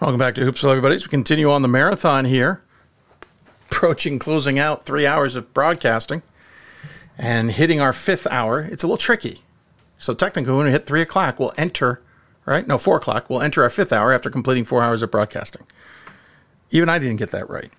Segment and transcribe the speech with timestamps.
[0.00, 0.96] Welcome back to Hoopsville, everybody.
[0.96, 2.62] So we continue on the marathon here,
[3.68, 6.22] approaching closing out three hours of broadcasting
[7.18, 8.60] and hitting our fifth hour.
[8.60, 9.42] It's a little tricky.
[9.98, 12.00] So technically, when we hit three o'clock, we'll enter,
[12.44, 12.64] right?
[12.64, 13.28] No, four o'clock.
[13.28, 15.66] We'll enter our fifth hour after completing four hours of broadcasting.
[16.70, 17.72] Even I didn't get that right.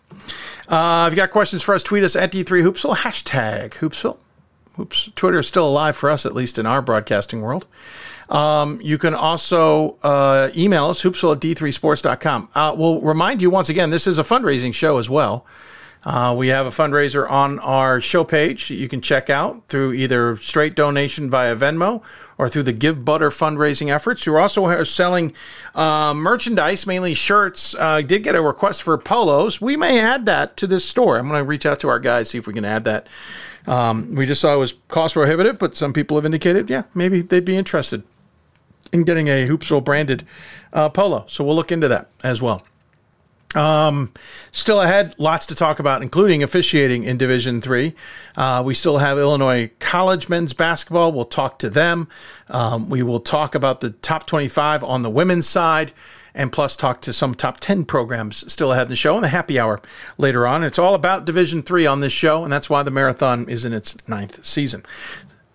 [0.68, 4.18] Uh, if you got questions for us, tweet us at D3Hoopsville, hashtag Hoopsville.
[4.78, 7.66] Oops, Twitter is still alive for us, at least in our broadcasting world.
[8.30, 12.50] Um, you can also uh, email us, hoopsville at d3sports.com.
[12.54, 15.46] Uh, we'll remind you once again, this is a fundraising show as well.
[16.06, 19.92] Uh, we have a fundraiser on our show page that you can check out through
[19.92, 22.02] either straight donation via Venmo
[22.38, 24.26] or through the Givebutter fundraising efforts.
[24.26, 25.34] We're also selling
[25.76, 27.76] uh, merchandise, mainly shirts.
[27.76, 29.60] Uh, did get a request for polos.
[29.60, 31.18] We may add that to this store.
[31.18, 33.08] I'm going to reach out to our guys, see if we can add that.
[33.68, 37.22] Um, we just saw it was cost prohibitive, but some people have indicated, yeah, maybe
[37.22, 38.04] they'd be interested
[38.92, 40.26] in getting a Hoopsville branded
[40.74, 41.26] uh, polo.
[41.28, 42.64] So we'll look into that as well.
[43.56, 44.14] Um,
[44.52, 47.96] still ahead, lots to talk about, including officiating in Division Three.
[48.38, 51.12] Uh, we still have Illinois College men's basketball.
[51.12, 52.08] We'll talk to them.
[52.48, 55.94] Um, we will talk about the top 25 on the women's side,
[56.36, 59.30] and plus talk to some top 10 programs still ahead in the show and the
[59.30, 59.82] happy hour
[60.20, 60.64] later on.
[60.64, 63.74] It's all about Division Three on this show, and that's why the marathon is in
[63.74, 64.84] its ninth season.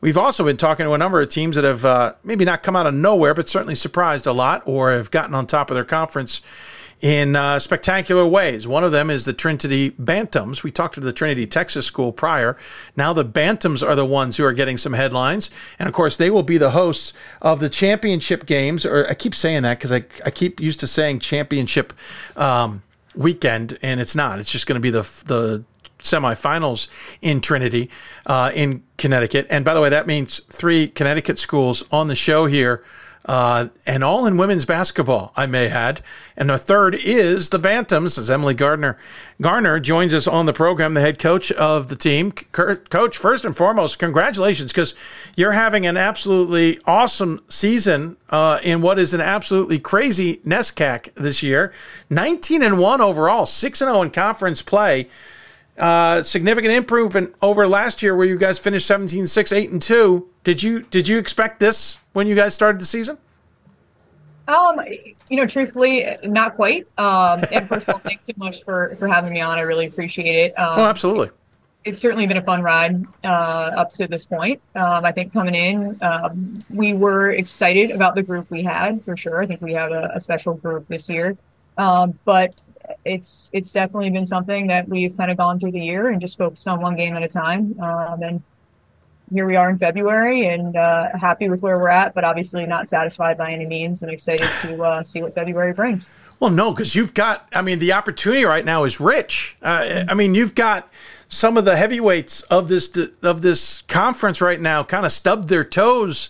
[0.04, 2.76] We've also been talking to a number of teams that have uh, maybe not come
[2.76, 5.84] out of nowhere, but certainly surprised a lot or have gotten on top of their
[5.86, 6.42] conference
[7.00, 8.68] in uh, spectacular ways.
[8.68, 10.62] One of them is the Trinity Bantams.
[10.62, 12.58] We talked to the Trinity Texas School prior.
[12.94, 15.50] Now the Bantams are the ones who are getting some headlines.
[15.78, 18.84] And of course, they will be the hosts of the championship games.
[18.84, 21.94] Or I keep saying that because I, I keep used to saying championship
[22.36, 22.82] um,
[23.14, 24.38] weekend, and it's not.
[24.38, 25.64] It's just going to be the, the
[26.04, 26.86] semifinals
[27.20, 27.90] in Trinity
[28.26, 29.46] uh, in Connecticut.
[29.50, 32.84] And by the way, that means three Connecticut schools on the show here
[33.26, 36.02] uh, and all in women's basketball, I may add.
[36.36, 38.98] And the third is the Bantams, as Emily Gardner
[39.40, 42.32] Garner joins us on the program, the head coach of the team.
[42.32, 44.94] Coach, first and foremost, congratulations because
[45.36, 51.42] you're having an absolutely awesome season uh, in what is an absolutely crazy NESCAC this
[51.42, 51.72] year.
[52.10, 55.08] 19 and one overall, six and zero oh in conference play.
[55.76, 60.28] Uh, significant improvement over last year where you guys finished 17 6 8 and 2
[60.44, 63.18] did you did you expect this when you guys started the season
[64.46, 64.80] um
[65.28, 69.08] you know truthfully not quite um and first of all thanks so much for for
[69.08, 71.28] having me on i really appreciate it um, oh absolutely
[71.84, 73.26] it's certainly been a fun ride uh,
[73.76, 74.60] up to this point.
[74.74, 79.16] Um, I think coming in, um, we were excited about the group we had for
[79.16, 79.42] sure.
[79.42, 81.36] I think we have a, a special group this year.
[81.76, 82.54] Um, but
[83.04, 86.38] it's it's definitely been something that we've kind of gone through the year and just
[86.38, 87.78] focused on one game at a time.
[87.80, 88.42] Um, and
[89.32, 92.88] here we are in February, and uh, happy with where we're at, but obviously not
[92.88, 96.12] satisfied by any means, and excited to uh, see what February brings.
[96.40, 97.48] Well, no, because you've got.
[97.54, 99.56] I mean, the opportunity right now is rich.
[99.62, 100.92] Uh, I mean, you've got
[101.28, 105.64] some of the heavyweights of this of this conference right now kind of stubbed their
[105.64, 106.28] toes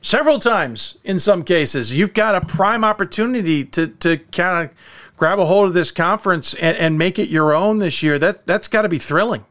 [0.00, 1.96] several times in some cases.
[1.96, 6.52] You've got a prime opportunity to to kind of grab a hold of this conference
[6.54, 8.18] and, and make it your own this year.
[8.18, 9.46] That that's got to be thrilling.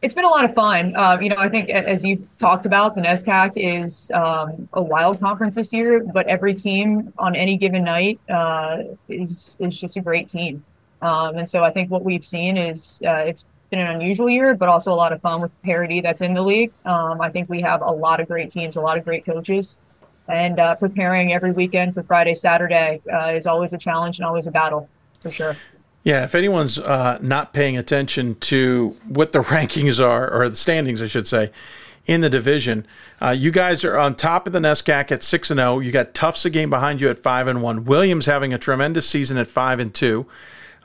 [0.00, 0.96] It's been a lot of fun.
[0.96, 5.20] Uh, you know, I think as you talked about, the NESCAC is um, a wild
[5.20, 10.00] conference this year, but every team on any given night uh, is is just a
[10.00, 10.64] great team.
[11.02, 14.54] Um, and so I think what we've seen is uh, it's been an unusual year,
[14.54, 16.72] but also a lot of fun with parity that's in the league.
[16.86, 19.76] Um, I think we have a lot of great teams, a lot of great coaches
[20.30, 24.46] and uh, preparing every weekend for Friday, Saturday uh, is always a challenge and always
[24.46, 24.88] a battle
[25.20, 25.56] for sure.
[26.02, 31.02] Yeah, if anyone's uh, not paying attention to what the rankings are, or the standings,
[31.02, 31.50] I should say,
[32.06, 32.86] in the division,
[33.20, 35.74] uh, you guys are on top of the NESCAC at six and zero.
[35.74, 35.80] Oh.
[35.80, 37.84] You got Tufts a game behind you at five and one.
[37.84, 40.26] Williams having a tremendous season at five and two.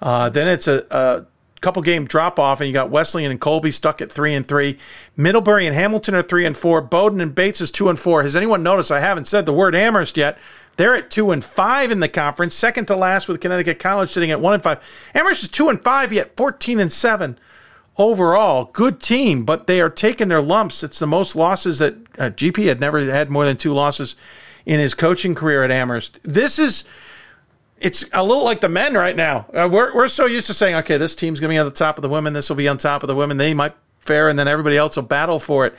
[0.02, 1.26] Uh, then it's a, a
[1.66, 4.78] couple game drop off, and you got Wesleyan and Colby stuck at three and three.
[5.18, 6.80] Middlebury and Hamilton are three and four.
[6.80, 8.22] Bowdoin and Bates is two and four.
[8.22, 10.38] Has anyone noticed I haven't said the word Amherst yet?
[10.76, 14.30] They're at two and five in the conference, second to last with Connecticut College sitting
[14.30, 15.12] at one and five.
[15.16, 17.40] Amherst is two and five, yet fourteen and seven
[17.98, 18.66] overall.
[18.72, 20.84] Good team, but they are taking their lumps.
[20.84, 24.16] It's the most losses that uh, GP had never had more than two losses
[24.68, 26.20] in his coaching career at Amherst.
[26.24, 26.84] This is
[27.80, 29.46] it's a little like the men right now.
[29.54, 31.72] Uh, we're, we're so used to saying, okay, this team's going to be on the
[31.72, 32.34] top of the women.
[32.34, 33.38] This will be on top of the women.
[33.38, 35.74] They might fare, and then everybody else will battle for it.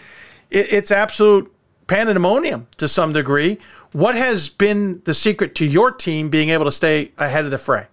[0.51, 0.73] it.
[0.73, 1.53] It's absolute
[1.87, 3.59] pandemonium to some degree.
[3.93, 7.59] What has been the secret to your team being able to stay ahead of the
[7.59, 7.87] fray?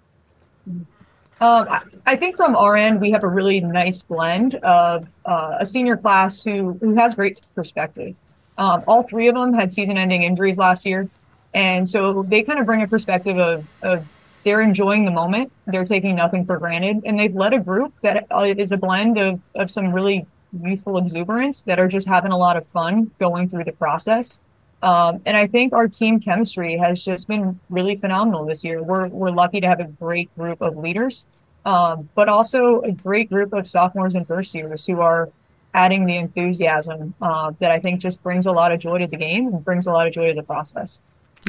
[1.40, 1.68] Um,
[2.06, 5.98] I think from our end, we have a really nice blend of uh, a senior
[5.98, 8.16] class who, who has great perspective.
[8.58, 11.10] Um, all three of them had season ending injuries last year.
[11.54, 14.08] And so they kind of bring a perspective of, of
[14.44, 15.52] they're enjoying the moment.
[15.68, 19.40] They're taking nothing for granted, and they've led a group that uh, a blend of
[19.56, 20.26] of some really
[20.62, 24.40] youthful exuberance that are just having a lot of fun going through the process.
[24.82, 28.84] Um, and I think our team chemistry has just been really phenomenal this year.
[28.84, 31.26] We're we're lucky to have a great group of leaders,
[31.66, 35.30] um, but also a great group of sophomores and first years who are
[35.74, 39.18] adding the enthusiasm uh, that I think just brings a lot of joy to the
[39.18, 41.00] game and brings a lot of joy to the process.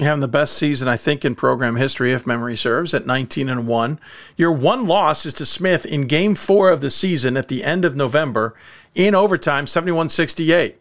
[0.01, 3.69] Having the best season, I think, in program history, if memory serves, at 19 and
[3.69, 4.01] 1.
[4.37, 7.85] Your one loss is to Smith in game four of the season at the end
[7.85, 8.57] of November
[8.95, 10.81] in overtime, 71 68.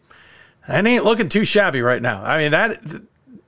[0.66, 2.24] That ain't looking too shabby right now.
[2.24, 2.80] I mean, that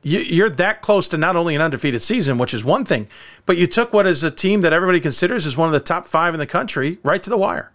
[0.02, 3.08] you're that close to not only an undefeated season, which is one thing,
[3.44, 6.06] but you took what is a team that everybody considers as one of the top
[6.06, 7.72] five in the country right to the wire.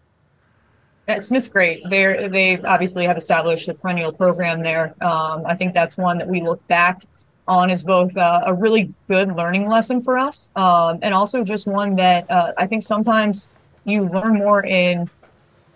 [1.19, 1.83] Smith's great.
[1.89, 4.95] They they obviously have established a perennial program there.
[5.01, 7.01] Um, I think that's one that we look back
[7.51, 11.67] on as both uh, a really good learning lesson for us, um, and also just
[11.67, 13.49] one that uh, I think sometimes
[13.83, 15.09] you learn more in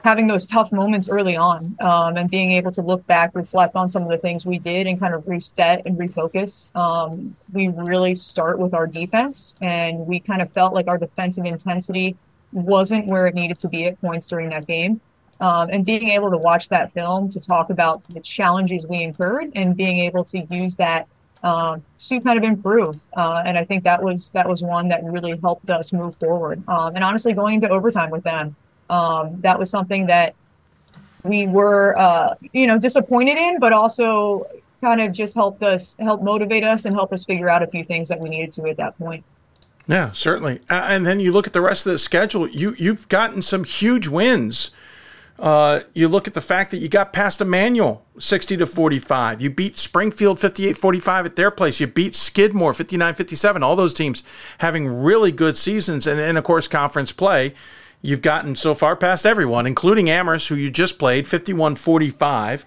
[0.01, 3.89] having those tough moments early on um, and being able to look back, reflect on
[3.89, 6.74] some of the things we did, and kind of reset and refocus.
[6.75, 11.44] Um, we really start with our defense, and we kind of felt like our defensive
[11.44, 12.16] intensity
[12.54, 15.01] wasn't where it needed to be at points during that game.
[15.42, 19.51] Um, and being able to watch that film to talk about the challenges we incurred
[19.56, 21.10] and being able to use that
[21.45, 23.00] um, to kind of improve.
[23.15, 26.68] Uh, and I think that was that was one that really helped us move forward.
[26.68, 28.56] Um, and honestly, going into overtime with them,
[28.89, 30.33] um, that was something that
[31.24, 34.47] we were, uh, you know, disappointed in, but also
[34.81, 37.83] kind of just helped us, help motivate us, and help us figure out a few
[37.83, 39.24] things that we needed to at that point.
[39.88, 40.62] Yeah, certainly.
[40.69, 42.50] Uh, and then you look at the rest of the schedule.
[42.50, 44.71] You you've gotten some huge wins
[45.38, 49.42] uh, you look at the fact that you got past Emmanuel 60 to 45.
[49.42, 51.80] You beat Springfield 58 45 at their place.
[51.80, 53.62] You beat Skidmore 59 57.
[53.62, 54.24] All those teams
[54.60, 56.08] having really good seasons.
[56.08, 57.54] And, and of course, conference play.
[58.02, 62.66] You've gotten so far past everyone, including Amherst, who you just played 51 45.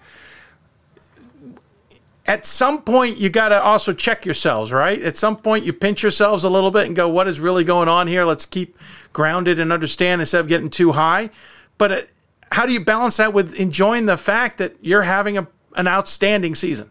[2.27, 5.01] At some point, you got to also check yourselves, right?
[5.01, 7.89] At some point, you pinch yourselves a little bit and go, what is really going
[7.89, 8.23] on here?
[8.23, 8.77] Let's keep
[9.13, 11.31] grounded and understand instead of getting too high.
[11.79, 12.09] But
[12.51, 16.55] how do you balance that with enjoying the fact that you're having a, an outstanding
[16.55, 16.89] season?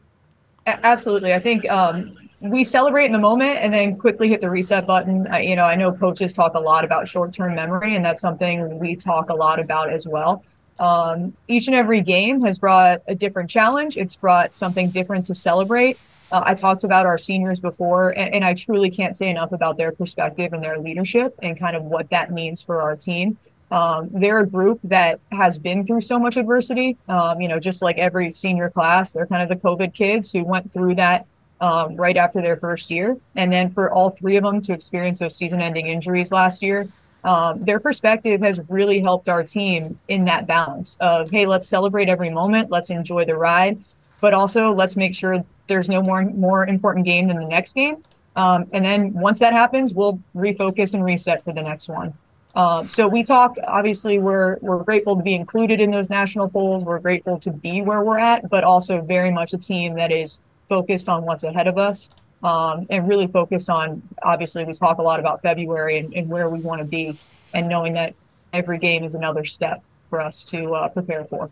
[0.67, 1.33] Absolutely.
[1.33, 5.27] I think um, we celebrate in the moment and then quickly hit the reset button.
[5.29, 8.21] I, you know, I know coaches talk a lot about short term memory, and that's
[8.21, 10.45] something we talk a lot about as well.
[10.79, 13.97] Um, each and every game has brought a different challenge.
[13.97, 15.99] It's brought something different to celebrate.
[16.31, 19.79] Uh, I talked about our seniors before, and, and, I truly can't say enough about
[19.79, 23.39] their perspective and their leadership and kind of what that means for our team.
[23.71, 26.97] Um, they're a group that has been through so much adversity.
[27.09, 30.45] Um, you know, just like every senior class, they're kind of the COVID kids who
[30.45, 31.27] went through that
[31.61, 33.17] um, right after their first year.
[33.37, 36.89] And then for all three of them to experience those season ending injuries last year,
[37.25, 42.09] um, their perspective has really helped our team in that balance of, hey, let's celebrate
[42.09, 43.79] every moment, let's enjoy the ride,
[44.21, 48.03] but also let's make sure there's no more more important game than the next game.
[48.37, 52.15] Um, and then once that happens, we'll refocus and reset for the next one.
[52.55, 53.57] Um, so we talk.
[53.67, 56.85] Obviously, we're we're grateful to be included in those national polls.
[56.85, 60.41] We're grateful to be where we're at, but also very much a team that is
[60.69, 62.11] focused on what's ahead of us
[62.43, 64.03] um, and really focused on.
[64.23, 67.17] Obviously, we talk a lot about February and, and where we want to be,
[67.55, 68.15] and knowing that
[68.53, 71.51] every game is another step for us to uh, prepare for.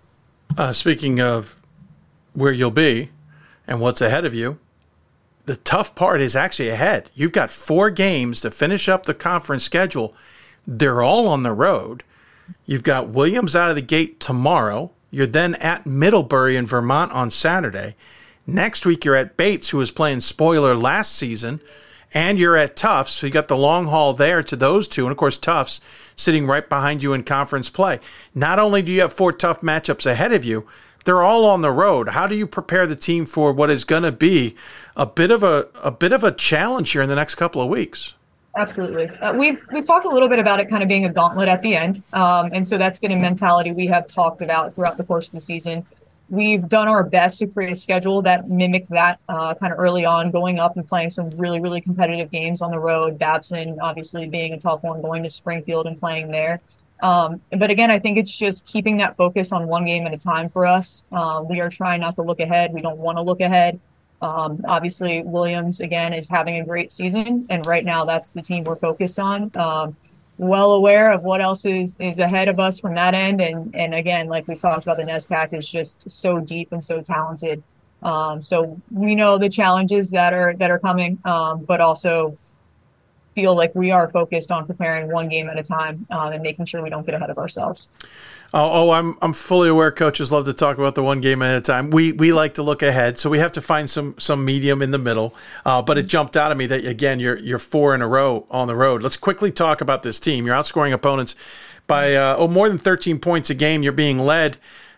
[0.57, 1.61] Uh, speaking of
[2.33, 3.11] where you'll be
[3.67, 4.59] and what's ahead of you,
[5.45, 7.11] the tough part is actually ahead.
[7.15, 10.15] You've got four games to finish up the conference schedule
[10.67, 12.03] they're all on the road.
[12.65, 14.91] You've got Williams out of the gate tomorrow.
[15.11, 17.95] You're then at Middlebury in Vermont on Saturday.
[18.47, 21.61] Next week, you're at Bates, who was playing spoiler last season,
[22.15, 23.13] and you're at Tufts.
[23.13, 25.05] So you got the long haul there to those two.
[25.05, 25.81] And of course, Tufts
[26.15, 27.99] sitting right behind you in conference play.
[28.35, 30.67] Not only do you have four tough matchups ahead of you,
[31.05, 32.11] they're all on the road.
[32.11, 34.57] How do you prepare the team for what is going to be
[34.97, 37.69] a bit of a, a bit of a challenge here in the next couple of
[37.69, 38.15] weeks?
[38.57, 39.09] Absolutely.
[39.19, 41.61] Uh, we've we've talked a little bit about it kind of being a gauntlet at
[41.61, 45.05] the end, um, and so that's been a mentality we have talked about throughout the
[45.05, 45.85] course of the season.
[46.31, 50.07] We've done our best to create a schedule that mimic that uh, kind of early
[50.07, 53.19] on, going up and playing some really really competitive games on the road.
[53.19, 56.61] Babson obviously being a tough one, going to Springfield and playing there.
[57.03, 60.17] Um, but again, I think it's just keeping that focus on one game at a
[60.17, 61.05] time for us.
[61.13, 62.73] Uh, we are trying not to look ahead.
[62.73, 63.79] We don't want to look ahead.
[64.23, 68.65] Um, obviously, Williams again is having a great season, and right now that's the team
[68.65, 69.51] we're focused on.
[69.57, 69.97] Um,
[70.39, 73.95] well aware of what else is is ahead of us from that end, and and
[73.95, 77.63] again, like we talked about, the NESCAC is just so deep and so talented.
[78.03, 82.37] Um, so we know the challenges that are that are coming, um, but also
[83.37, 86.65] feel like we are focused on preparing one game at a time um, and making
[86.65, 87.91] sure we don't get ahead of ourselves.
[88.55, 89.93] Oh, oh, I'm I'm fully aware.
[89.93, 91.91] Coaches love to talk about the one game at a time.
[91.91, 94.91] We we like to look ahead, so we have to find some some medium in
[94.91, 95.35] the middle.
[95.67, 98.47] Uh, but it jumped out at me that again you're you're four in a row
[98.51, 99.03] on the road.
[99.03, 100.47] Let's quickly talk about this team.
[100.47, 101.35] You're outscoring opponents
[101.87, 103.83] by uh, oh more than 13 points a game.
[103.83, 104.57] You're being led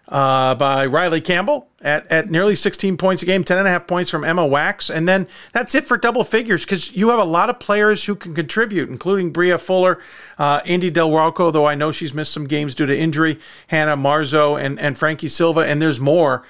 [0.08, 3.86] uh, by Riley Campbell at, at nearly 16 points a game, 10 and a half
[3.86, 4.90] points from Emma Wax.
[4.90, 8.16] And then that's it for double figures because you have a lot of players who
[8.16, 10.00] can contribute, including Bria Fuller,
[10.38, 13.38] uh, Indy Del Rocco, though I know she's missed some games due to injury,
[13.68, 16.42] Hannah Marzo, and, and Frankie Silva, and there's more.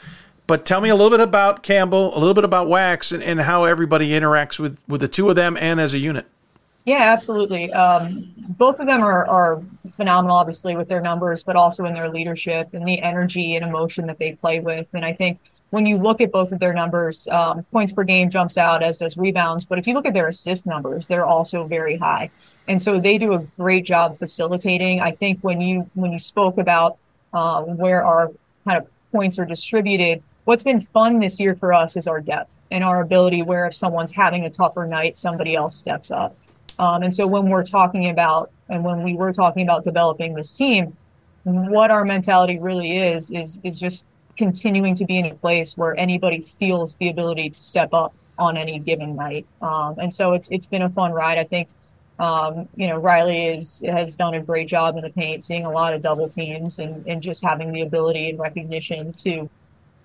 [0.46, 3.40] But tell me a little bit about Campbell, a little bit about Wax, and, and
[3.40, 6.26] how everybody interacts with, with the two of them and as a unit.
[6.88, 7.70] Yeah, absolutely.
[7.70, 12.08] Um, both of them are, are phenomenal, obviously, with their numbers, but also in their
[12.08, 14.86] leadership and the energy and emotion that they play with.
[14.94, 18.30] And I think when you look at both of their numbers, um, points per game
[18.30, 19.66] jumps out as does rebounds.
[19.66, 22.30] But if you look at their assist numbers, they're also very high.
[22.68, 25.02] And so they do a great job facilitating.
[25.02, 26.96] I think when you when you spoke about
[27.34, 28.30] um, where our
[28.64, 32.56] kind of points are distributed, what's been fun this year for us is our depth
[32.70, 36.34] and our ability where if someone's having a tougher night, somebody else steps up.
[36.78, 40.54] Um, and so when we're talking about, and when we were talking about developing this
[40.54, 40.96] team,
[41.44, 44.04] what our mentality really is, is, is just
[44.36, 48.56] continuing to be in a place where anybody feels the ability to step up on
[48.56, 49.46] any given night.
[49.60, 51.38] Um, and so it's, it's been a fun ride.
[51.38, 51.68] I think,
[52.20, 55.70] um, you know, Riley is, has done a great job in the paint, seeing a
[55.70, 59.50] lot of double teams and, and just having the ability and recognition to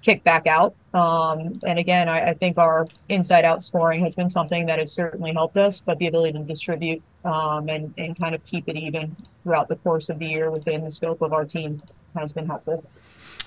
[0.03, 0.75] kick back out.
[0.93, 4.91] Um, and again, I, I, think our inside out scoring has been something that has
[4.91, 8.75] certainly helped us, but the ability to distribute um, and, and kind of keep it
[8.75, 11.81] even throughout the course of the year within the scope of our team
[12.15, 12.83] has been helpful.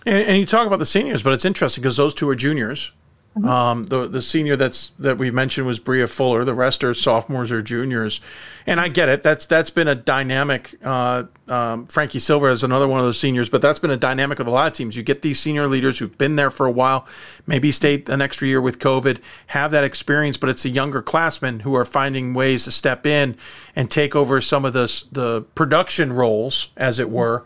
[0.05, 2.93] And, and you talk about the seniors, but it's interesting because those two are juniors.
[3.37, 3.49] Mm-hmm.
[3.49, 6.43] Um, the the senior that's that we mentioned was Bria Fuller.
[6.43, 8.23] The rest are sophomores or juniors,
[8.67, 9.23] and I get it.
[9.23, 10.75] That's that's been a dynamic.
[10.83, 14.39] Uh, um, Frankie Silva is another one of those seniors, but that's been a dynamic
[14.39, 14.97] of a lot of teams.
[14.97, 17.07] You get these senior leaders who've been there for a while,
[17.47, 21.61] maybe stayed an extra year with COVID, have that experience, but it's the younger classmen
[21.61, 23.37] who are finding ways to step in
[23.75, 27.45] and take over some of the the production roles, as it were.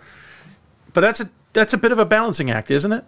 [0.95, 3.05] But that's a that's a bit of a balancing act, isn't it?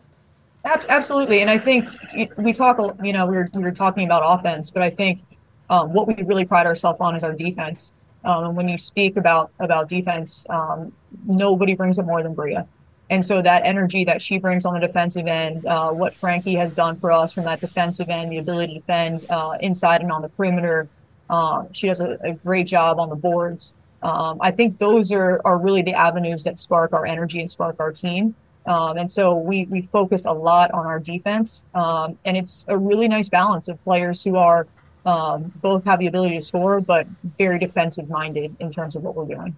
[0.64, 1.88] Absolutely, and I think
[2.36, 2.78] we talk.
[3.02, 5.22] You know, we were we were talking about offense, but I think
[5.70, 7.92] um, what we really pride ourselves on is our defense.
[8.24, 10.92] Um, and when you speak about about defense, um,
[11.26, 12.66] nobody brings it more than Bria.
[13.10, 16.72] And so that energy that she brings on the defensive end, uh, what Frankie has
[16.72, 20.22] done for us from that defensive end, the ability to defend uh, inside and on
[20.22, 20.88] the perimeter,
[21.28, 23.74] uh, she does a, a, great job on the boards.
[24.02, 27.80] Um, I think those are are really the avenues that spark our energy and spark
[27.80, 28.34] our team.
[28.66, 32.78] Um, and so we we focus a lot on our defense, um, and it's a
[32.78, 34.66] really nice balance of players who are
[35.04, 37.06] um, both have the ability to score, but
[37.38, 39.56] very defensive minded in terms of what we're doing.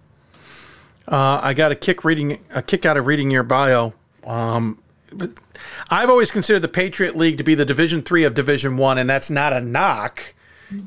[1.07, 3.93] Uh, I got a kick reading a kick out of reading your bio.
[4.25, 4.81] Um,
[5.89, 9.07] I've always considered the Patriot League to be the Division Three of Division One, and
[9.09, 10.33] that's not a knock.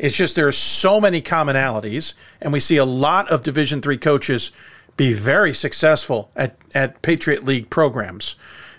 [0.01, 3.97] It's just there are so many commonalities, and we see a lot of Division Three
[3.97, 4.51] coaches
[4.99, 8.35] be very successful at, at Patriot League programs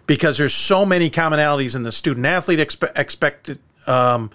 [0.05, 3.57] because there's so many commonalities in the student athlete expe- expected
[3.87, 4.29] um,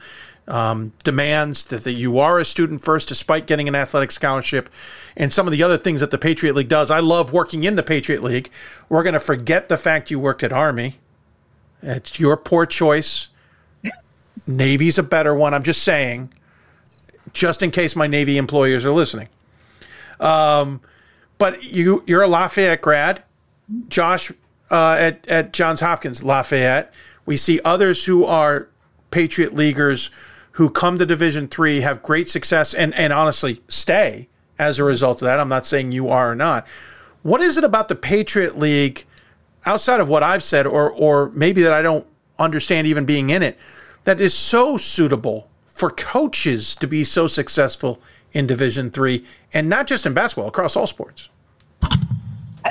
[0.48, 4.70] um, demands that, that you are a student first despite getting an athletic scholarship
[5.16, 6.90] and some of the other things that the Patriot League does.
[6.90, 8.48] I love working in the Patriot League.
[8.88, 10.98] We're going to forget the fact you worked at Army.
[11.82, 13.28] It's your poor choice.
[14.46, 15.52] Navy's a better one.
[15.52, 16.32] I'm just saying,
[17.34, 19.28] just in case my Navy employers are listening.
[20.18, 20.80] Um,
[21.38, 23.22] but you you're a Lafayette grad,
[23.88, 24.30] Josh
[24.70, 26.92] uh, at at Johns Hopkins Lafayette.
[27.26, 28.68] We see others who are
[29.10, 30.10] Patriot leaguers
[30.52, 35.20] who come to Division three, have great success, and and honestly stay as a result
[35.20, 35.40] of that.
[35.40, 36.68] I'm not saying you are or not.
[37.22, 39.04] What is it about the Patriot League,
[39.66, 42.06] outside of what I've said, or or maybe that I don't
[42.38, 43.58] understand even being in it,
[44.04, 48.00] that is so suitable for coaches to be so successful
[48.34, 51.30] in Division Three, and not just in basketball, across all sports.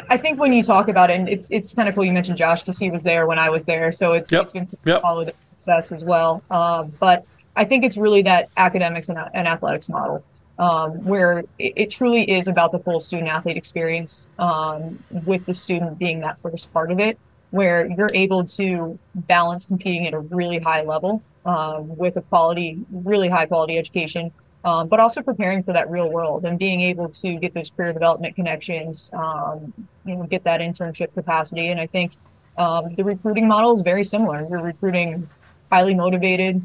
[0.10, 2.38] I think when you talk about it, and it's it's kind of cool you mentioned
[2.38, 4.44] Josh because he was there when I was there, so it's yep.
[4.44, 5.02] it's been yep.
[5.02, 6.44] follow the success as well.
[6.52, 10.24] Um, but I think it's really that academics and, and athletics model
[10.60, 15.54] um, where it, it, truly is about the full student athlete experience, um, with the
[15.54, 17.18] student being that first part of it,
[17.52, 22.80] where you're able to balance competing at a really high level um, with a quality,
[22.92, 24.32] really high quality education
[24.66, 27.94] um, but also preparing for that real world and being able to get those career
[27.94, 29.74] development connections, um,
[30.06, 31.68] you know, get that internship capacity.
[31.70, 32.14] And I think
[32.58, 34.48] um, the recruiting model is very similar.
[34.50, 35.28] You're recruiting
[35.72, 36.62] highly motivated,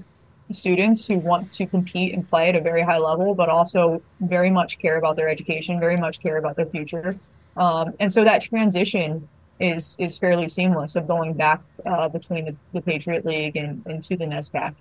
[0.53, 4.51] students who want to compete and play at a very high level, but also very
[4.51, 7.19] much care about their education, very much care about their future.
[7.57, 9.29] Um, and so that transition
[9.61, 14.03] is is fairly seamless of going back uh, between the, the, Patriot League and, and
[14.05, 14.75] to the NESCAC.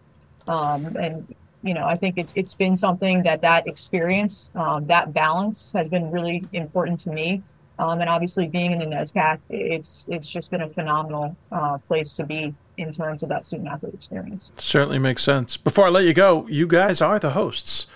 [0.47, 1.35] Um, and
[1.67, 5.87] you know, I think it's it's been something that that experience, um, that balance, has
[5.87, 7.43] been really important to me.
[7.79, 12.15] Um, and obviously, being in the NESCAC, it's it's just been a phenomenal uh, place
[12.15, 14.51] to be in terms of that student athlete experience.
[14.57, 15.57] Certainly makes sense.
[15.57, 17.87] Before I let you go, you guys are the hosts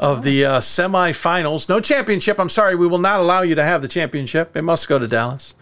[0.00, 1.68] of the uh, semifinals.
[1.68, 2.38] No championship.
[2.40, 4.56] I'm sorry, we will not allow you to have the championship.
[4.56, 5.54] It must go to Dallas.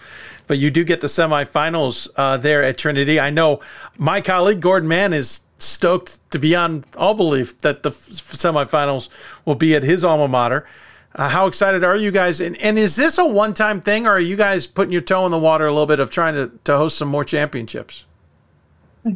[0.47, 3.21] But you do get the semifinals uh, there at Trinity.
[3.21, 3.61] I know
[3.99, 9.09] my colleague Gordon Mann is stoked to beyond all belief that the f- semifinals
[9.45, 10.67] will be at his alma mater.
[11.15, 12.41] Uh, how excited are you guys?
[12.41, 15.25] And, and is this a one time thing, or are you guys putting your toe
[15.27, 18.07] in the water a little bit of trying to, to host some more championships?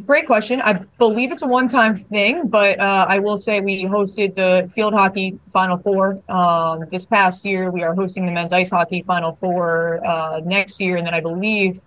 [0.07, 0.61] Great question.
[0.61, 4.95] I believe it's a one-time thing, but uh, I will say we hosted the field
[4.95, 7.69] hockey Final Four um, this past year.
[7.69, 11.19] We are hosting the men's ice hockey Final Four uh, next year, and then I
[11.19, 11.81] believe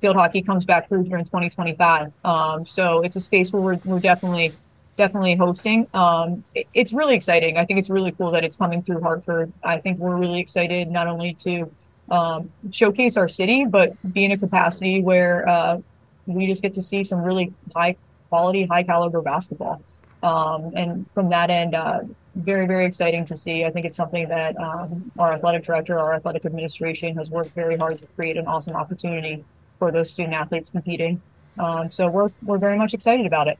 [0.00, 2.12] field hockey comes back through here in 2025.
[2.24, 4.52] Um, so it's a space where we're, we're definitely
[4.96, 5.86] definitely hosting.
[5.94, 7.56] Um, it, it's really exciting.
[7.56, 9.52] I think it's really cool that it's coming through Hartford.
[9.62, 11.70] I think we're really excited not only to
[12.10, 15.78] um, showcase our city, but be in a capacity where uh,
[16.26, 17.96] we just get to see some really high
[18.28, 19.80] quality, high caliber basketball.
[20.22, 22.00] Um, and from that end, uh,
[22.34, 23.64] very, very exciting to see.
[23.64, 27.76] I think it's something that um, our athletic director, our athletic administration has worked very
[27.76, 29.44] hard to create an awesome opportunity
[29.78, 31.20] for those student athletes competing.
[31.58, 33.58] Um, so we're, we're very much excited about it.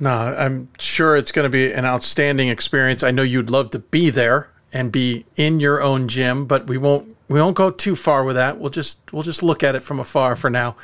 [0.00, 3.02] No, I'm sure it's going to be an outstanding experience.
[3.02, 6.76] I know you'd love to be there and be in your own gym, but we
[6.78, 8.58] won't we won't go too far with that.
[8.58, 10.76] We'll just we'll just look at it from afar for now.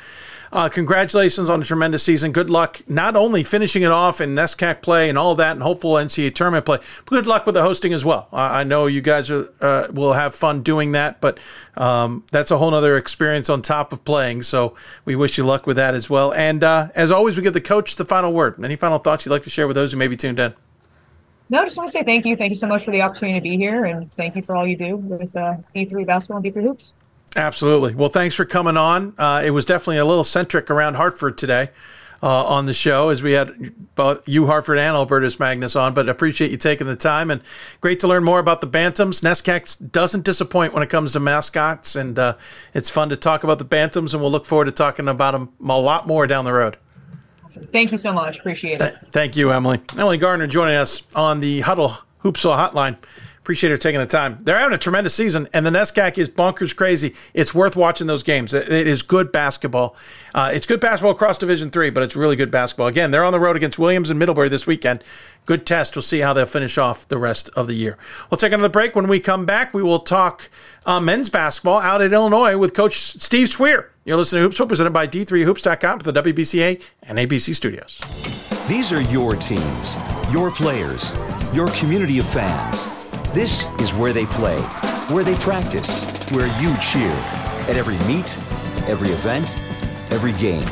[0.51, 2.33] Uh, congratulations on a tremendous season.
[2.33, 5.93] Good luck, not only finishing it off in NESCAC play and all that, and hopeful
[5.93, 8.27] NCAA tournament play, but good luck with the hosting as well.
[8.33, 11.39] Uh, I know you guys are, uh, will have fun doing that, but
[11.77, 14.43] um, that's a whole other experience on top of playing.
[14.43, 14.75] So
[15.05, 16.33] we wish you luck with that as well.
[16.33, 18.61] And uh, as always, we give the coach the final word.
[18.61, 20.53] Any final thoughts you'd like to share with those who may be tuned in?
[21.49, 22.35] No, I just want to say thank you.
[22.35, 24.67] Thank you so much for the opportunity to be here, and thank you for all
[24.67, 26.93] you do with uh, D3 basketball and D3 hoops.
[27.35, 27.95] Absolutely.
[27.95, 29.13] Well, thanks for coming on.
[29.17, 31.69] Uh, it was definitely a little centric around Hartford today
[32.23, 35.93] uh, on the show as we had both you, Hartford, and Albertus Magnus on.
[35.93, 37.41] But appreciate you taking the time and
[37.79, 39.21] great to learn more about the Bantams.
[39.21, 42.35] NESCAC doesn't disappoint when it comes to mascots, and uh,
[42.73, 45.49] it's fun to talk about the Bantams, and we'll look forward to talking about them
[45.61, 46.77] a lot more down the road.
[47.71, 48.39] Thank you so much.
[48.39, 48.93] Appreciate it.
[49.11, 49.81] Thank you, Emily.
[49.97, 52.97] Emily Gardner joining us on the Huddle Hoopsville Hotline.
[53.41, 54.37] Appreciate her taking the time.
[54.39, 57.15] They're having a tremendous season, and the NESCAC is bonkers crazy.
[57.33, 58.53] It's worth watching those games.
[58.53, 59.95] it is good basketball.
[60.35, 62.85] Uh, it's good basketball across Division Three, but it's really good basketball.
[62.85, 65.03] Again, they're on the road against Williams and Middlebury this weekend.
[65.47, 65.95] Good test.
[65.95, 67.97] We'll see how they'll finish off the rest of the year.
[68.29, 68.95] We'll take another break.
[68.95, 70.47] When we come back, we will talk
[70.85, 73.89] uh, men's basketball out at Illinois with Coach Steve Sweer.
[74.05, 77.99] You're listening to Hoops Hoopsville, presented by D3Hoops.com for the WBCA and ABC studios.
[78.67, 79.97] These are your teams,
[80.31, 81.11] your players,
[81.53, 82.87] your community of fans.
[83.33, 84.59] This is where they play,
[85.07, 87.11] where they practice, where you cheer.
[87.69, 88.37] At every meet,
[88.89, 89.57] every event,
[90.11, 90.67] every game.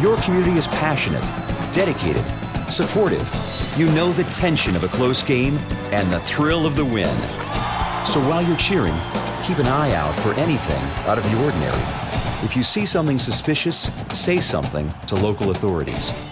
[0.00, 1.24] Your community is passionate,
[1.72, 2.24] dedicated,
[2.70, 3.28] supportive.
[3.76, 5.56] You know the tension of a close game
[5.90, 7.16] and the thrill of the win.
[8.06, 8.94] So while you're cheering,
[9.42, 11.82] keep an eye out for anything out of the ordinary.
[12.44, 16.31] If you see something suspicious, say something to local authorities.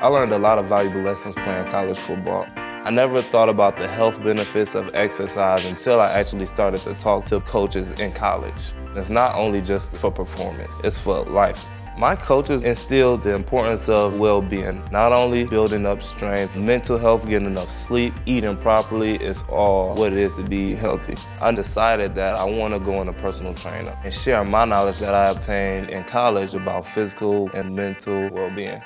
[0.00, 2.46] I learned a lot of valuable lessons playing college football.
[2.56, 7.26] I never thought about the health benefits of exercise until I actually started to talk
[7.26, 8.72] to coaches in college.
[8.96, 11.81] It's not only just for performance, it's for life.
[11.98, 17.28] My coaches instilled the importance of well being, not only building up strength, mental health,
[17.28, 21.16] getting enough sleep, eating properly is all what it is to be healthy.
[21.42, 25.14] I decided that I want to go into personal trainer and share my knowledge that
[25.14, 28.80] I obtained in college about physical and mental well being.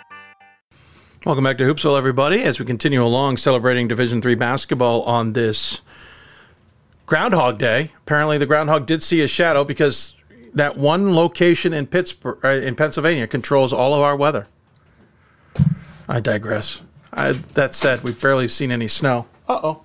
[1.25, 5.81] Welcome back to Hoopsville, everybody, as we continue along celebrating Division Three basketball on this
[7.07, 7.93] Groundhog Day.
[8.03, 10.16] Apparently, the groundhog did see a shadow because
[10.57, 14.49] that one location in Pittsburgh, uh, in Pennsylvania, controls all of our weather.
[16.09, 16.83] I digress.
[17.13, 19.27] I, that said, we've barely seen any snow.
[19.49, 19.83] Uh oh.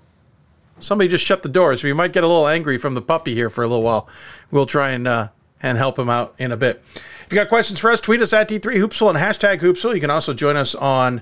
[0.80, 1.84] Somebody just shut the doors.
[1.84, 4.10] We might get a little angry from the puppy here for a little while.
[4.50, 5.28] We'll try and uh,
[5.62, 6.82] and help him out in a bit.
[6.96, 9.94] If you got questions for us, tweet us at D3Hoopsville and hashtag Hoopsville.
[9.94, 11.22] You can also join us on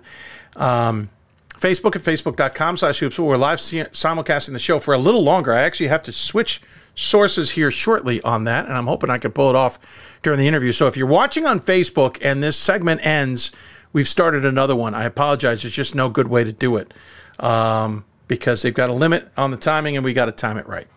[0.55, 1.09] um,
[1.55, 3.25] Facebook at facebook.com slash hoopsville.
[3.25, 5.51] We're live simulcasting the show for a little longer.
[5.53, 6.61] I actually have to switch
[6.99, 10.47] sources here shortly on that, and I'm hoping I can pull it off during the
[10.47, 10.73] interview.
[10.73, 13.51] So if you're watching on Facebook and this segment ends,
[13.93, 14.93] we've started another one.
[14.93, 15.61] I apologize.
[15.61, 16.93] There's just no good way to do it
[17.39, 20.67] um, because they've got a limit on the timing, and we got to time it
[20.67, 20.87] right.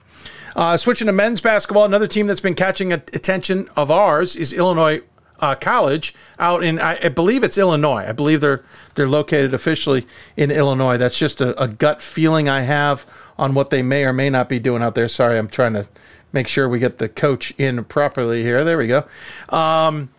[0.57, 5.01] Uh, switching to men's basketball, another team that's been catching attention of ours is Illinois
[5.41, 8.05] uh, College out in I, I, believe it's Illinois.
[8.07, 8.65] I believe they're
[8.95, 10.97] they're located officially in Illinois.
[10.97, 13.05] That's just a, a, gut feeling I have
[13.39, 15.09] on what they may or may not be doing out there.
[15.09, 15.89] Sorry, I'm trying to
[16.33, 18.65] make sure we get the coach in properly here.
[18.65, 19.07] There we go.
[19.49, 20.11] Um,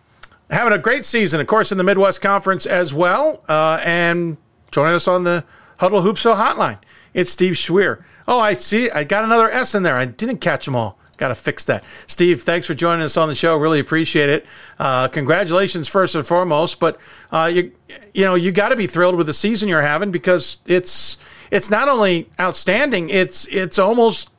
[0.50, 4.36] having a great season, of course, in the Midwest Conference as well, uh, and
[4.70, 5.44] joining us on the
[5.78, 6.78] Huddle Hoopsville Hotline.
[7.14, 8.02] It's Steve Schweer.
[8.26, 8.90] Oh, I see.
[8.90, 9.96] I got another S in there.
[9.96, 10.98] I didn't catch them all.
[11.16, 11.84] Got to fix that.
[12.06, 13.56] Steve, thanks for joining us on the show.
[13.56, 14.46] Really appreciate it.
[14.78, 16.80] Uh, congratulations, first and foremost.
[16.80, 17.00] But
[17.30, 17.72] uh, you,
[18.12, 21.18] you know, you got to be thrilled with the season you're having because it's
[21.50, 24.30] it's not only outstanding, it's it's almost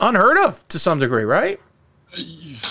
[0.00, 1.60] unheard of to some degree, right?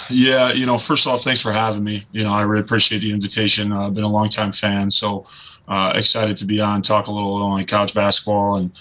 [0.09, 2.05] Yeah, you know, first off, thanks for having me.
[2.11, 3.71] You know, I really appreciate the invitation.
[3.71, 5.25] I've uh, been a long time fan, so
[5.67, 8.71] uh, excited to be on, talk a little on college basketball and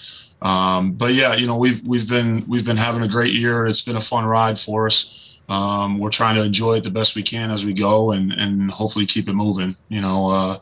[0.45, 3.65] um, but yeah, you know, we've we've been we've been having a great year.
[3.65, 5.39] It's been a fun ride for us.
[5.49, 8.69] Um, we're trying to enjoy it the best we can as we go, and and
[8.69, 9.75] hopefully keep it moving.
[9.89, 10.59] You know, uh,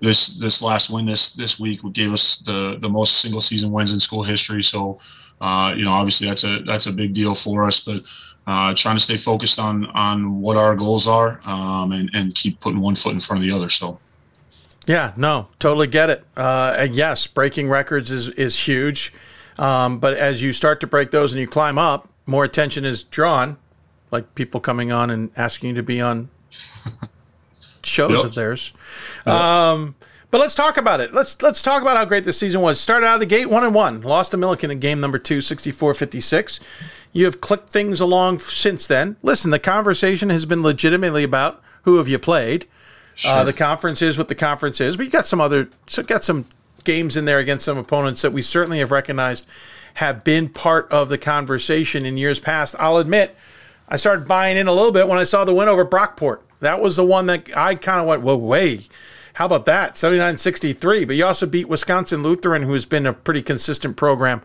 [0.00, 3.92] this this last win this this week gave us the the most single season wins
[3.92, 4.60] in school history.
[4.60, 4.98] So,
[5.40, 7.78] uh, you know, obviously that's a that's a big deal for us.
[7.78, 8.02] But
[8.48, 12.58] uh, trying to stay focused on on what our goals are, um, and and keep
[12.58, 13.70] putting one foot in front of the other.
[13.70, 14.00] So.
[14.86, 16.24] Yeah, no, totally get it.
[16.36, 19.12] Uh, and yes, breaking records is is huge,
[19.58, 23.02] um, but as you start to break those and you climb up, more attention is
[23.02, 23.56] drawn,
[24.10, 26.30] like people coming on and asking you to be on
[27.84, 28.24] shows yep.
[28.24, 28.72] of theirs.
[29.24, 29.94] Um,
[30.32, 31.12] but let's talk about it.
[31.12, 32.80] Let's let's talk about how great this season was.
[32.80, 35.38] Started out of the gate one and one, lost to Millikin in game number two,
[35.38, 36.58] 64-56.
[37.12, 39.16] You have clicked things along since then.
[39.22, 42.66] Listen, the conversation has been legitimately about who have you played.
[43.12, 43.32] Uh, sure.
[43.32, 46.24] Uh, the conference is what the conference is, but you got some other, so got
[46.24, 46.46] some
[46.84, 49.46] games in there against some opponents that we certainly have recognized
[49.94, 52.74] have been part of the conversation in years past.
[52.78, 53.36] I'll admit,
[53.88, 56.40] I started buying in a little bit when I saw the win over Brockport.
[56.60, 58.86] That was the one that I kind of went, whoa, way.
[59.34, 59.96] How about that?
[59.96, 61.04] 79 63.
[61.04, 64.42] But you also beat Wisconsin Lutheran, who has been a pretty consistent program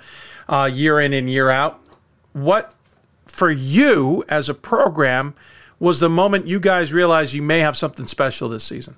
[0.48, 1.80] uh, year in and year out.
[2.34, 2.74] What,
[3.26, 5.36] for you as a program,
[5.80, 8.96] was the moment you guys realized you may have something special this season?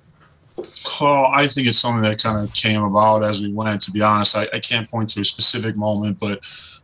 [1.00, 3.80] Oh, I think it's something that kind of came about as we went.
[3.82, 6.40] To be honest, I, I can't point to a specific moment, but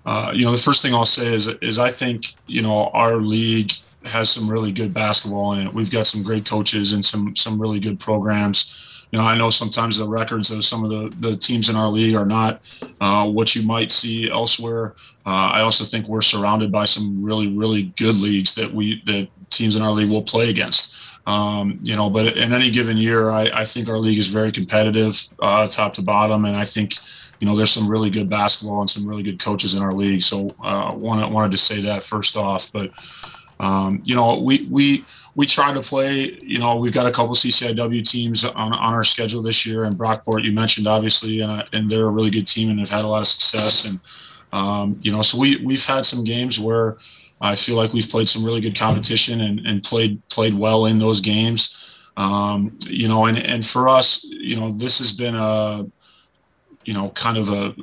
[0.06, 3.16] uh, you know, the first thing I'll say is is I think you know our
[3.16, 3.72] league
[4.04, 5.74] has some really good basketball in it.
[5.74, 8.82] We've got some great coaches and some some really good programs.
[9.12, 11.88] You know, I know sometimes the records of some of the, the teams in our
[11.88, 12.60] league are not
[13.00, 14.94] uh, what you might see elsewhere.
[15.24, 19.28] Uh, I also think we're surrounded by some really, really good leagues that we that
[19.56, 20.94] teams in our league will play against.
[21.26, 24.52] Um, you know, but in any given year, I, I think our league is very
[24.52, 26.94] competitive, uh, top to bottom, and I think
[27.40, 30.22] you know there's some really good basketball and some really good coaches in our league.
[30.22, 32.92] So uh, wanted wanted to say that first off, but
[33.58, 36.32] um, you know we we we try to play.
[36.42, 39.96] You know, we've got a couple CCIW teams on, on our schedule this year, and
[39.96, 43.08] Brockport you mentioned obviously, and, and they're a really good team and have had a
[43.08, 43.84] lot of success.
[43.84, 44.00] And
[44.52, 46.98] um, you know, so we we've had some games where
[47.40, 50.98] I feel like we've played some really good competition and, and played played well in
[50.98, 51.76] those games.
[52.16, 55.86] Um, you know, and and for us, you know, this has been a,
[56.84, 57.74] you know, kind of a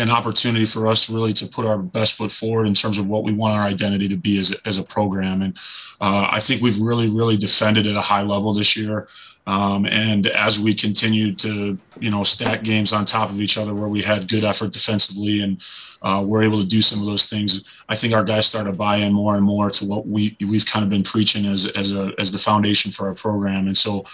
[0.00, 3.22] an opportunity for us really to put our best foot forward in terms of what
[3.22, 5.42] we want our identity to be as a, as a program.
[5.42, 5.56] And
[6.00, 9.08] uh, I think we've really, really defended at a high level this year.
[9.50, 13.74] Um, and as we continue to, you know, stack games on top of each other
[13.74, 15.60] where we had good effort defensively and
[16.02, 18.76] uh, we're able to do some of those things, I think our guys started to
[18.76, 21.92] buy in more and more to what we we've kind of been preaching as as
[21.92, 23.66] a as the foundation for our program.
[23.66, 24.04] And so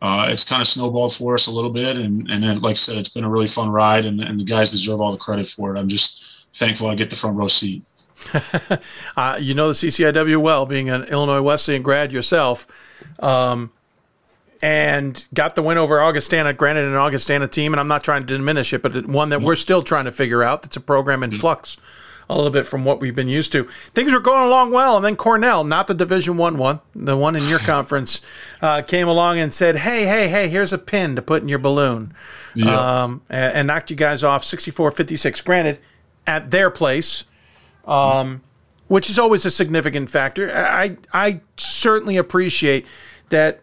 [0.00, 1.98] uh, it's kind of snowballed for us a little bit.
[1.98, 4.44] And, and then, like I said, it's been a really fun ride, and, and the
[4.44, 5.78] guys deserve all the credit for it.
[5.78, 7.82] I'm just thankful I get the front row seat.
[9.16, 12.66] uh, you know the CCIW well, being an Illinois Wesleyan grad yourself,
[13.20, 13.72] um,
[14.62, 16.52] and got the win over Augustana.
[16.52, 19.56] Granted, an Augustana team, and I'm not trying to diminish it, but one that we're
[19.56, 20.62] still trying to figure out.
[20.62, 21.76] That's a program in flux
[22.28, 23.64] a little bit from what we've been used to.
[23.64, 27.36] Things were going along well, and then Cornell, not the Division One one, the one
[27.36, 28.20] in your conference,
[28.60, 31.58] uh, came along and said, "Hey, hey, hey, here's a pin to put in your
[31.58, 32.12] balloon,"
[32.66, 35.44] um, and, and, knocked you guys off 64-56.
[35.44, 35.78] Granted,
[36.26, 37.24] at their place.
[37.84, 38.42] Um,
[38.88, 40.50] which is always a significant factor.
[40.54, 42.86] I I certainly appreciate
[43.30, 43.60] that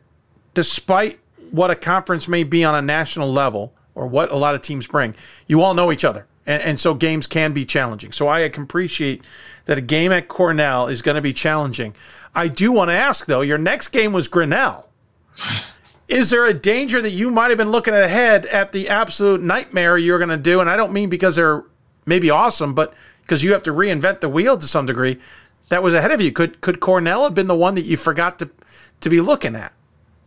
[0.53, 1.19] despite
[1.51, 4.87] what a conference may be on a national level or what a lot of teams
[4.87, 5.15] bring,
[5.47, 8.11] you all know each other and, and so games can be challenging.
[8.11, 9.23] So I can appreciate
[9.65, 11.95] that a game at Cornell is going to be challenging.
[12.35, 14.89] I do want to ask though, your next game was Grinnell.
[16.07, 19.97] Is there a danger that you might have been looking ahead at the absolute nightmare
[19.97, 20.59] you're going to do?
[20.59, 21.63] And I don't mean because they're
[22.05, 25.19] maybe awesome, but because you have to reinvent the wheel to some degree.
[25.69, 26.31] That was ahead of you.
[26.31, 28.49] Could could Cornell have been the one that you forgot to
[28.99, 29.71] to be looking at?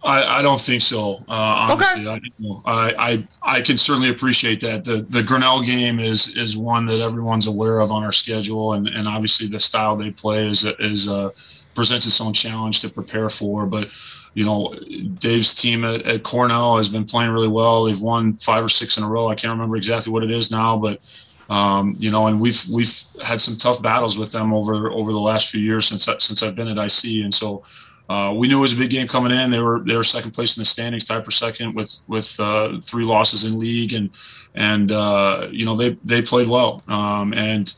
[0.02, 1.16] I, I don't think so.
[1.28, 2.30] Uh, honestly, okay.
[2.64, 4.84] I, I I can certainly appreciate that.
[4.84, 8.86] The the Grinnell game is is one that everyone's aware of on our schedule, and,
[8.88, 11.30] and obviously the style they play is is uh,
[11.74, 13.66] presents its own challenge to prepare for.
[13.66, 13.88] But
[14.34, 14.74] you know,
[15.14, 17.84] Dave's team at, at Cornell has been playing really well.
[17.84, 19.28] They've won five or six in a row.
[19.28, 21.00] I can't remember exactly what it is now, but
[21.48, 25.18] um, you know, and we've we've had some tough battles with them over over the
[25.18, 27.62] last few years since since I've been at IC, and so
[28.08, 29.50] uh, we knew it was a big game coming in.
[29.50, 32.80] They were they were second place in the standings, tied for second with with uh,
[32.80, 34.10] three losses in league, and
[34.54, 36.82] and uh, you know they they played well.
[36.86, 37.72] Um, and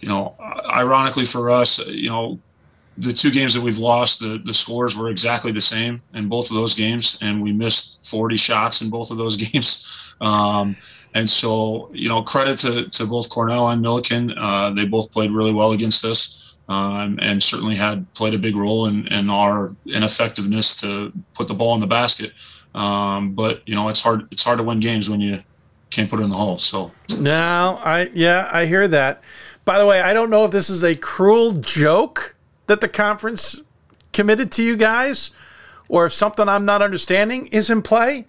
[0.00, 0.34] you know,
[0.66, 2.38] ironically for us, you know,
[2.98, 6.50] the two games that we've lost, the the scores were exactly the same in both
[6.50, 9.86] of those games, and we missed 40 shots in both of those games.
[10.20, 10.74] Um,
[11.14, 14.32] and so, you know, credit to, to both Cornell and Millikin.
[14.36, 18.54] Uh, they both played really well against us um, and certainly had played a big
[18.54, 22.32] role in, in our ineffectiveness to put the ball in the basket.
[22.76, 24.28] Um, but you know, it's hard.
[24.30, 25.40] It's hard to win games when you
[25.90, 26.58] can't put it in the hole.
[26.58, 29.20] So no, I yeah, I hear that.
[29.64, 32.36] By the way, I don't know if this is a cruel joke
[32.68, 33.60] that the conference
[34.12, 35.32] committed to you guys,
[35.88, 38.26] or if something I'm not understanding is in play.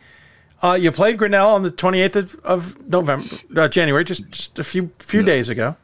[0.64, 3.26] Uh, you played Grinnell on the 28th of, of November,
[3.56, 5.26] uh, January, just, just a few few yeah.
[5.26, 5.76] days ago.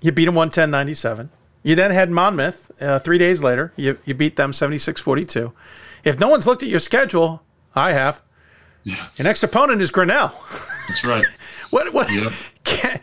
[0.00, 1.28] You beat them 110-97.
[1.62, 3.72] You then had Monmouth uh, three days later.
[3.76, 5.52] You, you beat them 76 42.
[6.04, 7.42] If no one's looked at your schedule,
[7.74, 8.22] I have.
[8.84, 9.06] Yeah.
[9.16, 10.32] Your next opponent is Grinnell.
[10.88, 11.24] That's right.
[11.70, 12.32] what what yep.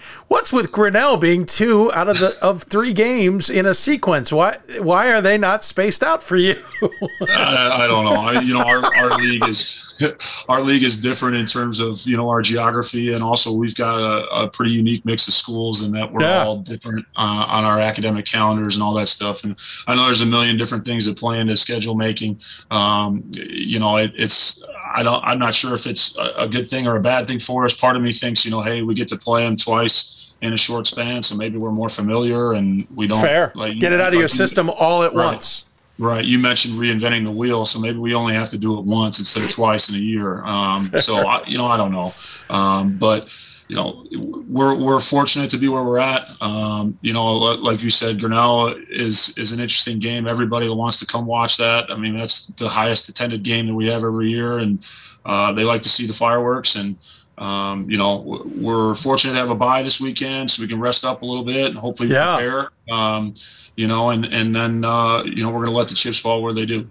[0.27, 4.31] what's with Grinnell being two out of the of three games in a sequence?
[4.31, 6.55] Why why are they not spaced out for you?
[7.29, 8.15] I, I, don't know.
[8.15, 9.93] I, you know, our, our league is
[10.49, 13.99] our league is different in terms of you know our geography, and also we've got
[13.99, 16.43] a, a pretty unique mix of schools, and that we're yeah.
[16.43, 19.43] all different uh, on our academic calendars and all that stuff.
[19.43, 19.55] And
[19.87, 22.39] I know there's a million different things that play into schedule making.
[22.71, 24.61] Um, you know, it, it's
[24.95, 27.39] I don't I'm not sure if it's a, a good thing or a bad thing
[27.39, 27.73] for us.
[27.73, 30.57] Part of me thinks you know, hey, we get to play them twice in a
[30.57, 34.13] short span, so maybe we're more familiar and we don't fair like, get it out
[34.13, 35.33] of your system all at right.
[35.33, 35.65] once.
[35.97, 36.25] Right.
[36.25, 39.43] You mentioned reinventing the wheel, so maybe we only have to do it once instead
[39.43, 40.43] of twice in a year.
[40.43, 42.13] Um, so I, you know, I don't know,
[42.49, 43.27] um, but
[43.67, 44.05] you know,
[44.47, 46.27] we're we're fortunate to be where we're at.
[46.39, 50.27] Um, you know, like you said, Grinnell is is an interesting game.
[50.27, 51.89] Everybody wants to come watch that.
[51.89, 54.85] I mean, that's the highest attended game that we have every year, and
[55.25, 56.75] uh, they like to see the fireworks.
[56.75, 56.95] And
[57.39, 61.03] um, you know, we're fortunate to have a bye this weekend, so we can rest
[61.03, 62.35] up a little bit and hopefully yeah.
[62.35, 62.69] prepare.
[62.91, 63.33] Um,
[63.75, 66.43] you know, and and then uh, you know we're going to let the chips fall
[66.43, 66.87] where they do.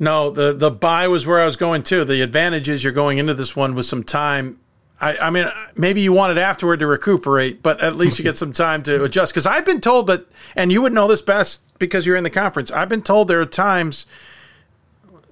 [0.00, 2.04] No, the the bye was where I was going too.
[2.04, 4.58] The advantage is you're going into this one with some time.
[5.00, 8.36] I, I mean, maybe you want it afterward to recuperate, but at least you get
[8.38, 9.32] some time to adjust.
[9.32, 12.30] Because I've been told, but and you would know this best because you're in the
[12.30, 12.70] conference.
[12.70, 14.06] I've been told there are times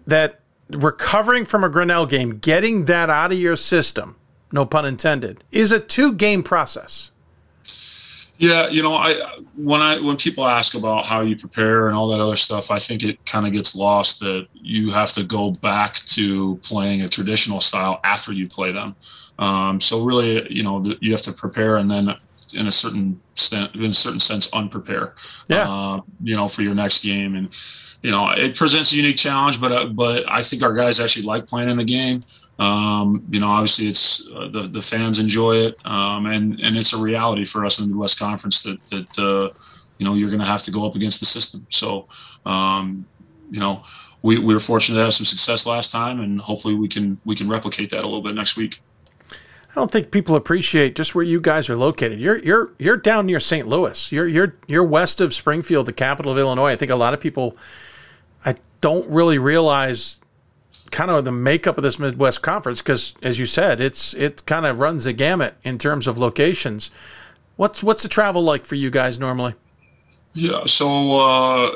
[0.06, 4.16] that recovering from a Grinnell game, getting that out of your system,
[4.52, 7.10] no pun intended, is a two game process.
[8.38, 12.08] Yeah, you know, I when I when people ask about how you prepare and all
[12.08, 15.52] that other stuff, I think it kind of gets lost that you have to go
[15.52, 18.96] back to playing a traditional style after you play them.
[19.38, 22.14] Um, so really, you know, you have to prepare and then
[22.54, 23.20] in a certain
[23.52, 25.14] in a certain sense unprepare.
[25.48, 25.68] Yeah.
[25.68, 27.48] Uh, you know, for your next game, and
[28.02, 31.24] you know, it presents a unique challenge, but uh, but I think our guys actually
[31.24, 32.20] like playing in the game.
[32.58, 36.92] Um, you know, obviously, it's uh, the the fans enjoy it, um, and and it's
[36.92, 39.50] a reality for us in the Midwest Conference that that uh,
[39.98, 41.66] you know you're going to have to go up against the system.
[41.70, 42.06] So,
[42.46, 43.06] um,
[43.50, 43.82] you know,
[44.22, 47.34] we, we were fortunate to have some success last time, and hopefully we can we
[47.34, 48.80] can replicate that a little bit next week.
[49.30, 52.20] I don't think people appreciate just where you guys are located.
[52.20, 53.66] You're you're you're down near St.
[53.66, 54.12] Louis.
[54.12, 56.70] You're you're you're west of Springfield, the capital of Illinois.
[56.70, 57.56] I think a lot of people
[58.44, 60.20] I don't really realize
[60.94, 64.64] kind of the makeup of this Midwest Conference because, as you said, it's it kind
[64.64, 66.90] of runs a gamut in terms of locations.
[67.56, 69.54] What's what's the travel like for you guys normally?
[70.34, 71.74] Yeah, so uh,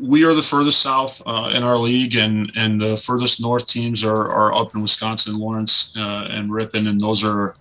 [0.00, 4.02] we are the furthest south uh, in our league, and and the furthest north teams
[4.02, 7.54] are, are up in Wisconsin, Lawrence, uh, and Ripon, and those are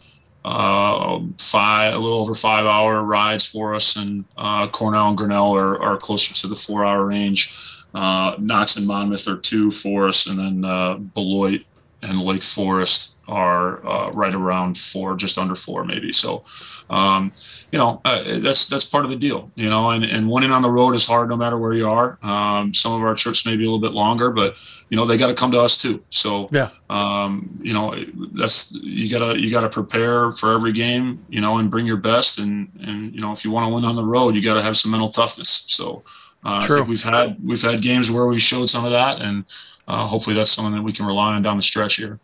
[0.43, 5.55] uh, five a little over five hour rides for us, and uh, Cornell and Grinnell
[5.55, 7.55] are, are closer to the four hour range.
[7.95, 11.63] Uh, Knox and Monmouth are two for us, and then uh, Beloit
[12.01, 16.11] and Lake Forest are uh, right around four, just under four, maybe.
[16.11, 16.43] So,
[16.89, 17.31] um,
[17.71, 19.89] you know, uh, that's that's part of the deal, you know.
[19.89, 22.19] And, and winning on the road is hard, no matter where you are.
[22.21, 24.55] Um, some of our trips may be a little bit longer, but
[24.89, 26.03] you know they got to come to us too.
[26.09, 27.95] So, yeah, um, you know,
[28.33, 32.39] that's you gotta you gotta prepare for every game, you know, and bring your best.
[32.39, 34.61] And and you know, if you want to win on the road, you got to
[34.61, 35.63] have some mental toughness.
[35.67, 36.03] So.
[36.45, 39.43] Uh, think we've had we've had games where we showed some of that, and
[39.87, 42.19] uh, hopefully that's something that we can rely on down the stretch here.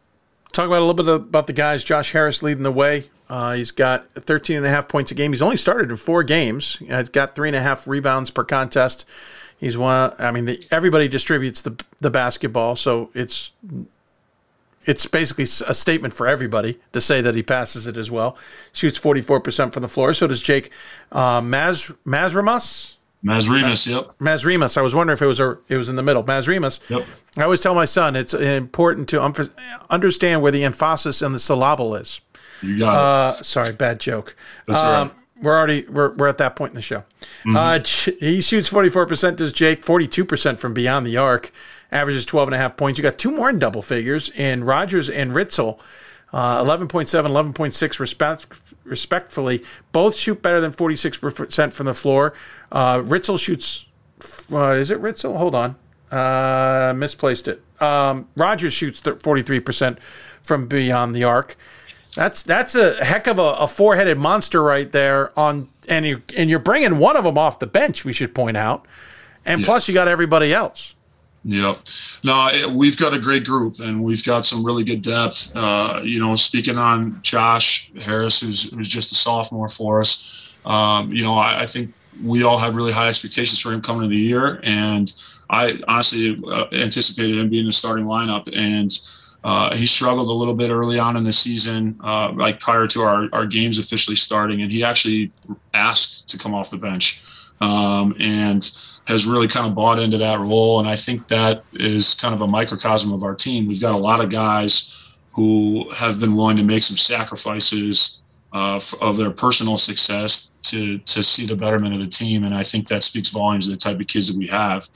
[0.51, 1.83] Talk about a little bit about the guys.
[1.83, 3.09] Josh Harris leading the way.
[3.29, 5.31] Uh, he's got 13 and a half points a game.
[5.31, 6.75] He's only started in four games.
[6.75, 9.07] He's got three and a half rebounds per contest.
[9.57, 10.11] He's one.
[10.19, 13.53] I mean, the, everybody distributes the the basketball, so it's
[14.85, 18.37] it's basically a statement for everybody to say that he passes it as well.
[18.73, 20.13] Shoots 44% from the floor.
[20.13, 20.71] So does Jake
[21.11, 22.95] uh, Maz Mazramas.
[23.23, 24.17] Mazrimas, yep.
[24.17, 24.77] Mazrimas.
[24.77, 26.23] I was wondering if it was a, it was in the middle.
[26.23, 26.89] Mazrimas.
[26.89, 27.05] Yep.
[27.37, 29.33] I always tell my son it's important to um,
[29.89, 32.19] understand where the emphasis and the syllable is.
[32.61, 33.45] You got uh, it.
[33.45, 34.35] Sorry, bad joke.
[34.67, 35.17] That's um, right.
[35.43, 37.03] We're already we're, we're at that point in the show.
[37.45, 37.57] Mm-hmm.
[37.57, 37.79] Uh,
[38.19, 39.37] he shoots forty four percent.
[39.37, 41.51] Does Jake forty two percent from beyond the arc?
[41.91, 42.97] Averages 12 and a half points.
[42.97, 45.77] You got two more in double figures in Rogers and Ritzel.
[46.31, 48.47] Uh, 11.7, 11.6 respect,
[48.83, 49.63] respectfully.
[49.91, 52.33] Both shoot better than 46% from the floor.
[52.71, 53.85] Uh, Ritzel shoots,
[54.51, 55.37] uh, is it Ritzel?
[55.37, 55.75] Hold on.
[56.11, 57.63] Uh, misplaced it.
[57.81, 59.99] Um, Rogers shoots 43%
[60.41, 61.55] from beyond the arc.
[62.15, 65.37] That's that's a heck of a, a four headed monster right there.
[65.39, 68.03] On and you and you're bringing one of them off the bench.
[68.03, 68.85] We should point out,
[69.45, 69.65] and yes.
[69.65, 70.93] plus you got everybody else.
[71.43, 71.77] Yep.
[72.23, 75.51] No, we've got a great group and we've got some really good depth.
[75.55, 81.11] Uh, you know, speaking on Josh Harris, who's, who's just a sophomore for us, um,
[81.11, 84.15] you know, I, I, think we all had really high expectations for him coming into
[84.15, 84.59] the year.
[84.63, 85.11] And
[85.49, 88.47] I honestly uh, anticipated him being in the starting lineup.
[88.55, 88.91] And
[89.43, 93.01] uh, he struggled a little bit early on in the season, uh, like prior to
[93.01, 94.61] our, our games officially starting.
[94.61, 95.31] And he actually
[95.73, 97.23] asked to come off the bench.
[97.59, 98.69] Um, and
[99.07, 100.79] has really kind of bought into that role.
[100.79, 103.67] And I think that is kind of a microcosm of our team.
[103.67, 108.19] We've got a lot of guys who have been willing to make some sacrifices
[108.53, 112.43] uh, of their personal success to to see the betterment of the team.
[112.43, 114.89] And I think that speaks volumes of the type of kids that we have.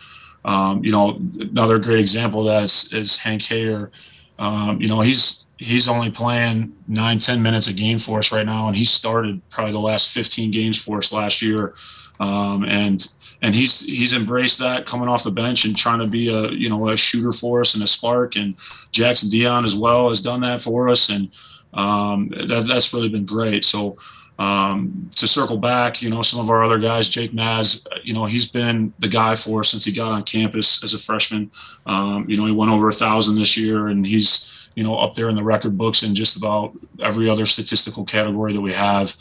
[0.44, 3.92] Um, you know, another great example of that is, is Hank Hayer.
[4.38, 8.46] Um, you know, he's he's only playing nine, 10 minutes a game for us right
[8.46, 8.68] now.
[8.68, 11.74] And he started probably the last 15 games for us last year.
[12.20, 13.08] Um, and
[13.46, 16.68] and he's he's embraced that coming off the bench and trying to be a you
[16.68, 18.36] know a shooter for us and a spark.
[18.36, 18.56] And
[18.92, 21.30] Jackson Dion as well has done that for us, and
[21.76, 23.64] um, that, that's really been great.
[23.64, 23.98] So
[24.40, 28.26] um, to circle back, you know, some of our other guys, Jake Maz, you know,
[28.26, 31.52] he's been the guy for us since he got on campus as a freshman.
[31.86, 35.14] Um, you know, he went over a thousand this year, and he's you know up
[35.14, 39.16] there in the record books in just about every other statistical category that we have.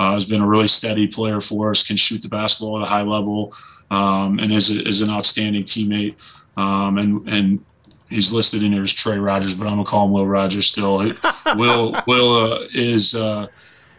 [0.00, 2.86] Uh, has been a really steady player for us, can shoot the basketball at a
[2.86, 3.54] high level,
[3.90, 6.14] um, and is, a, is an outstanding teammate.
[6.56, 7.64] Um, and and
[8.08, 10.96] he's listed in here as Trey Rogers, but I'm gonna call him Will Rogers still.
[11.56, 13.48] Will Will uh, is uh,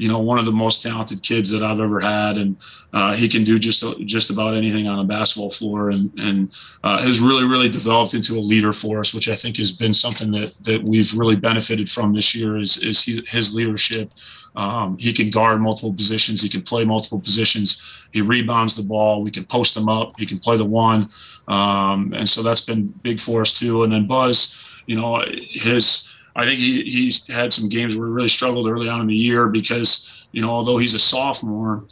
[0.02, 2.58] you know, one of the most talented kids that I've ever had, and
[2.92, 6.52] uh, he can do just just about anything on a basketball floor, and and
[6.84, 9.94] uh, has really really developed into a leader for us, which I think has been
[9.94, 12.58] something that that we've really benefited from this year.
[12.58, 14.12] Is is he, his leadership.
[14.56, 16.42] Um, he can guard multiple positions.
[16.42, 17.80] He can play multiple positions.
[18.12, 19.22] He rebounds the ball.
[19.22, 20.14] We can post him up.
[20.18, 21.12] He can play the one,
[21.48, 23.84] um, and so that's been big for us too.
[23.84, 28.14] And then Buzz, you know, his I think he, he's had some games where he
[28.14, 31.84] really struggled early on in the year because, you know, although he's a sophomore,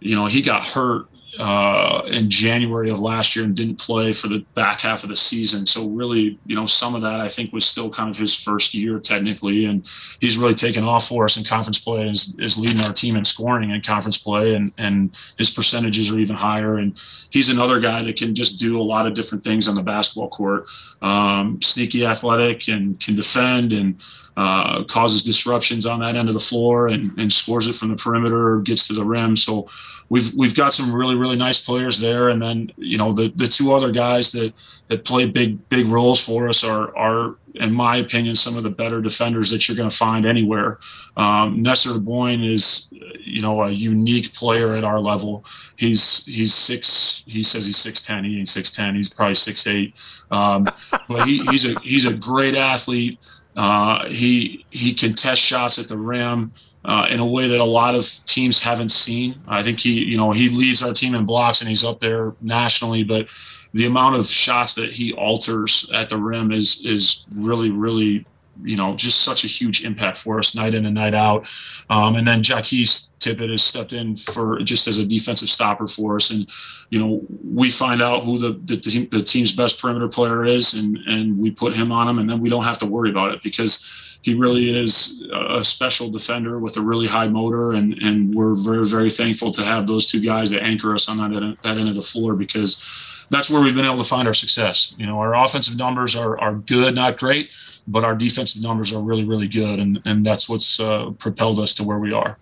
[0.00, 1.06] you know, he got hurt
[1.38, 5.16] uh, in January of last year and didn't play for the back half of the
[5.16, 5.66] season.
[5.66, 8.74] So really, you know, some of that I think was still kind of his first
[8.74, 9.86] year technically, and
[10.20, 13.16] he's really taken off for us in conference play and is, is leading our team
[13.16, 16.78] in scoring in conference play, and and his percentages are even higher.
[16.78, 16.98] And
[17.30, 20.28] he's another guy that can just do a lot of different things on the basketball
[20.28, 20.66] court,
[21.02, 24.00] um, sneaky athletic and can defend and
[24.36, 27.96] uh, causes disruptions on that end of the floor and, and scores it from the
[27.96, 29.36] perimeter, gets to the rim.
[29.36, 29.68] So
[30.08, 33.48] we've we've got some really really nice players there, and then you know the the
[33.48, 34.52] two other guys that
[34.88, 38.70] that play big big roles for us are are in my opinion some of the
[38.70, 40.78] better defenders that you're going to find anywhere.
[41.16, 42.88] Um, Nestor Boyne is
[43.20, 45.44] you know a unique player at our level.
[45.76, 47.24] He's he's six.
[47.26, 48.24] He says he's six ten.
[48.24, 48.94] He ain't six ten.
[48.94, 49.94] He's probably six eight.
[50.30, 50.66] Um,
[51.08, 53.18] but he, he's a he's a great athlete.
[53.56, 56.52] Uh, he he can test shots at the rim
[56.84, 59.36] uh, in a way that a lot of teams haven't seen.
[59.46, 62.34] I think he, you know, he leads our team in blocks and he's up there
[62.40, 63.28] nationally, but
[63.72, 68.26] the amount of shots that he alters at the rim is is really really
[68.62, 71.46] you know, just such a huge impact for us night in and night out.
[71.90, 76.16] Um, and then Jaquez Tippett has stepped in for just as a defensive stopper for
[76.16, 76.30] us.
[76.30, 76.48] And,
[76.90, 80.74] you know, we find out who the, the, team, the team's best perimeter player is
[80.74, 83.32] and, and we put him on him and then we don't have to worry about
[83.32, 83.84] it because
[84.24, 88.86] he really is a special defender with a really high motor, and and we're very
[88.86, 91.94] very thankful to have those two guys that anchor us on that that end of
[91.94, 92.82] the floor because
[93.30, 94.94] that's where we've been able to find our success.
[94.98, 97.50] You know, our offensive numbers are are good, not great,
[97.86, 101.74] but our defensive numbers are really really good, and and that's what's uh, propelled us
[101.74, 102.38] to where we are.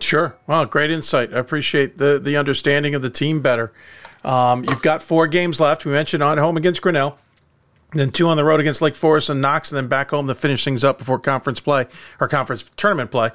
[0.00, 0.36] Sure.
[0.46, 1.32] Well, great insight.
[1.32, 3.72] I appreciate the the understanding of the team better.
[4.24, 5.84] Um, you've got four games left.
[5.84, 7.18] We mentioned on home against Grinnell
[7.94, 10.34] then two on the road against Lake Forest and Knox, and then back home to
[10.34, 11.86] finish things up before conference play
[12.20, 13.30] or conference tournament play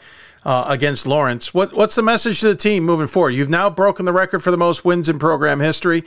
[0.45, 1.53] uh, against Lawrence.
[1.53, 3.31] What, what's the message to the team moving forward?
[3.31, 6.03] You've now broken the record for the most wins in program history.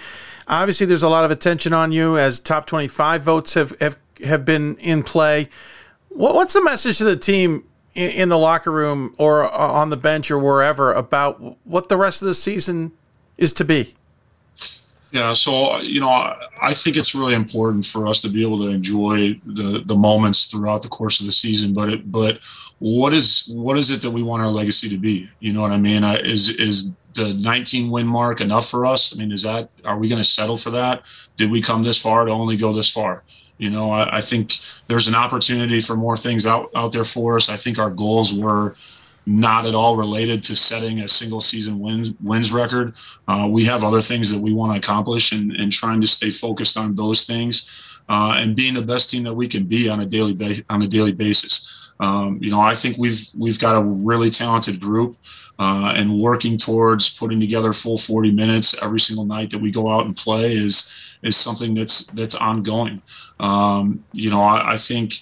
[0.48, 4.44] Obviously, there's a lot of attention on you as top 25 votes have have, have
[4.44, 5.48] been in play.
[6.08, 7.64] What, what's the message to the team
[7.94, 11.96] in, in the locker room or uh, on the bench or wherever about what the
[11.96, 12.92] rest of the season
[13.36, 13.94] is to be?
[15.10, 18.70] Yeah, so you know, I think it's really important for us to be able to
[18.70, 21.74] enjoy the the moments throughout the course of the season.
[21.74, 22.40] But it, but
[22.82, 25.30] what is what is it that we want our legacy to be?
[25.38, 26.02] You know what I mean?
[26.02, 29.14] Is is the 19 win mark enough for us?
[29.14, 31.04] I mean, is that are we going to settle for that?
[31.36, 33.22] Did we come this far to only go this far?
[33.58, 34.58] You know, I, I think
[34.88, 37.48] there's an opportunity for more things out out there for us.
[37.48, 38.74] I think our goals were
[39.26, 42.94] not at all related to setting a single season wins wins record.
[43.28, 46.32] Uh, we have other things that we want to accomplish, and, and trying to stay
[46.32, 47.70] focused on those things,
[48.08, 50.82] uh, and being the best team that we can be on a daily ba- on
[50.82, 51.78] a daily basis.
[52.02, 55.16] Um, you know, I think we've we've got a really talented group,
[55.58, 59.88] uh, and working towards putting together full 40 minutes every single night that we go
[59.88, 60.90] out and play is
[61.22, 63.00] is something that's that's ongoing.
[63.38, 65.14] Um, you know, I, I think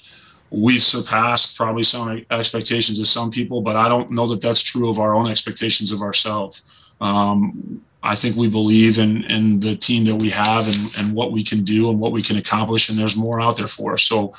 [0.50, 4.88] we've surpassed probably some expectations of some people, but I don't know that that's true
[4.88, 6.62] of our own expectations of ourselves.
[7.02, 11.32] Um, I think we believe in in the team that we have and, and what
[11.32, 14.02] we can do and what we can accomplish, and there's more out there for us.
[14.04, 14.32] So,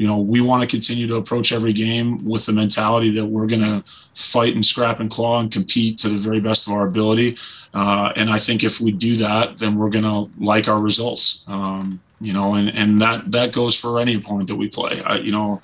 [0.00, 3.46] you know, we want to continue to approach every game with the mentality that we're
[3.46, 3.84] going to
[4.14, 7.36] fight and scrap and claw and compete to the very best of our ability.
[7.74, 11.44] Uh, and I think if we do that, then we're going to like our results.
[11.48, 15.02] Um, you know, and, and that, that goes for any opponent that we play.
[15.02, 15.60] I, you know,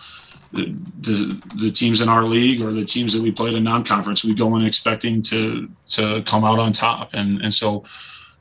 [0.53, 4.22] the, the, the teams in our league or the teams that we played in non-conference,
[4.22, 7.84] we go in expecting to to come out on top, and and so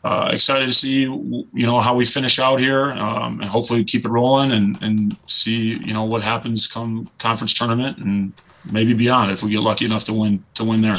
[0.06, 4.06] uh, excited to see you know how we finish out here, um, and hopefully keep
[4.06, 8.32] it rolling, and and see you know what happens come conference tournament, and
[8.72, 10.96] maybe beyond if we get lucky enough to win to win there.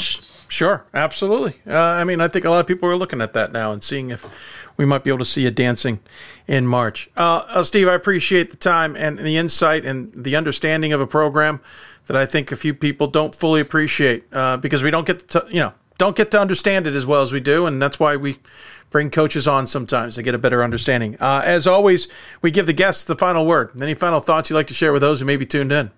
[0.48, 1.54] Sure, absolutely.
[1.66, 3.82] Uh, I mean, I think a lot of people are looking at that now and
[3.82, 4.26] seeing if
[4.76, 6.00] we might be able to see you dancing
[6.48, 7.08] in March.
[7.16, 11.06] Uh, uh, Steve, I appreciate the time and the insight and the understanding of a
[11.06, 11.60] program
[12.06, 15.44] that I think a few people don't fully appreciate uh, because we don't get to,
[15.48, 18.16] you know, don't get to understand it as well as we do, and that's why
[18.16, 18.38] we
[18.90, 21.16] bring coaches on sometimes to get a better understanding.
[21.20, 22.08] Uh, as always,
[22.42, 23.70] we give the guests the final word.
[23.80, 25.90] Any final thoughts you'd like to share with those who may be tuned in?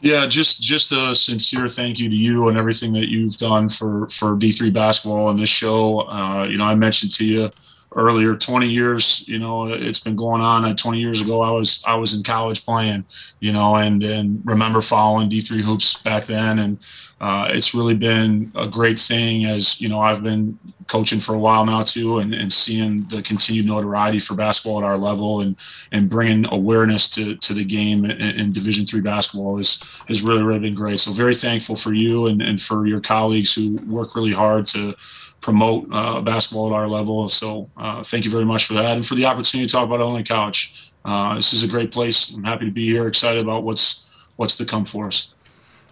[0.00, 4.08] Yeah, just just a sincere thank you to you and everything that you've done for
[4.08, 6.00] for D three basketball and this show.
[6.00, 7.50] Uh, you know, I mentioned to you
[7.96, 11.82] earlier 20 years you know it's been going on and 20 years ago i was
[11.86, 13.04] i was in college playing
[13.40, 16.78] you know and and remember following d3 hoops back then and
[17.20, 20.58] uh, it's really been a great thing as you know i've been
[20.88, 24.84] coaching for a while now too and, and seeing the continued notoriety for basketball at
[24.84, 25.56] our level and
[25.92, 30.42] and bringing awareness to to the game in, in division three basketball is has really
[30.42, 34.14] really been great so very thankful for you and, and for your colleagues who work
[34.14, 34.94] really hard to
[35.42, 37.28] promote uh, basketball at our level.
[37.28, 40.00] So uh, thank you very much for that and for the opportunity to talk about
[40.00, 40.92] Illinois College.
[41.04, 42.32] Uh, this is a great place.
[42.32, 43.06] I'm happy to be here.
[43.06, 45.34] Excited about what's what's to come for us.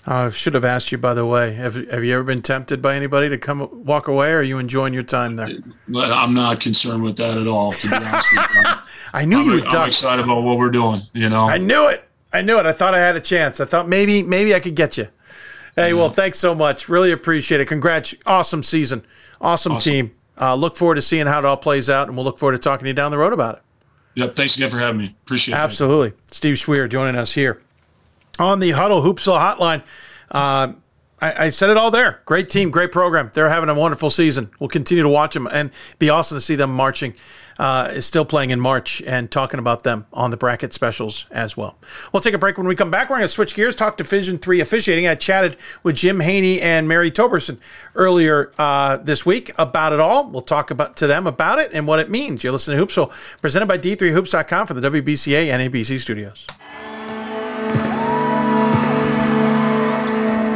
[0.07, 1.55] I should have asked you, by the way.
[1.55, 4.33] Have Have you ever been tempted by anybody to come walk away?
[4.33, 5.49] Or are you enjoying your time there?
[5.95, 7.73] I'm not concerned with that at all.
[7.73, 8.63] To be honest with you,
[9.13, 9.75] I knew I'm, you would.
[9.75, 11.01] I'm excited about what we're doing.
[11.13, 12.05] You know, I knew it.
[12.33, 12.67] I knew it.
[12.67, 13.61] I thought I had a chance.
[13.61, 15.09] I thought maybe maybe I could get you.
[15.77, 16.89] Hey, well, thanks so much.
[16.89, 17.67] Really appreciate it.
[17.67, 18.15] Congrats.
[18.27, 19.05] Awesome season.
[19.41, 19.93] Awesome, awesome.
[19.93, 20.15] team.
[20.39, 22.59] Uh, look forward to seeing how it all plays out, and we'll look forward to
[22.59, 23.63] talking to you down the road about it.
[24.17, 24.35] Yep.
[24.35, 25.15] Thanks again for having me.
[25.25, 25.59] Appreciate it.
[25.59, 26.13] Absolutely.
[26.31, 27.61] Steve Schweer joining us here
[28.41, 29.82] on the Huddle Hoopsville Hotline.
[30.30, 30.72] Uh,
[31.20, 32.22] I, I, said it all there.
[32.24, 33.30] Great team, great program.
[33.34, 34.51] They're having a wonderful season.
[34.59, 37.14] We'll continue to watch them and be awesome to see them marching
[37.61, 41.76] uh, still playing in March and talking about them on the bracket specials as well.
[42.11, 43.11] We'll take a break when we come back.
[43.11, 45.07] We're going to switch gears, talk Division Three officiating.
[45.07, 47.59] I chatted with Jim Haney and Mary Toberson
[47.95, 50.30] earlier uh, this week about it all.
[50.30, 52.43] We'll talk about to them about it and what it means.
[52.43, 56.47] You're listening to Hoopsville, presented by D3Hoops.com for the WBCA and ABC studios.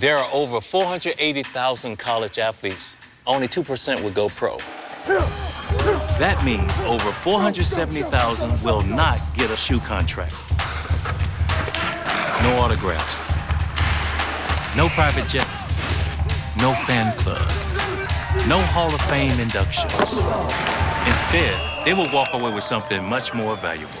[0.00, 2.96] There are over 480,000 college athletes.
[3.26, 4.56] Only 2% will go pro.
[6.16, 10.32] That means over 470,000 will not get a shoe contract.
[12.42, 13.28] No autographs.
[14.74, 15.68] No private jets.
[16.56, 18.48] No fan clubs.
[18.48, 20.16] No Hall of Fame inductions.
[21.06, 24.00] Instead, they will walk away with something much more valuable.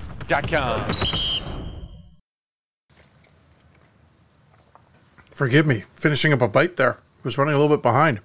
[5.29, 6.99] Forgive me, finishing up a bite there.
[7.23, 8.19] Was running a little bit behind.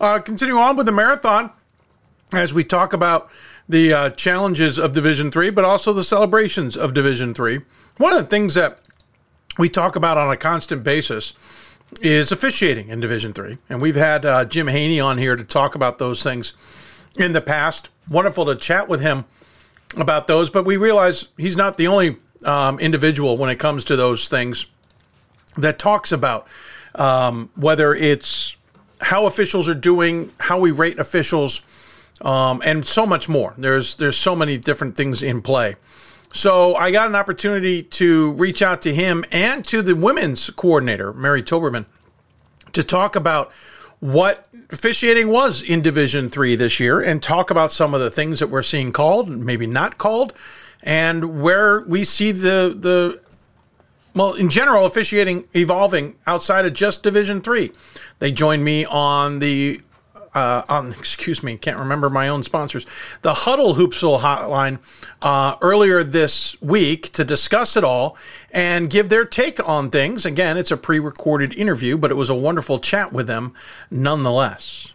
[0.00, 1.50] Uh, continue on with the marathon
[2.32, 3.30] as we talk about
[3.68, 7.60] the uh, challenges of Division Three, but also the celebrations of Division Three.
[7.98, 8.80] One of the things that
[9.58, 14.24] we talk about on a constant basis is officiating in Division Three, and we've had
[14.24, 16.54] uh, Jim Haney on here to talk about those things
[17.18, 17.90] in the past.
[18.08, 19.24] Wonderful to chat with him
[19.96, 23.96] about those, but we realize he's not the only um, individual when it comes to
[23.96, 24.66] those things
[25.56, 26.46] that talks about
[26.94, 28.56] um, whether it's
[29.00, 31.62] how officials are doing, how we rate officials,
[32.22, 33.54] um, and so much more.
[33.58, 35.76] There's there's so many different things in play.
[36.32, 41.12] So I got an opportunity to reach out to him and to the women's coordinator,
[41.12, 41.86] Mary Toberman,
[42.72, 43.52] to talk about
[44.00, 48.40] what officiating was in Division Three this year, and talk about some of the things
[48.40, 50.32] that we're seeing called, maybe not called,
[50.82, 53.20] and where we see the the
[54.14, 57.72] well, in general, officiating evolving outside of just Division Three.
[58.20, 59.80] They joined me on the
[60.34, 62.86] uh, on excuse me, can't remember my own sponsors,
[63.22, 64.78] the Huddle Hoopsville hotline
[65.22, 68.16] uh, earlier this week to discuss it all
[68.52, 70.26] and give their take on things.
[70.26, 73.54] Again, it's a pre-recorded interview, but it was a wonderful chat with them
[73.90, 74.94] nonetheless.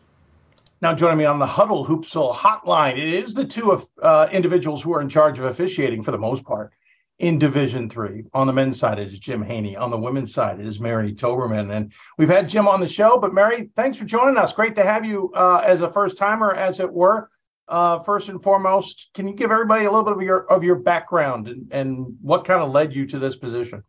[0.81, 4.81] Now, joining me on the Huddle Hoopsville hotline, it is the two of, uh, individuals
[4.81, 6.71] who are in charge of officiating for the most part
[7.19, 8.23] in Division Three.
[8.33, 9.75] On the men's side, it is Jim Haney.
[9.75, 11.75] On the women's side, it is Mary Toberman.
[11.75, 14.53] And we've had Jim on the show, but Mary, thanks for joining us.
[14.53, 17.29] Great to have you uh, as a first timer, as it were.
[17.67, 20.75] Uh, first and foremost, can you give everybody a little bit of your of your
[20.75, 23.83] background and, and what kind of led you to this position?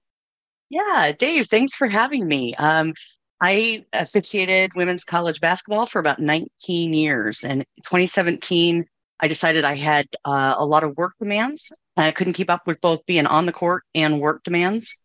[0.69, 2.55] Yeah, Dave, thanks for having me.
[2.57, 2.93] Um,
[3.41, 7.43] I officiated women's college basketball for about 19 years.
[7.43, 8.85] And 2017,
[9.19, 11.71] I decided I had uh, a lot of work demands
[12.03, 14.97] I couldn't keep up with both being on the court and work demands.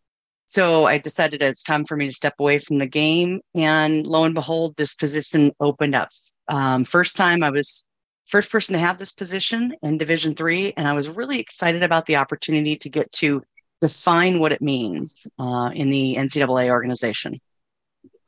[0.46, 3.40] So I decided it's time for me to step away from the game.
[3.54, 6.10] And lo and behold, this position opened up.
[6.48, 7.86] Um, first time I was
[8.28, 12.06] first person to have this position in Division Three, and I was really excited about
[12.06, 13.42] the opportunity to get to
[13.80, 17.38] define what it means uh, in the NCAA organization.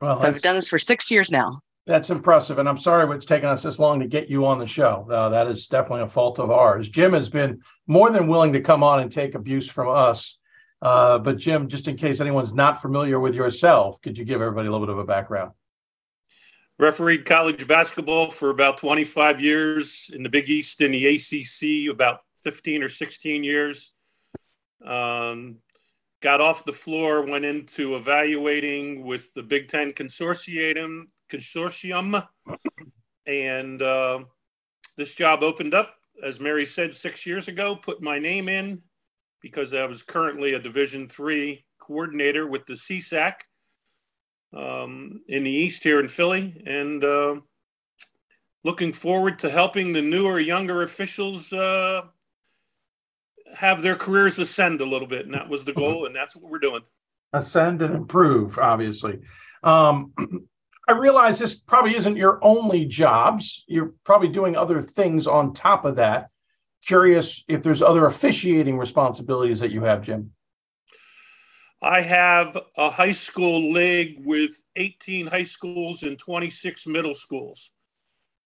[0.01, 1.59] Well, so I've done this for six years now.
[1.85, 4.67] That's impressive, and I'm sorry it's taken us this long to get you on the
[4.67, 5.07] show.
[5.09, 6.87] Uh, that is definitely a fault of ours.
[6.87, 10.37] Jim has been more than willing to come on and take abuse from us.
[10.81, 14.67] Uh, but Jim, just in case anyone's not familiar with yourself, could you give everybody
[14.67, 15.51] a little bit of a background?
[16.77, 22.19] Refereed college basketball for about 25 years in the Big East in the ACC, about
[22.43, 23.91] 15 or 16 years.
[24.85, 25.57] Um,
[26.21, 32.25] got off the floor, went into evaluating with the Big Ten Consortium, consortium,
[33.25, 34.19] and uh,
[34.95, 37.75] this job opened up, as Mary said six years ago.
[37.75, 38.81] Put my name in
[39.41, 43.33] because I was currently a Division three coordinator with the CSAC
[44.55, 47.35] um, in the East here in Philly, and uh,
[48.63, 51.51] looking forward to helping the newer, younger officials.
[51.53, 52.01] Uh,
[53.55, 56.49] have their careers ascend a little bit, and that was the goal, and that's what
[56.49, 56.81] we're doing.
[57.33, 59.19] Ascend and improve, obviously.
[59.63, 60.13] Um,
[60.89, 63.63] I realize this probably isn't your only jobs.
[63.67, 66.29] You're probably doing other things on top of that.
[66.83, 70.31] Curious if there's other officiating responsibilities that you have, Jim.
[71.79, 77.71] I have a high school league with 18 high schools and 26 middle schools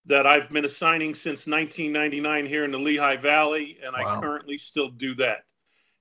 [0.05, 4.17] that I've been assigning since 1999 here in the Lehigh Valley, and wow.
[4.17, 5.43] I currently still do that.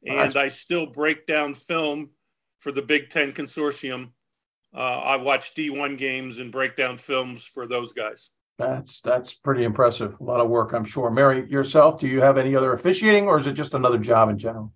[0.05, 2.11] And I still break down film
[2.59, 4.11] for the Big Ten Consortium
[4.75, 8.31] uh, I watch D1 games and break down films for those guys.
[8.59, 10.15] That's that's pretty impressive.
[10.21, 11.11] A lot of work, I'm sure.
[11.11, 14.39] Mary, yourself, do you have any other officiating, or is it just another job in
[14.39, 14.73] general?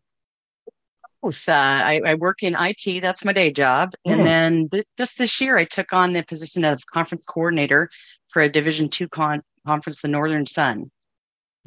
[1.22, 3.00] Uh, I, I, work in IT.
[3.02, 3.92] That's my day job.
[4.06, 4.12] Mm.
[4.12, 7.90] And then th- just this year, I took on the position of conference coordinator
[8.28, 10.90] for a Division two con- conference, the Northern Sun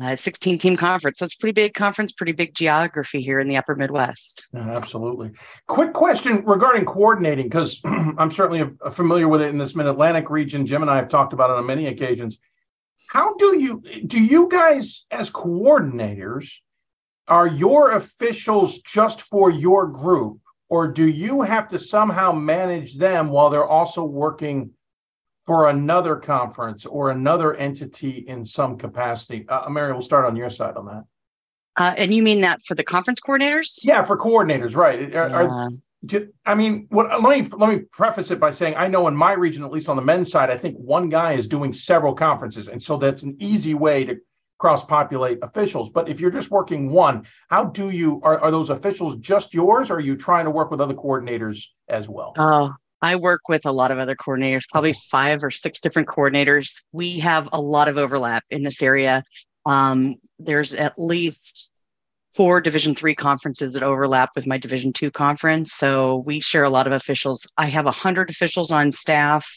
[0.02, 1.20] uh, 16 team conference.
[1.20, 4.48] So it's pretty big conference, pretty big geography here in the upper Midwest.
[4.54, 5.32] Yeah, absolutely.
[5.68, 10.66] Quick question regarding coordinating, because I'm certainly familiar with it in this mid Atlantic region.
[10.66, 12.38] Jim and I have talked about it on many occasions.
[13.08, 16.50] How do you, do you guys as coordinators,
[17.28, 20.40] are your officials just for your group,
[20.70, 24.72] or do you have to somehow manage them while they're also working
[25.50, 29.48] for another conference or another entity in some capacity.
[29.50, 31.06] Uh, Mary, we'll start on your side on that.
[31.76, 33.80] Uh, and you mean that for the conference coordinators?
[33.82, 35.16] Yeah, for coordinators, right?
[35.16, 35.70] Are, yeah.
[36.14, 39.16] are, I mean, what, let me let me preface it by saying I know in
[39.16, 42.14] my region, at least on the men's side, I think one guy is doing several
[42.14, 44.18] conferences, and so that's an easy way to
[44.60, 45.90] cross-populate officials.
[45.90, 49.90] But if you're just working one, how do you are, are those officials just yours,
[49.90, 52.34] or are you trying to work with other coordinators as well?
[52.38, 56.74] Oh, I work with a lot of other coordinators, probably five or six different coordinators.
[56.92, 59.24] We have a lot of overlap in this area.
[59.66, 61.72] Um, there's at least
[62.36, 66.70] four Division three conferences that overlap with my Division two conference, so we share a
[66.70, 67.48] lot of officials.
[67.58, 69.48] I have a hundred officials on staff,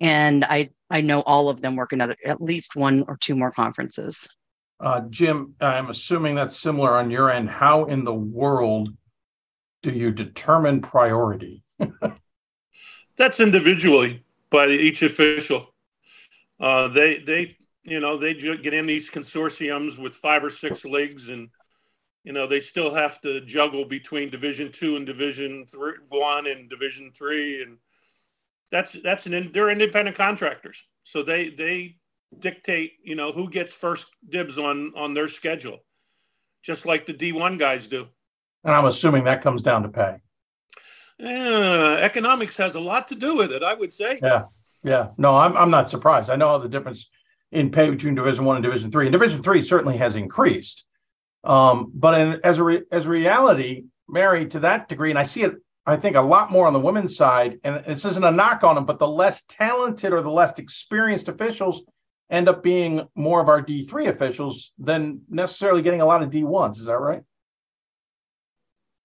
[0.00, 3.34] and I I know all of them work in other, at least one or two
[3.34, 4.28] more conferences.
[4.78, 7.48] Uh, Jim, I'm assuming that's similar on your end.
[7.48, 8.90] How in the world
[9.82, 11.62] do you determine priority?
[13.16, 15.74] That's individually by each official.
[16.60, 17.56] Uh, they they
[17.86, 21.48] you know, they get in these consortiums with five or six leagues, and
[22.24, 26.68] you know they still have to juggle between Division two and Division three, one and
[26.68, 27.78] Division three, and
[28.72, 31.96] that's that's an they're independent contractors, so they they
[32.40, 35.78] dictate you know who gets first dibs on on their schedule,
[36.64, 38.08] just like the D one guys do.
[38.64, 40.16] And I'm assuming that comes down to pay.
[41.20, 44.18] Economics has a lot to do with it, I would say.
[44.22, 44.44] Yeah,
[44.82, 45.08] yeah.
[45.16, 46.30] No, I'm I'm not surprised.
[46.30, 47.08] I know the difference
[47.52, 49.06] in pay between Division One and Division Three.
[49.06, 50.84] And Division Three certainly has increased,
[51.44, 55.42] um, but in, as a re, as reality, Mary, to that degree, and I see
[55.42, 55.52] it,
[55.86, 57.60] I think a lot more on the women's side.
[57.64, 61.28] And this isn't a knock on them, but the less talented or the less experienced
[61.28, 61.82] officials
[62.28, 66.30] end up being more of our D three officials than necessarily getting a lot of
[66.30, 66.80] D ones.
[66.80, 67.22] Is that right?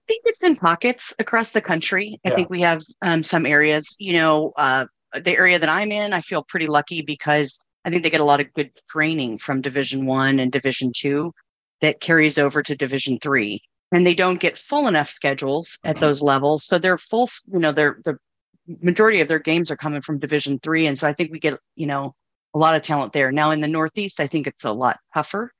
[0.03, 2.19] I think it's in pockets across the country.
[2.25, 6.13] I think we have um, some areas, you know, uh, the area that I'm in,
[6.13, 9.61] I feel pretty lucky because I think they get a lot of good training from
[9.61, 11.33] Division One and Division Two
[11.81, 16.05] that carries over to Division Three, and they don't get full enough schedules at mm-hmm.
[16.05, 16.65] those levels.
[16.65, 18.17] So they're full, you know, they're the
[18.67, 21.57] majority of their games are coming from Division Three, and so I think we get,
[21.75, 22.13] you know,
[22.53, 23.31] a lot of talent there.
[23.31, 25.51] Now in the Northeast, I think it's a lot tougher.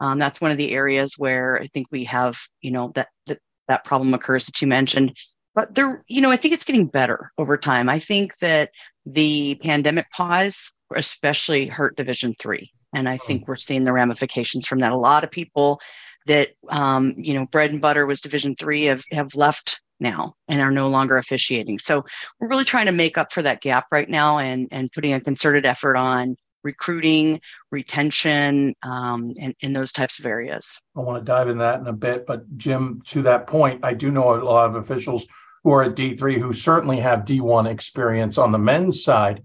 [0.00, 3.38] Um, that's one of the areas where I think we have, you know, that that
[3.68, 5.16] that problem occurs that you mentioned.
[5.54, 7.88] But there, you know, I think it's getting better over time.
[7.88, 8.70] I think that
[9.06, 10.56] the pandemic pause
[10.94, 12.70] especially hurt Division three.
[12.94, 14.92] And I think we're seeing the ramifications from that.
[14.92, 15.80] A lot of people
[16.26, 20.60] that um, you know bread and butter was Division three have have left now and
[20.60, 21.78] are no longer officiating.
[21.78, 22.04] So
[22.38, 25.20] we're really trying to make up for that gap right now and and putting a
[25.20, 26.36] concerted effort on
[26.68, 27.40] recruiting,
[27.70, 30.66] retention, um, and in those types of areas.
[30.96, 33.94] I want to dive in that in a bit, but Jim, to that point, I
[33.94, 35.26] do know a lot of officials
[35.64, 39.44] who are at D3 who certainly have D1 experience on the men's side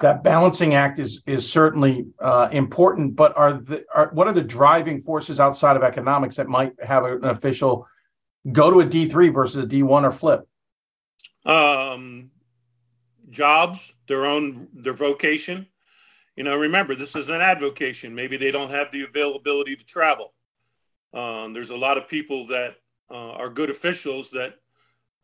[0.00, 4.42] that balancing act is is certainly uh, important, but are the are, what are the
[4.42, 7.86] driving forces outside of economics that might have an official
[8.52, 10.46] go to a D three versus a D one or flip?
[11.44, 12.30] Um,
[13.30, 15.66] jobs, their own their vocation.
[16.38, 18.14] You know, remember this is an advocation.
[18.14, 20.32] Maybe they don't have the availability to travel.
[21.12, 22.76] Um, there's a lot of people that
[23.10, 24.54] uh, are good officials that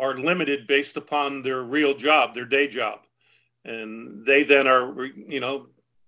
[0.00, 3.00] are limited based upon their real job, their day job
[3.64, 5.66] and they then are you know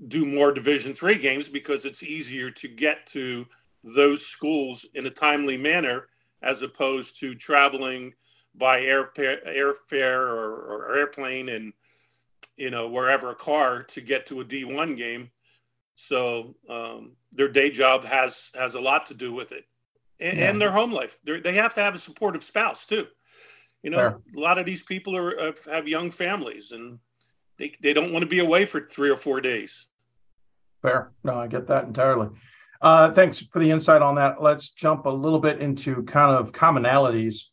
[0.08, 3.46] do more division three games because it's easier to get to
[3.82, 6.08] those schools in a timely manner
[6.42, 8.12] as opposed to traveling
[8.54, 11.72] by airfare, airfare or, or airplane and
[12.56, 15.30] you know wherever a car to get to a d1 game
[15.94, 19.64] so um, their day job has has a lot to do with it
[20.20, 20.50] and, yeah.
[20.50, 23.06] and their home life They're, they have to have a supportive spouse too
[23.82, 24.20] you know Fair.
[24.36, 26.98] a lot of these people are have young families and
[27.58, 29.88] they, they don't want to be away for three or four days.
[30.82, 31.12] Fair.
[31.24, 32.28] No, I get that entirely.
[32.82, 34.42] Uh, thanks for the insight on that.
[34.42, 37.44] Let's jump a little bit into kind of commonalities.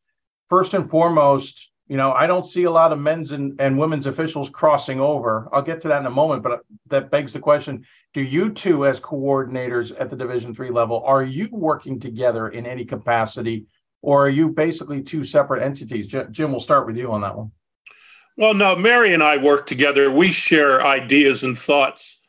[0.49, 4.07] First and foremost, you know, I don't see a lot of men's and, and women's
[4.07, 5.47] officials crossing over.
[5.53, 7.85] I'll get to that in a moment, but that begs the question:
[8.15, 12.65] Do you two, as coordinators at the Division three level, are you working together in
[12.65, 13.67] any capacity,
[14.01, 16.07] or are you basically two separate entities?
[16.07, 17.51] Jim, we'll start with you on that one.
[18.37, 20.09] Well, no, Mary and I work together.
[20.09, 22.19] We share ideas and thoughts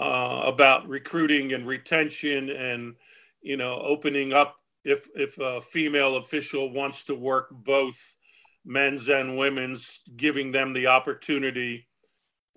[0.00, 2.96] uh, about recruiting and retention, and
[3.40, 8.16] you know, opening up if if a female official wants to work both
[8.66, 11.88] men's and women's, giving them the opportunity.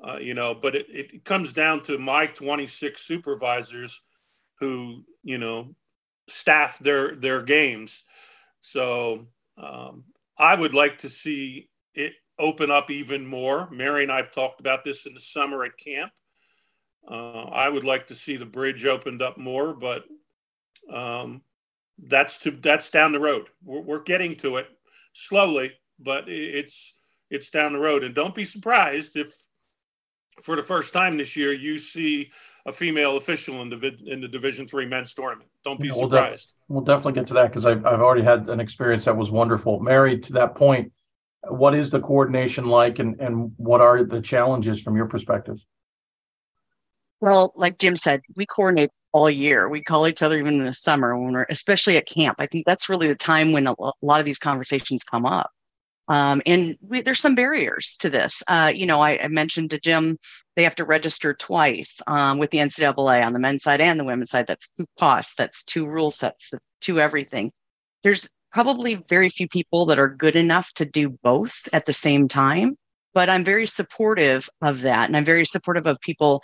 [0.04, 4.02] Uh, you know, but it, it comes down to my 26 supervisors
[4.60, 5.76] who you know
[6.28, 8.04] staff their their games.
[8.62, 10.06] So um,
[10.38, 13.70] I would like to see it open up even more.
[13.70, 16.12] Mary and I have talked about this in the summer at camp.
[17.10, 20.04] Uh, I would like to see the bridge opened up more, but
[20.92, 21.42] um,
[22.08, 23.48] that's to that's down the road.
[23.64, 24.68] We're, we're, getting to it
[25.14, 26.94] slowly, but it's
[27.30, 28.04] it's down the road.
[28.04, 29.34] And don't be surprised if,
[30.42, 32.32] for the first time this year, you see
[32.66, 35.50] a female official in the in the Division Three men's tournament.
[35.64, 36.48] Don't be yeah, we'll surprised.
[36.48, 39.32] Def- we'll definitely get to that because I've I've already had an experience that was
[39.32, 39.80] wonderful.
[39.80, 40.92] Mary, to that point
[41.48, 45.58] what is the coordination like and, and what are the challenges from your perspective?
[47.22, 49.68] Well, like Jim said, we coordinate all year.
[49.68, 52.38] We call each other even in the summer when we're, especially at camp.
[52.40, 55.50] I think that's really the time when a lot of these conversations come up.
[56.10, 58.42] Um, and we, there's some barriers to this.
[58.48, 60.18] Uh, you know, I, I, mentioned to Jim
[60.56, 64.04] they have to register twice um, with the NCAA on the men's side and the
[64.04, 64.48] women's side.
[64.48, 65.36] That's two costs.
[65.38, 66.52] That's two rule sets.
[66.82, 67.52] Two everything.
[68.04, 72.28] There's probably very few people that are good enough to do both at the same
[72.28, 72.76] time.
[73.14, 75.08] But I'm very supportive of that.
[75.08, 76.44] And I'm very supportive of people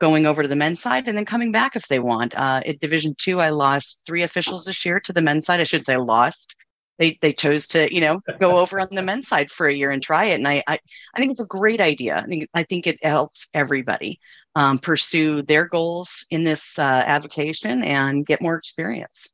[0.00, 2.34] going over to the men's side and then coming back if they want.
[2.34, 5.60] Uh, at Division Two, I lost three officials this year to the men's side.
[5.60, 6.54] I should say lost.
[7.02, 9.90] They they chose to you know go over on the men's side for a year
[9.90, 10.78] and try it, and I I,
[11.12, 12.22] I think it's a great idea.
[12.24, 14.20] I think I think it helps everybody
[14.54, 19.28] um, pursue their goals in this uh, avocation and get more experience.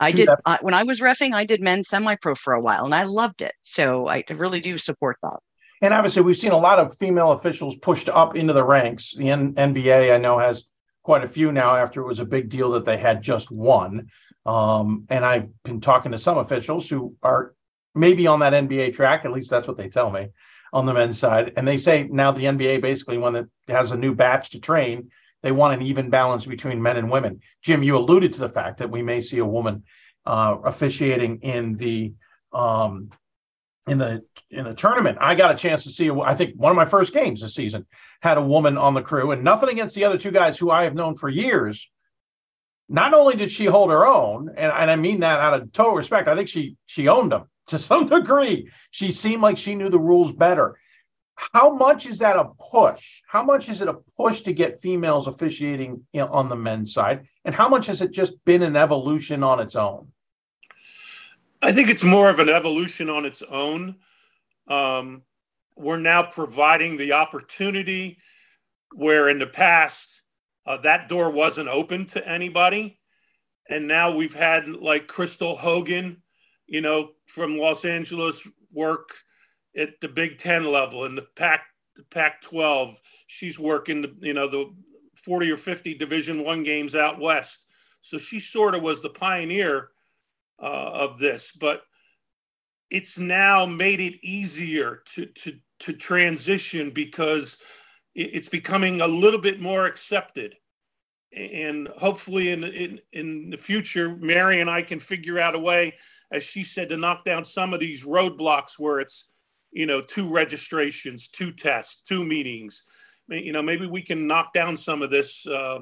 [0.00, 1.34] I did uh, when I was refing.
[1.34, 3.52] I did men's semi-pro for a while, and I loved it.
[3.62, 5.38] So I really do support that.
[5.82, 9.12] And obviously, we've seen a lot of female officials pushed up into the ranks.
[9.14, 10.64] The N- NBA, I know, has
[11.02, 14.08] quite a few now after it was a big deal that they had just one.
[14.46, 17.54] Um, and I've been talking to some officials who are
[17.94, 20.28] maybe on that NBA track, at least that's what they tell me
[20.72, 21.52] on the men's side.
[21.56, 25.10] And they say now the NBA basically, when it has a new batch to train,
[25.42, 27.40] they want an even balance between men and women.
[27.62, 29.84] Jim, you alluded to the fact that we may see a woman
[30.24, 32.12] uh, officiating in the
[32.52, 33.10] um,
[33.86, 35.18] in the in the tournament.
[35.20, 36.10] I got a chance to see.
[36.10, 37.86] I think one of my first games this season
[38.20, 40.84] had a woman on the crew, and nothing against the other two guys who I
[40.84, 41.88] have known for years.
[42.88, 45.94] Not only did she hold her own, and, and I mean that out of total
[45.94, 48.70] respect, I think she she owned them to some degree.
[48.90, 50.78] She seemed like she knew the rules better.
[51.34, 53.20] How much is that a push?
[53.28, 57.26] How much is it a push to get females officiating on the men's side?
[57.44, 60.08] And how much has it just been an evolution on its own?
[61.60, 63.96] I think it's more of an evolution on its own.
[64.68, 65.22] Um,
[65.76, 68.18] we're now providing the opportunity
[68.94, 70.22] where in the past
[70.66, 72.98] uh, that door wasn't open to anybody.
[73.68, 76.22] And now we've had like Crystal Hogan,
[76.66, 79.10] you know, from Los Angeles work
[79.76, 81.62] at the Big Ten level and the Pac
[81.96, 83.00] the Pac 12.
[83.26, 84.72] She's working the, you know, the
[85.24, 87.64] 40 or 50 Division One games out west.
[88.00, 89.88] So she sort of was the pioneer
[90.62, 91.82] uh, of this, but
[92.90, 97.58] it's now made it easier to to to transition because
[98.16, 100.56] it's becoming a little bit more accepted.
[101.36, 105.92] And hopefully in, in in the future mary and i can figure out a way
[106.30, 109.28] as she said to knock down some of these roadblocks where it's
[109.72, 112.82] you know two registrations two tests two meetings.
[113.28, 115.80] You know maybe we can knock down some of this uh,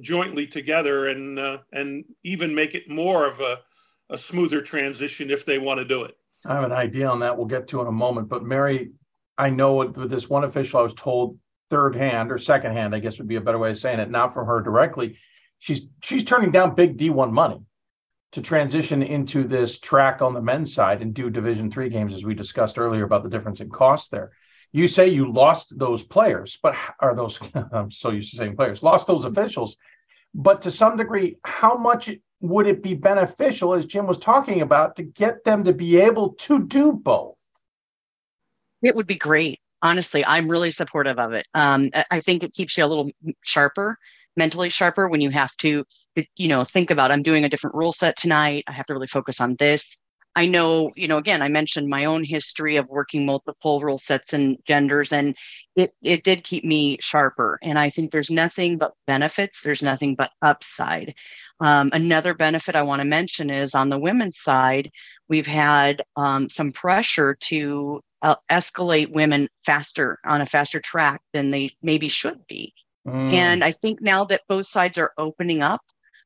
[0.00, 3.60] jointly together and uh, and even make it more of a,
[4.10, 6.16] a smoother transition if they want to do it.
[6.44, 7.36] I have an idea on that.
[7.36, 8.28] We'll get to in a moment.
[8.28, 8.92] But Mary,
[9.36, 11.38] I know with this one official, I was told
[11.70, 14.10] third hand or second hand, I guess would be a better way of saying it,
[14.10, 15.18] not from her directly.
[15.58, 17.60] She's she's turning down big D1 money
[18.32, 22.24] to transition into this track on the men's side and do Division three games, as
[22.24, 24.32] we discussed earlier about the difference in cost there.
[24.72, 27.38] You say you lost those players, but are those
[27.72, 29.76] I'm so used to saying players, lost those officials.
[30.34, 32.10] But to some degree, how much
[32.42, 36.34] would it be beneficial, as Jim was talking about, to get them to be able
[36.34, 37.36] to do both?
[38.82, 39.60] It would be great.
[39.82, 41.46] Honestly, I'm really supportive of it.
[41.54, 43.10] Um, I think it keeps you a little
[43.42, 43.98] sharper,
[44.36, 45.84] mentally sharper when you have to,
[46.36, 48.64] you know, think about I'm doing a different rule set tonight.
[48.66, 49.86] I have to really focus on this.
[50.34, 54.34] I know, you know, again, I mentioned my own history of working multiple rule sets
[54.34, 55.34] and genders, and
[55.74, 57.58] it it did keep me sharper.
[57.62, 59.62] And I think there's nothing but benefits.
[59.62, 61.14] There's nothing but upside.
[61.60, 64.90] Um, another benefit I want to mention is on the women's side,
[65.28, 71.52] we've had um, some pressure to uh, escalate women faster on a faster track than
[71.52, 72.74] they maybe should be.
[73.06, 73.32] Mm.
[73.32, 75.80] And I think now that both sides are opening up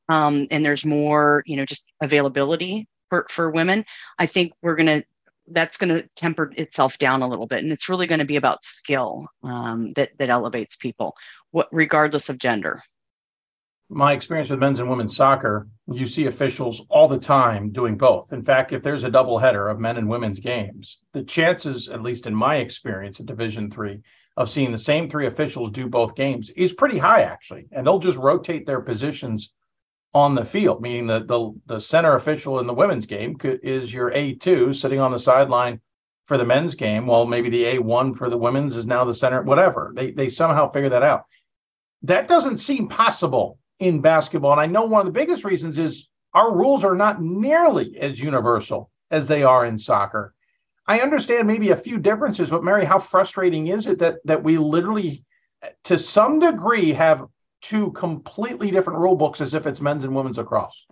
[0.09, 3.85] um, and there's more, you know, just availability for, for women,
[4.19, 5.05] I think we're going to
[5.53, 8.37] that's going to temper itself down a little bit and it's really going to be
[8.37, 11.17] about skill um, that that elevates people
[11.51, 12.81] what regardless of gender
[13.91, 18.32] my experience with men's and women's soccer, you see officials all the time doing both.
[18.32, 22.01] In fact, if there's a double header of men and women's games, the chances, at
[22.01, 24.01] least in my experience at Division three,
[24.36, 27.66] of seeing the same three officials do both games is pretty high, actually.
[27.72, 29.53] And they'll just rotate their positions
[30.14, 33.93] on the field, meaning that the, the center official in the women's game could, is
[33.93, 35.80] your A2 sitting on the sideline
[36.26, 39.43] for the men's game, while maybe the A1 for the women's is now the center,
[39.43, 39.93] whatever.
[39.97, 41.24] They, they somehow figure that out.
[42.03, 44.53] That doesn't seem possible in basketball.
[44.53, 48.20] And I know one of the biggest reasons is our rules are not nearly as
[48.20, 50.35] universal as they are in soccer.
[50.87, 54.59] I understand maybe a few differences, but Mary, how frustrating is it that that we
[54.59, 55.24] literally,
[55.85, 57.26] to some degree, have
[57.61, 60.87] two completely different rule books as if it's men's and women's across?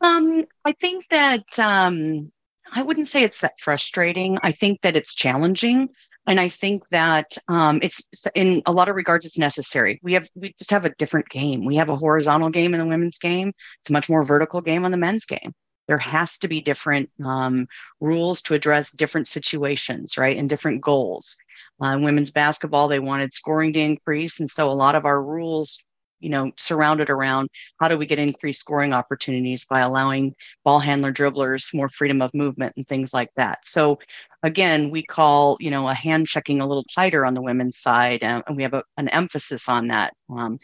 [0.00, 2.30] Um, I think that um,
[2.76, 4.38] I wouldn't say it's that frustrating.
[4.42, 5.88] I think that it's challenging.
[6.26, 8.02] And I think that um, it's
[8.34, 9.98] in a lot of regards, it's necessary.
[10.02, 11.64] We have, we just have a different game.
[11.64, 13.52] We have a horizontal game in the women's game.
[13.80, 15.54] It's a much more vertical game on the men's game.
[15.88, 17.66] there has to be different um,
[18.00, 21.36] rules to address different situations, right, and different goals.
[21.80, 25.82] Uh, women's basketball, they wanted scoring to increase, and so a lot of our rules,
[26.20, 27.48] you know, surrounded around
[27.80, 32.32] how do we get increased scoring opportunities by allowing ball handler dribblers more freedom of
[32.34, 33.58] movement and things like that.
[33.64, 33.98] So,
[34.42, 38.22] again, we call you know a hand checking a little tighter on the women's side,
[38.22, 40.14] um, and we have a, an emphasis on that.
[40.30, 40.58] Um,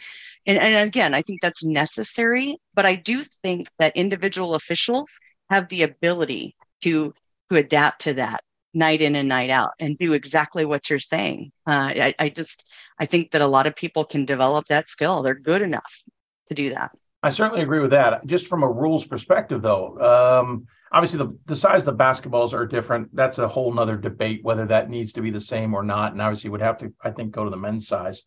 [0.47, 5.19] and, and again, I think that's necessary, but I do think that individual officials
[5.51, 7.15] have the ability to
[7.51, 8.43] to adapt to that
[8.75, 11.53] night in and night out and do exactly what you're saying.
[11.67, 12.65] Uh, I, I just
[12.99, 15.23] I think that a lot of people can develop that skill.
[15.23, 16.03] They're good enough
[16.49, 16.93] to do that.
[17.23, 18.27] I certainly agree with that.
[18.27, 19.99] Just from a rules perspective, though,
[20.41, 23.15] um, obviously the, the size of the basketballs are different.
[23.15, 26.13] That's a whole nother debate whether that needs to be the same or not.
[26.13, 28.23] And obviously would have to, I think, go to the men's size.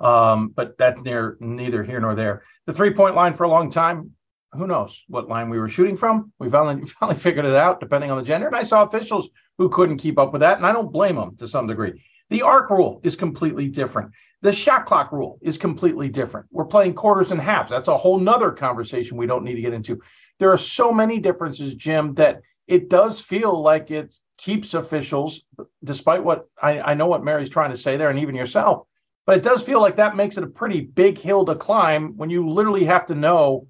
[0.00, 2.42] Um, but that's near neither here nor there.
[2.66, 4.10] The three point line for a long time,
[4.52, 6.32] who knows what line we were shooting from?
[6.40, 8.48] We finally finally figured it out, depending on the gender.
[8.48, 11.36] And I saw officials who couldn't keep up with that, and I don't blame them
[11.36, 12.02] to some degree.
[12.32, 14.10] The arc rule is completely different.
[14.40, 16.46] The shot clock rule is completely different.
[16.50, 17.68] We're playing quarters and halves.
[17.70, 20.00] That's a whole nother conversation we don't need to get into.
[20.38, 25.42] There are so many differences, Jim, that it does feel like it keeps officials,
[25.84, 28.86] despite what I, I know what Mary's trying to say there, and even yourself,
[29.26, 32.30] but it does feel like that makes it a pretty big hill to climb when
[32.30, 33.66] you literally have to know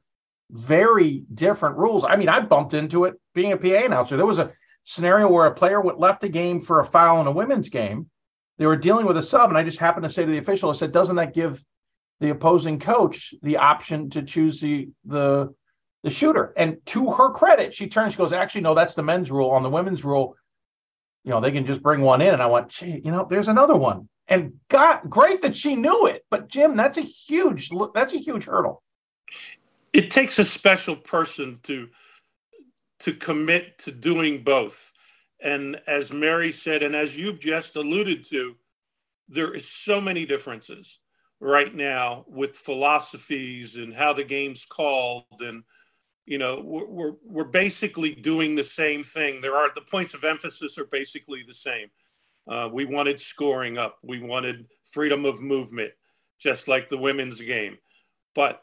[0.51, 2.05] very different rules.
[2.05, 4.17] I mean, I bumped into it being a PA announcer.
[4.17, 4.53] There was a
[4.85, 8.07] scenario where a player left the game for a foul in a women's game.
[8.59, 10.71] They were dealing with a sub, and I just happened to say to the official,
[10.71, 11.65] I said, "Doesn't that give
[12.21, 15.55] the opposing coach the option to choose the the
[16.03, 19.31] the shooter?" And to her credit, she turns, she goes, "Actually, no, that's the men's
[19.31, 19.51] rule.
[19.51, 20.37] On the women's rule,
[21.25, 23.49] you know, they can just bring one in." And I went, "Gee, you know, there's
[23.49, 26.25] another one." and got great that she knew it.
[26.31, 28.83] But Jim, that's a huge that's a huge hurdle.
[29.93, 31.89] It takes a special person to
[33.01, 34.92] to commit to doing both.
[35.43, 38.55] And as Mary said, and as you've just alluded to,
[39.29, 40.99] there is so many differences
[41.41, 45.65] right now with philosophies and how the game's called and
[46.25, 50.23] you know we're, we're, we're basically doing the same thing there are the points of
[50.23, 51.89] emphasis are basically the same
[52.49, 53.99] uh, we wanted scoring up.
[54.03, 55.93] We wanted freedom of movement,
[56.41, 57.79] just like the women's game.
[58.35, 58.63] But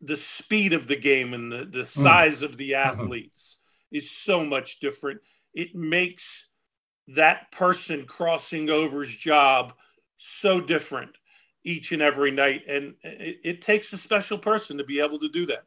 [0.00, 1.86] the speed of the game and the, the mm.
[1.86, 3.00] size of the mm-hmm.
[3.00, 3.60] athletes
[3.92, 5.20] is so much different.
[5.54, 6.48] It makes
[7.08, 9.72] that person crossing over's job
[10.16, 11.10] so different
[11.64, 12.62] each and every night.
[12.68, 15.64] And it, it takes a special person to be able to do that.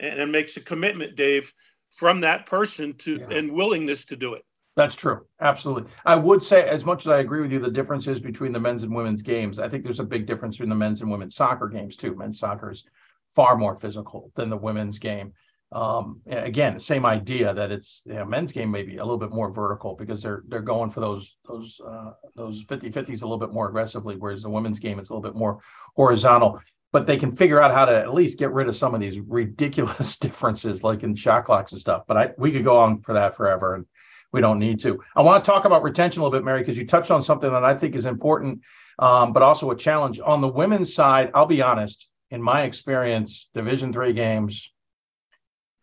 [0.00, 1.52] And it makes a commitment, Dave,
[1.90, 3.36] from that person to yeah.
[3.36, 4.44] and willingness to do it.
[4.74, 5.26] That's true.
[5.40, 5.90] Absolutely.
[6.06, 8.84] I would say, as much as I agree with you, the differences between the men's
[8.84, 11.68] and women's games, I think there's a big difference between the men's and women's soccer
[11.68, 12.16] games, too.
[12.16, 12.84] Men's soccer is
[13.34, 15.34] far more physical than the women's game.
[15.72, 19.50] Um, again, same idea that it's you know, men's game maybe a little bit more
[19.50, 23.68] vertical because they're they're going for those those uh, those 50-50s a little bit more
[23.68, 25.60] aggressively, whereas the women's game it's a little bit more
[25.96, 26.60] horizontal.
[26.92, 29.18] But they can figure out how to at least get rid of some of these
[29.18, 32.02] ridiculous differences, like in shot clocks and stuff.
[32.06, 33.76] But I we could go on for that forever.
[33.76, 33.86] And
[34.32, 35.02] we don't need to.
[35.14, 37.50] I want to talk about retention a little bit, Mary, because you touched on something
[37.50, 38.60] that I think is important,
[38.98, 41.30] um, but also a challenge on the women's side.
[41.34, 44.71] I'll be honest, in my experience, Division three games,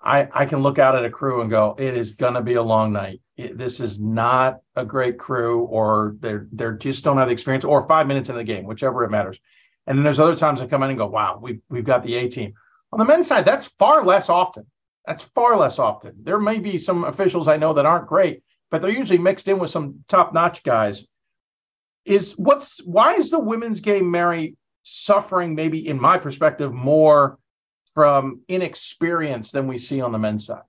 [0.02, 2.54] I I can look out at a crew and go, it is going to be
[2.54, 3.22] a long night.
[3.38, 7.66] It, this is not a great crew, or they're they're just don't have the experience,
[7.66, 9.40] or five minutes in the game, whichever it matters.
[9.88, 12.16] And then there's other times I come in and go, wow, we've we've got the
[12.16, 12.54] A team.
[12.92, 14.66] On the men's side, that's far less often.
[15.06, 16.16] That's far less often.
[16.22, 19.58] There may be some officials I know that aren't great, but they're usually mixed in
[19.58, 21.06] with some top-notch guys.
[22.06, 27.39] Is what's why is the women's game, Mary, suffering maybe in my perspective more
[28.00, 30.62] from inexperience than we see on the men's side?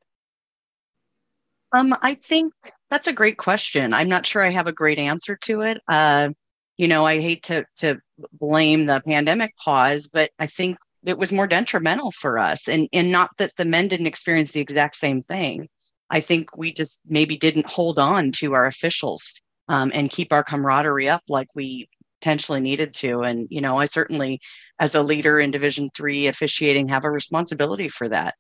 [1.73, 2.53] Um, I think
[2.91, 3.95] that's a great question.
[3.95, 5.81] I'm not sure I have a great answer to it.
[5.87, 6.31] Uh,
[6.77, 8.01] you know, I hate to to
[8.33, 10.77] blame the pandemic pause, but I think
[11.07, 14.61] it was more detrimental for us and and not that the men didn't experience the
[14.61, 15.67] exact same thing
[16.11, 19.33] i think we just maybe didn't hold on to our officials
[19.69, 21.89] um, and keep our camaraderie up like we
[22.21, 24.41] potentially needed to and you know i certainly
[24.81, 28.35] as a leader in division three officiating have a responsibility for that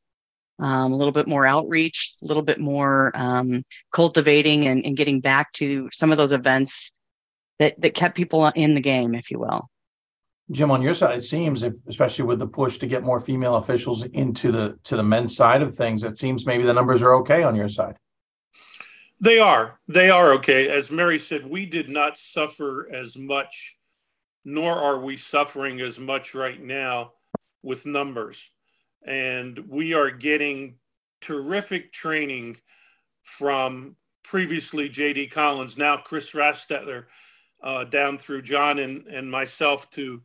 [0.59, 3.62] um, a little bit more outreach a little bit more um,
[3.93, 6.91] cultivating and, and getting back to some of those events
[7.59, 9.68] that, that kept people in the game if you will
[10.51, 13.55] Jim, on your side, it seems, if, especially with the push to get more female
[13.55, 17.14] officials into the to the men's side of things, it seems maybe the numbers are
[17.14, 17.97] okay on your side.
[19.20, 19.78] They are.
[19.86, 20.68] They are okay.
[20.68, 23.76] As Mary said, we did not suffer as much,
[24.45, 27.12] nor are we suffering as much right now
[27.62, 28.51] with numbers.
[29.07, 30.76] And we are getting
[31.20, 32.57] terrific training
[33.22, 37.07] from previously JD Collins, now Chris Rastetler,
[37.62, 40.22] uh, down through John and, and myself to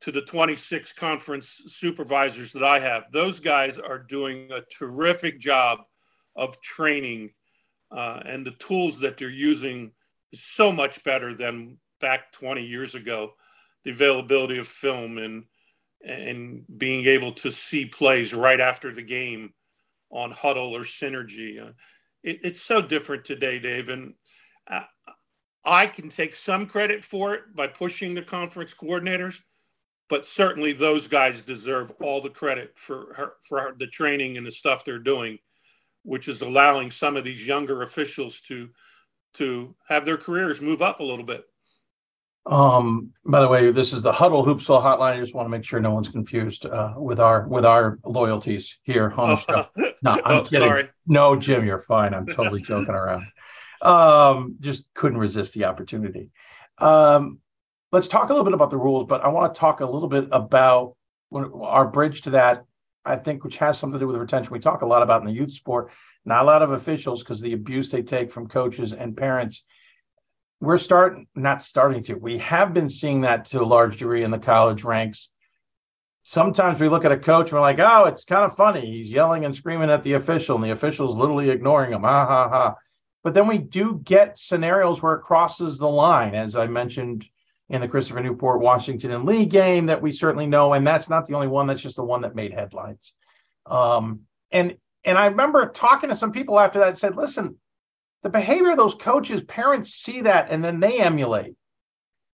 [0.00, 3.04] to the 26 conference supervisors that I have.
[3.12, 5.78] Those guys are doing a terrific job
[6.34, 7.30] of training,
[7.92, 9.92] uh, and the tools that they're using
[10.32, 13.34] is so much better than back 20 years ago.
[13.84, 15.44] The availability of film and
[16.04, 19.52] and being able to see plays right after the game
[20.10, 21.60] on Hudl or Synergy.
[21.60, 21.72] Uh,
[22.24, 23.88] it, it's so different today, Dave.
[23.88, 24.14] And
[24.68, 24.80] uh,
[25.64, 29.38] I can take some credit for it by pushing the conference coordinators
[30.12, 34.50] but certainly those guys deserve all the credit for her, for the training and the
[34.50, 35.38] stuff they're doing,
[36.02, 38.68] which is allowing some of these younger officials to
[39.32, 41.46] to have their careers move up a little bit.
[42.44, 45.12] Um, by the way, this is the Hudl Hoopsville hotline.
[45.12, 48.78] I just want to make sure no one's confused uh, with our with our loyalties
[48.82, 49.66] here on the show.
[50.04, 50.68] No, I'm oh, kidding.
[50.68, 50.88] Sorry.
[51.06, 52.12] No, Jim, you're fine.
[52.12, 53.24] I'm totally joking around.
[53.82, 56.32] Um, just couldn't resist the opportunity.
[56.78, 57.38] Um,
[57.92, 60.08] let's talk a little bit about the rules, but I want to talk a little
[60.08, 60.96] bit about
[61.32, 62.64] our bridge to that.
[63.04, 64.52] I think which has something to do with retention.
[64.52, 65.92] We talk a lot about in the youth sport,
[66.24, 69.62] not a lot of officials because the abuse they take from coaches and parents.
[70.62, 72.14] We're starting, not starting to.
[72.14, 75.28] We have been seeing that to a large degree in the college ranks.
[76.22, 78.86] Sometimes we look at a coach and we're like, oh, it's kind of funny.
[78.86, 82.02] He's yelling and screaming at the official, and the official's literally ignoring him.
[82.02, 82.76] Ha ha ha.
[83.24, 87.24] But then we do get scenarios where it crosses the line, as I mentioned
[87.68, 91.26] in the Christopher Newport Washington and Lee game that we certainly know, and that's not
[91.26, 91.66] the only one.
[91.66, 93.12] That's just the one that made headlines.
[93.66, 94.20] Um,
[94.52, 97.56] and and I remember talking to some people after that said, listen,
[98.22, 101.54] the behavior of those coaches, parents see that and then they emulate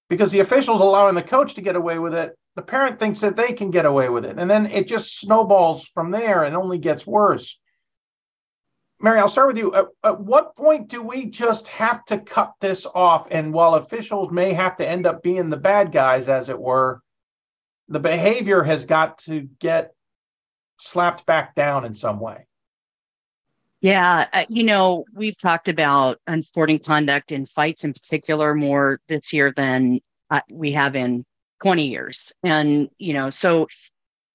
[0.09, 2.37] because the officials allowing the coach to get away with it.
[2.57, 5.87] The parent thinks that they can get away with it, and then it just snowballs
[5.95, 7.57] from there and only gets worse.
[9.01, 9.73] Mary, I'll start with you.
[9.77, 13.29] At, at, what point do we just have to cut this off?
[13.31, 17.01] And while officials may have to end up being the bad guys, as it were,
[17.87, 19.95] the behavior has got to get
[20.81, 22.48] slapped back down in some way.
[23.81, 29.33] Yeah, uh, you know, we've talked about unsporting conduct in fights in particular more this
[29.33, 30.01] year than
[30.31, 31.25] uh, we have in
[31.63, 32.33] 20 years.
[32.43, 33.65] And, you know, so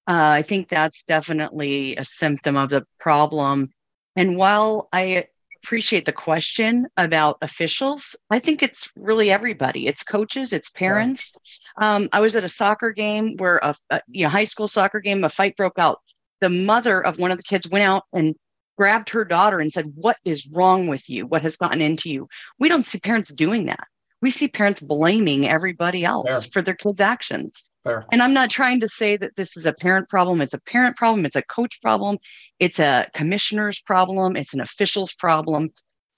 [0.08, 3.70] uh, I think that's definitely a symptom of the problem
[4.16, 5.26] and while I
[5.62, 9.86] appreciate the question about officials, I think it's really everybody.
[9.86, 11.32] It's coaches, it's parents.
[11.80, 15.00] Um, I was at a soccer game where a, a you know high school soccer
[15.00, 16.00] game, a fight broke out.
[16.40, 18.34] The mother of one of the kids went out and
[18.76, 21.26] grabbed her daughter and said, "What is wrong with you?
[21.26, 23.86] What has gotten into you?" We don't see parents doing that.
[24.20, 26.50] We see parents blaming everybody else Fair.
[26.52, 27.64] for their kids' actions.
[27.84, 28.06] Fair.
[28.10, 30.40] And I'm not trying to say that this is a parent problem.
[30.40, 31.26] It's a parent problem.
[31.26, 32.18] It's a coach problem.
[32.58, 34.36] It's a commissioner's problem.
[34.36, 35.70] It's an official's problem.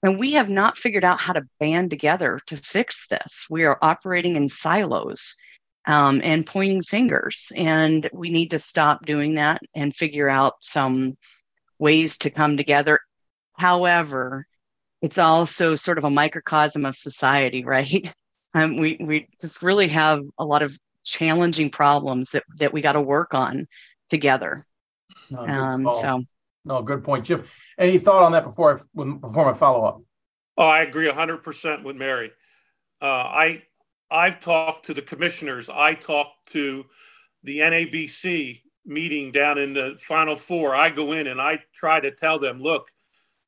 [0.03, 3.45] And we have not figured out how to band together to fix this.
[3.49, 5.35] We are operating in silos
[5.85, 7.51] um, and pointing fingers.
[7.55, 11.17] And we need to stop doing that and figure out some
[11.79, 12.99] ways to come together.
[13.53, 14.45] However,
[15.01, 18.13] it's also sort of a microcosm of society, right?
[18.53, 22.93] Um, we, we just really have a lot of challenging problems that, that we got
[22.93, 23.67] to work on
[24.09, 24.65] together.
[25.29, 26.23] No, um, so,
[26.65, 27.43] no, good point, Jim.
[27.77, 30.01] Any thought on that before I before my follow up?
[30.57, 32.31] Oh, I agree hundred percent with Mary.
[33.01, 33.63] Uh, I
[34.09, 35.69] I've talked to the commissioners.
[35.69, 36.85] I talked to
[37.43, 40.73] the NABC meeting down in the Final Four.
[40.73, 42.87] I go in and I try to tell them, look,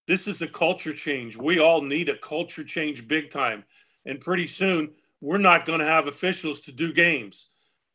[0.08, 1.38] this is a culture change.
[1.38, 3.64] We all need a culture change big time.
[4.06, 7.50] And pretty soon, we're not going to have officials to do games.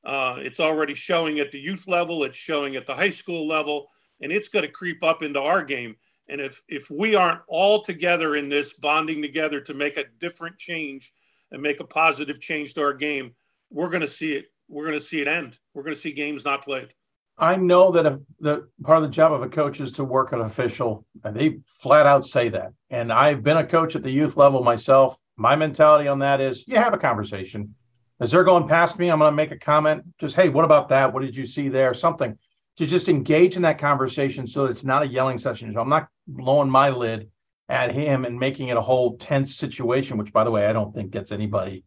[0.05, 3.89] Uh, it's already showing at the youth level, it's showing at the high school level,
[4.21, 5.97] and it's going to creep up into our game.
[6.29, 10.59] And if if we aren't all together in this, bonding together to make a different
[10.59, 11.13] change
[11.51, 13.35] and make a positive change to our game,
[13.71, 14.47] we're going to see it.
[14.69, 15.59] We're going to see it end.
[15.75, 16.95] We're going to see games not played.
[17.37, 20.33] I know that if the part of the job of a coach is to work
[20.33, 22.73] an official, and they flat out say that.
[22.91, 26.65] And I've been a coach at the youth level myself my mentality on that is
[26.67, 27.75] you have a conversation.
[28.21, 30.05] As they're going past me, I'm going to make a comment.
[30.21, 31.13] Just, hey, what about that?
[31.13, 31.95] What did you see there?
[31.95, 32.39] Something
[32.77, 35.73] to just engage in that conversation so it's not a yelling session.
[35.73, 37.31] So I'm not blowing my lid
[37.69, 40.95] at him and making it a whole tense situation, which, by the way, I don't
[40.95, 41.85] think gets anybody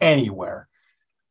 [0.00, 0.68] anywhere.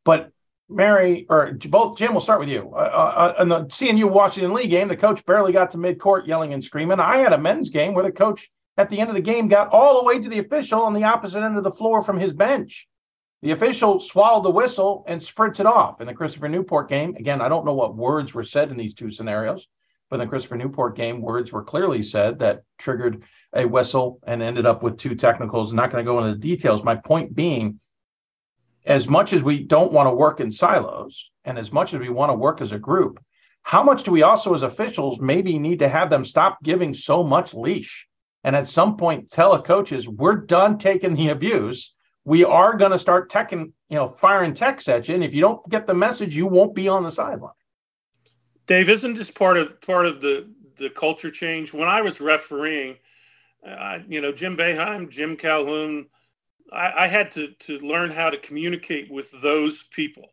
[0.04, 0.32] But
[0.70, 2.72] Mary or both Jim, we'll start with you.
[2.74, 6.54] Uh, uh, in the CNU Washington Lee game, the coach barely got to midcourt yelling
[6.54, 7.00] and screaming.
[7.00, 9.74] I had a men's game where the coach at the end of the game got
[9.74, 12.32] all the way to the official on the opposite end of the floor from his
[12.32, 12.88] bench.
[13.42, 16.02] The official swallowed the whistle and sprints it off.
[16.02, 18.94] In the Christopher Newport game, again, I don't know what words were said in these
[18.94, 19.68] two scenarios.
[20.10, 23.24] But in the Christopher Newport game, words were clearly said that triggered
[23.54, 25.70] a whistle and ended up with two technicals.
[25.70, 26.84] I'm not going to go into the details.
[26.84, 27.80] My point being,
[28.90, 32.10] as much as we don't want to work in silos and as much as we
[32.10, 33.24] want to work as a group,
[33.62, 37.24] how much do we also, as officials, maybe need to have them stop giving so
[37.24, 38.08] much leash?
[38.44, 41.94] And at some point, tell the coaches, we're done taking the abuse.
[42.26, 45.14] We are going to start teching, you know, firing texts at you.
[45.14, 47.54] And if you don't get the message, you won't be on the sideline.
[48.66, 51.74] Dave, isn't this part of part of the the culture change?
[51.74, 52.98] When I was refereeing,
[53.68, 56.08] uh, you know, Jim Boeheim, Jim Calhoun,
[56.72, 60.30] I, I had to to learn how to communicate with those people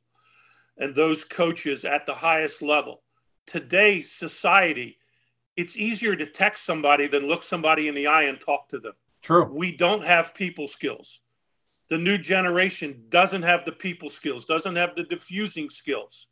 [0.79, 3.03] and those coaches at the highest level.
[3.47, 4.99] Today, society,
[5.57, 8.93] it's easier to text somebody than look somebody in the eye and talk to them.
[9.23, 9.49] True.
[9.51, 11.21] We don't have people skills.
[11.89, 16.27] The new generation doesn't have the people skills, doesn't have the diffusing skills.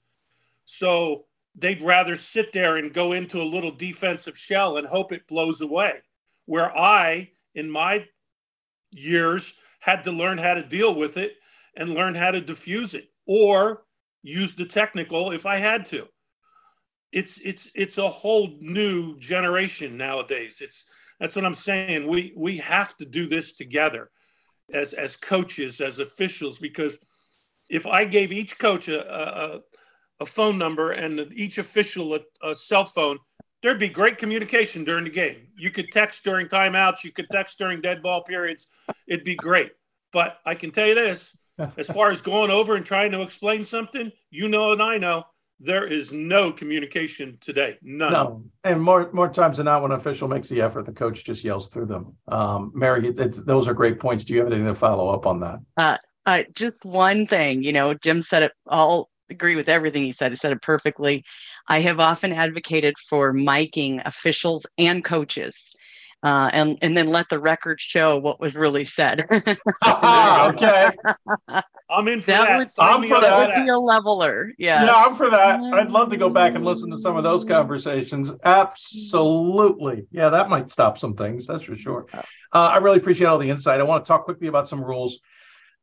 [0.65, 5.29] So they'd rather sit there and go into a little defensive shell and hope it
[5.29, 6.03] blows away.
[6.47, 8.07] Where I, in my
[8.91, 9.55] years,
[9.85, 11.35] had to learn how to deal with it
[11.77, 13.85] and learn how to diffuse it or
[14.23, 16.07] use the technical if I had to.
[17.13, 20.61] It's it's it's a whole new generation nowadays.
[20.63, 20.87] It's
[21.21, 22.09] that's what I'm saying.
[22.09, 24.11] We we have to do this together
[24.73, 26.99] as as coaches, as officials, because
[27.69, 29.61] if I gave each coach a, a,
[30.21, 33.19] a phone number and each official a, a cell phone,
[33.65, 35.49] there'd be great communication during the game.
[35.57, 38.69] You could text during timeouts, you could text during dead ball periods.
[39.09, 39.73] It'd be great.
[40.13, 41.35] But I can tell you this
[41.79, 45.25] as far as going over and trying to explain something, you know, and I know
[45.61, 47.79] there is no communication today.
[47.83, 48.13] None.
[48.13, 51.25] No, and more more times than not, when an official makes the effort, the coach
[51.25, 52.15] just yells through them.
[52.29, 54.25] Um, Mary, it, those are great points.
[54.25, 55.61] Do you have anything to follow up on that?
[55.79, 55.97] Uh,
[56.27, 60.33] uh, just one thing, you know, Jim said it all agree with everything he said.
[60.33, 61.25] He said it perfectly.
[61.69, 65.75] I have often advocated for miking officials and coaches.
[66.23, 69.27] Uh, and and then let the record show what was really said.
[69.31, 70.91] okay,
[71.91, 72.47] I'm in for that.
[72.47, 72.59] that.
[72.59, 74.51] Would, Sign me that up for would be a leveler.
[74.57, 74.87] Yeah.
[74.87, 75.61] Yeah, I'm for that.
[75.61, 78.33] I'd love to go back and listen to some of those conversations.
[78.43, 80.07] Absolutely.
[80.13, 81.47] Yeah, that might stop some things.
[81.47, 82.07] That's for sure.
[82.15, 82.23] Uh,
[82.53, 83.81] I really appreciate all the insight.
[83.81, 85.19] I want to talk quickly about some rules.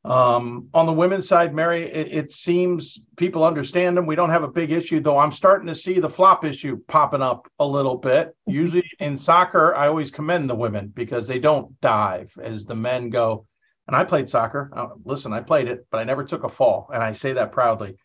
[0.03, 4.07] Um, on the women's side, Mary, it, it, seems people understand them.
[4.07, 5.19] We don't have a big issue, though.
[5.19, 8.35] I'm starting to see the flop issue popping up a little bit.
[8.47, 13.11] Usually in soccer, I always commend the women because they don't dive as the men
[13.11, 13.45] go.
[13.87, 14.71] And I played soccer.
[14.75, 16.89] Uh, listen, I played it, but I never took a fall.
[16.91, 17.95] And I say that proudly.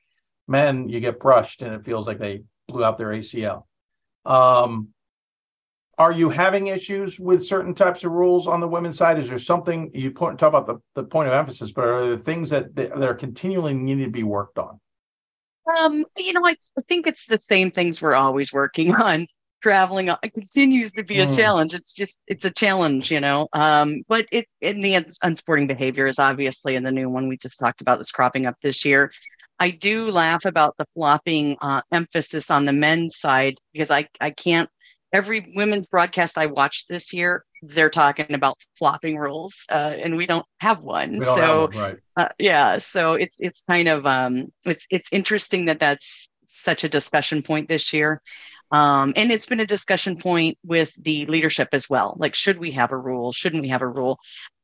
[0.46, 3.64] Men, you get brushed and it feels like they blew out their ACL.
[4.26, 4.88] Um,
[5.98, 9.18] are you having issues with certain types of rules on the women's side?
[9.18, 12.16] Is there something you point, talk about the, the point of emphasis, but are there
[12.18, 14.78] things that, that are continually needing to be worked on?
[15.78, 16.56] Um, you know, I
[16.88, 19.26] think it's the same things we're always working on.
[19.62, 21.34] Traveling it continues to be a Mm.
[21.34, 21.74] challenge.
[21.74, 23.48] It's just it's a challenge, you know.
[23.54, 27.38] Um, but it in the uns- unsporting behavior is obviously in the new one we
[27.38, 29.10] just talked about that's cropping up this year.
[29.58, 34.30] I do laugh about the flopping uh, emphasis on the men's side because I I
[34.30, 34.68] can't
[35.12, 40.26] every women's broadcast I watched this year, they're talking about flopping rules, uh, and we
[40.26, 41.18] don't have one.
[41.18, 41.98] Don't so have one, right.
[42.16, 46.88] uh, yeah, so it's it's kind of um, it's it's interesting that that's such a
[46.88, 48.22] discussion point this year.
[48.72, 52.16] Um, and it's been a discussion point with the leadership as well.
[52.18, 53.32] Like, should we have a rule?
[53.32, 54.18] Shouldn't we have a rule?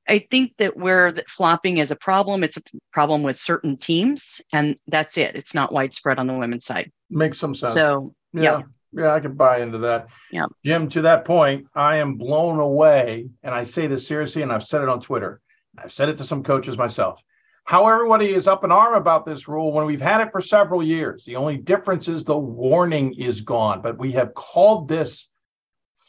[0.08, 2.62] I think that where the flopping is a problem, it's a
[2.92, 5.36] problem with certain teams, and that's it.
[5.36, 6.90] It's not widespread on the women's side.
[7.08, 7.74] Makes some sense.
[7.74, 8.42] So, yeah.
[8.42, 8.62] yeah.
[8.92, 10.08] Yeah, I can buy into that.
[10.30, 10.46] Yeah.
[10.64, 13.28] Jim, to that point, I am blown away.
[13.42, 15.40] And I say this seriously, and I've said it on Twitter.
[15.78, 17.20] I've said it to some coaches myself.
[17.64, 20.82] How everybody is up in arm about this rule when we've had it for several
[20.82, 21.24] years.
[21.24, 25.28] The only difference is the warning is gone, but we have called this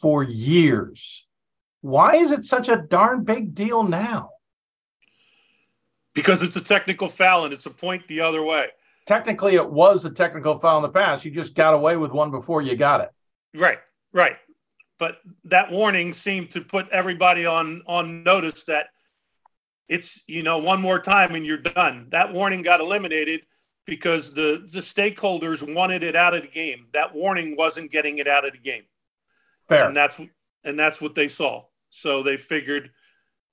[0.00, 1.26] for years.
[1.80, 4.30] Why is it such a darn big deal now?
[6.14, 8.68] because it's a technical foul and it's a point the other way.
[9.06, 11.24] Technically, it was a technical foul in the past.
[11.24, 13.10] You just got away with one before you got it.
[13.54, 13.78] Right,
[14.12, 14.36] right.
[14.98, 18.86] But that warning seemed to put everybody on on notice that
[19.88, 22.06] it's you know one more time and you're done.
[22.10, 23.42] That warning got eliminated
[23.86, 26.86] because the the stakeholders wanted it out of the game.
[26.92, 28.84] That warning wasn't getting it out of the game.
[29.68, 29.86] Fair.
[29.86, 30.20] And that's
[30.64, 31.64] and that's what they saw.
[31.90, 32.90] So they figured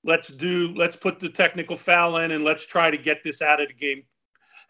[0.04, 3.60] let's do let's put the technical foul in and let's try to get this out
[3.60, 4.04] of the game.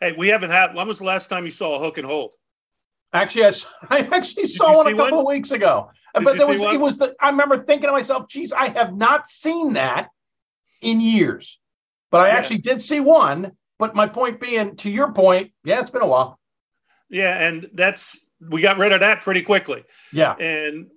[0.02, 2.34] Hey, we haven't had when was the last time you saw a hook and hold?
[3.12, 3.54] Actually,
[3.88, 5.20] I actually saw one a couple one?
[5.20, 5.90] of weeks ago.
[6.14, 6.74] Did but there was one?
[6.74, 10.08] it was the I remember thinking to myself, geez, I have not seen that
[10.80, 11.60] in years.
[12.10, 12.34] But I Yeah.
[12.34, 13.52] actually did see one.
[13.78, 16.38] But my point being, to your point, yeah, it's been a while.
[17.08, 18.18] Yeah, and that's
[18.50, 19.84] we got rid of that pretty quickly.
[20.12, 20.34] Yeah.
[20.34, 20.88] And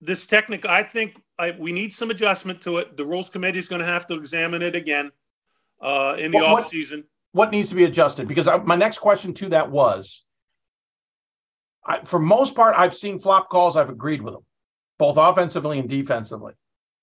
[0.00, 2.96] this technical, I think I, we need some adjustment to it.
[2.96, 5.12] The rules committee is going to have to examine it again
[5.80, 7.04] uh, in the What- off season.
[7.36, 8.28] What needs to be adjusted?
[8.28, 10.22] Because I, my next question to that was,
[11.84, 13.76] I, for most part, I've seen flop calls.
[13.76, 14.44] I've agreed with them,
[14.98, 16.54] both offensively and defensively.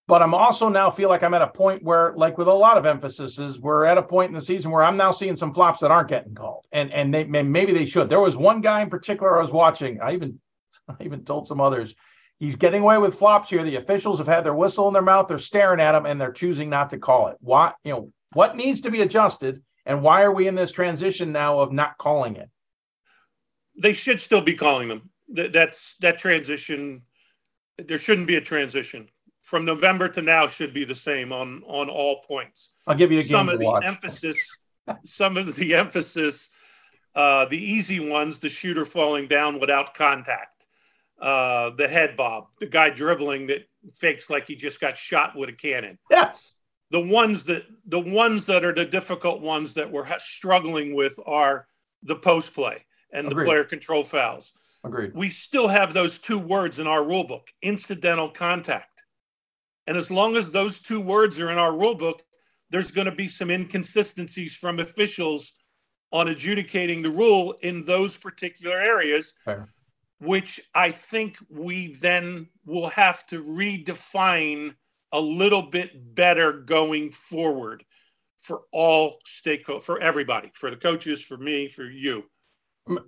[0.07, 2.79] But I'm also now feel like I'm at a point where, like with a lot
[2.79, 5.81] of emphases, we're at a point in the season where I'm now seeing some flops
[5.81, 8.09] that aren't getting called, and and they maybe they should.
[8.09, 10.01] There was one guy in particular I was watching.
[10.01, 10.39] I even
[10.89, 11.93] I even told some others.
[12.39, 13.63] He's getting away with flops here.
[13.63, 15.27] The officials have had their whistle in their mouth.
[15.27, 17.37] They're staring at him and they're choosing not to call it.
[17.39, 21.31] Why, you know, what needs to be adjusted and why are we in this transition
[21.31, 22.49] now of not calling it?
[23.81, 25.09] They should still be calling them.
[25.29, 27.03] That, that's that transition.
[27.77, 29.09] There shouldn't be a transition
[29.41, 30.47] from November to now.
[30.47, 32.71] Should be the same on on all points.
[32.85, 34.55] I'll give you a game some to of the emphasis.
[35.03, 36.49] some of the emphasis.
[37.15, 40.65] Uh, the easy ones, the shooter falling down without contact,
[41.21, 45.47] uh, the head bob, the guy dribbling that fakes like he just got shot with
[45.47, 45.99] a cannon.
[46.09, 46.59] Yes.
[46.93, 51.19] The ones that the ones that are the difficult ones that we're ha- struggling with
[51.25, 51.67] are
[52.03, 53.41] the post play and Agreed.
[53.41, 54.53] the player control fouls.
[54.85, 55.11] Agreed.
[55.15, 59.05] We still have those two words in our rule book, incidental contact.
[59.87, 62.21] And as long as those two words are in our rule book,
[62.69, 65.51] there's going to be some inconsistencies from officials
[66.11, 69.67] on adjudicating the rule in those particular areas, Fair.
[70.19, 74.75] which I think we then will have to redefine
[75.13, 77.85] a little bit better going forward
[78.37, 82.23] for all stakeholders, for everybody, for the coaches, for me, for you.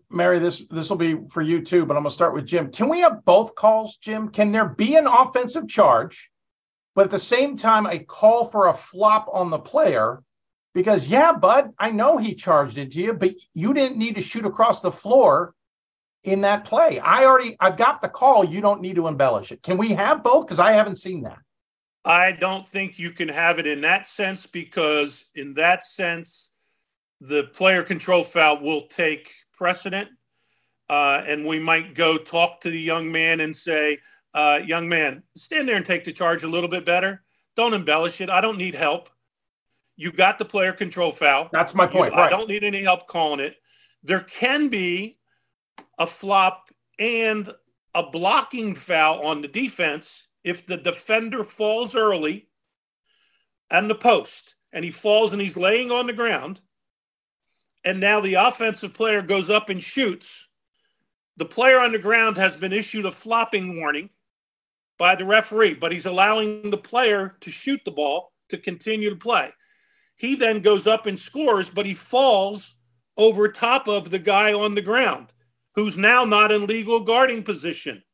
[0.10, 2.72] Mary, this this will be for you too, but I'm gonna start with Jim.
[2.72, 4.30] Can we have both calls, Jim?
[4.30, 6.30] Can there be an offensive charge,
[6.94, 10.24] but at the same time a call for a flop on the player?
[10.74, 14.46] Because yeah, bud, I know he charged into you, but you didn't need to shoot
[14.46, 15.54] across the floor
[16.24, 17.00] in that play.
[17.00, 18.46] I already I've got the call.
[18.46, 19.62] You don't need to embellish it.
[19.62, 20.46] Can we have both?
[20.46, 21.40] Because I haven't seen that.
[22.06, 26.52] I don't think you can have it in that sense because, in that sense,
[27.20, 30.10] the player control foul will take precedent.
[30.88, 33.98] Uh, and we might go talk to the young man and say,
[34.36, 37.24] uh, Young man, stand there and take the charge a little bit better.
[37.56, 38.30] Don't embellish it.
[38.30, 39.10] I don't need help.
[39.96, 41.50] You got the player control foul.
[41.52, 42.14] That's my You- point.
[42.14, 43.56] I don't need any help calling it.
[44.04, 45.16] There can be
[45.98, 46.70] a flop
[47.00, 47.52] and
[47.96, 52.48] a blocking foul on the defense if the defender falls early
[53.72, 56.62] and the post and he falls and he's laying on the ground
[57.84, 60.48] and now the offensive player goes up and shoots
[61.36, 64.08] the player on the ground has been issued a flopping warning
[65.00, 69.16] by the referee but he's allowing the player to shoot the ball to continue to
[69.16, 69.52] play.
[70.16, 72.76] He then goes up and scores but he falls
[73.18, 75.34] over top of the guy on the ground
[75.74, 78.04] who's now not in legal guarding position.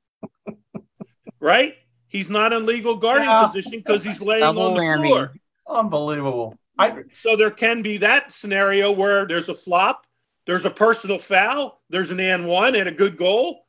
[1.43, 1.75] Right
[2.11, 3.43] he's not in legal guarding Yeah.
[3.43, 5.07] position because he's laying Double on the whammy.
[5.07, 5.33] floor
[5.67, 6.55] Unbelievable.
[6.77, 10.05] I so there can be that scenario where there's a flop,
[10.45, 13.65] there's a personal foul, there's an and one and a good goal,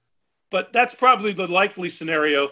[0.50, 2.48] but that's probably the likely scenario.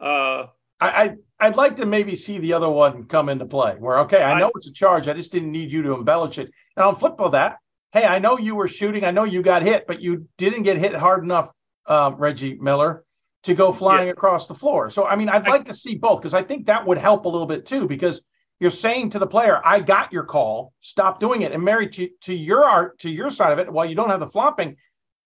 [0.00, 0.46] Uh,
[0.80, 3.74] I, I I'd like to maybe see the other one come into play.
[3.78, 5.08] Where okay, I know it's a charge.
[5.08, 6.50] I just didn't need you to embellish it.
[6.76, 7.58] And on flip of that,
[7.92, 9.04] hey, I know you were shooting.
[9.04, 11.50] I know you got hit, but you didn't get hit hard enough,
[11.86, 13.04] um, Reggie Miller,
[13.44, 14.90] to go flying across the floor.
[14.90, 17.28] So I mean, I'd like to see both because I think that would help a
[17.28, 17.86] little bit too.
[17.86, 18.20] Because
[18.60, 20.72] you're saying to the player, "I got your call.
[20.80, 23.86] Stop doing it." And Mary, to, to your art, to your side of it, while
[23.86, 24.76] you don't have the flopping,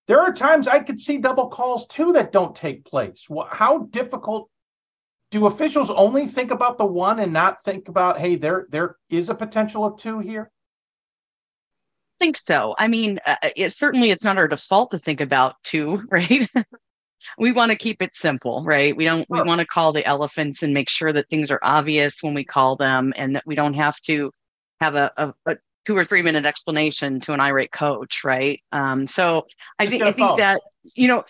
[0.07, 3.27] there are times I could see double calls too that don't take place.
[3.51, 4.51] How difficult
[5.31, 9.29] do officials only think about the one and not think about, hey, there there is
[9.29, 10.51] a potential of two here?
[12.19, 12.75] think so.
[12.79, 16.49] I mean, uh, it certainly it's not our default to think about two, right?
[17.37, 18.97] We want to keep it simple, right?
[18.97, 22.17] We don't we want to call the elephants and make sure that things are obvious
[22.23, 24.33] when we call them and that we don't have to
[24.81, 25.57] have a, a, a
[25.87, 28.61] two or three minute explanation to an irate coach, right?
[28.73, 29.47] Um, so
[29.79, 30.61] I think I think that
[30.95, 31.25] you know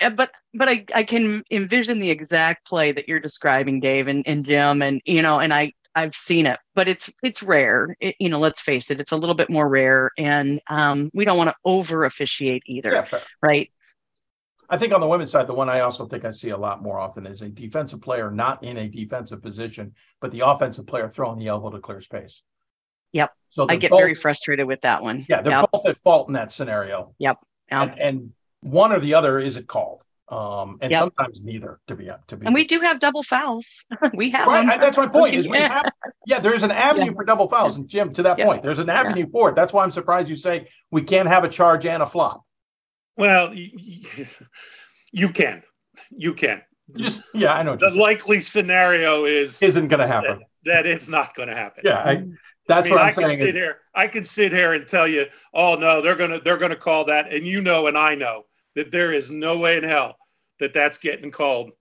[0.00, 4.26] uh, but but I, I can envision the exact play that you're describing, Dave and,
[4.26, 7.96] and Jim, and you know, and I I've seen it, but it's it's rare.
[8.00, 11.24] It, you know, let's face it, it's a little bit more rare, and um, we
[11.24, 13.70] don't want to over officiate either, Yeah, right?
[14.72, 16.80] I think on the women's side, the one I also think I see a lot
[16.82, 21.08] more often is a defensive player not in a defensive position, but the offensive player
[21.08, 22.42] throwing the elbow to clear space.
[23.12, 23.32] Yep.
[23.50, 25.26] So I get both- very frustrated with that one.
[25.28, 25.70] Yeah, they're Yep.
[25.72, 27.14] both at fault in that scenario.
[27.18, 27.38] Yep.
[27.72, 27.80] Yep.
[27.90, 30.02] And, and one or the other isn't called.
[30.28, 31.00] Um, and Yep.
[31.00, 33.86] sometimes neither to be up to be And we do have double fouls.
[34.14, 34.70] we have Right, them.
[34.70, 35.34] I- that's my point.
[35.34, 35.68] Is we Yeah.
[35.82, 35.92] have,
[36.26, 38.44] yeah, there's an avenue for double fouls, and Jim, to that Yeah.
[38.44, 39.56] point, there's an avenue for it.
[39.56, 42.44] That's why I'm surprised you say we can't have a charge and a flop.
[43.20, 43.54] Well,
[45.12, 45.62] You can,
[46.10, 46.62] you can.
[46.96, 47.76] Just yeah, I know.
[47.76, 50.40] The likely scenario is isn't going to happen.
[50.64, 51.82] That, that it's not going to happen.
[51.84, 52.24] Yeah, I,
[52.66, 53.38] that's I mean, what I'm I can saying.
[53.38, 53.78] sit here.
[53.94, 57.32] I can sit here and tell you, oh no, they're gonna they're gonna call that,
[57.32, 58.44] and you know, and I know
[58.74, 60.16] that there is no way in hell
[60.58, 61.72] that that's getting called.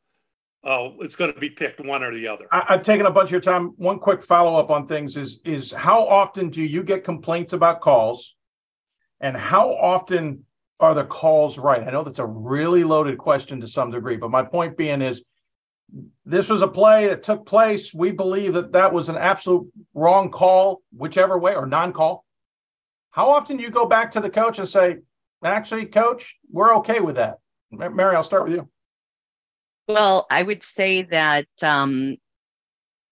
[0.64, 2.46] Oh, it's going to be picked one or the other.
[2.52, 3.74] I, I've taken a bunch of your time.
[3.78, 7.82] One quick follow up on things is is how often do you get complaints about
[7.82, 8.36] calls,
[9.22, 10.46] and how often
[10.80, 11.86] are the calls right?
[11.86, 15.24] I know that's a really loaded question to some degree, but my point being is
[16.26, 17.94] this was a play that took place.
[17.94, 22.26] We believe that that was an absolute wrong call, whichever way, or non call.
[23.12, 24.98] How often do you go back to the coach and say,
[25.44, 27.40] actually, coach, we're okay with that?
[27.72, 28.70] Mary, I'll start with you.
[29.88, 32.18] Well, I would say that um,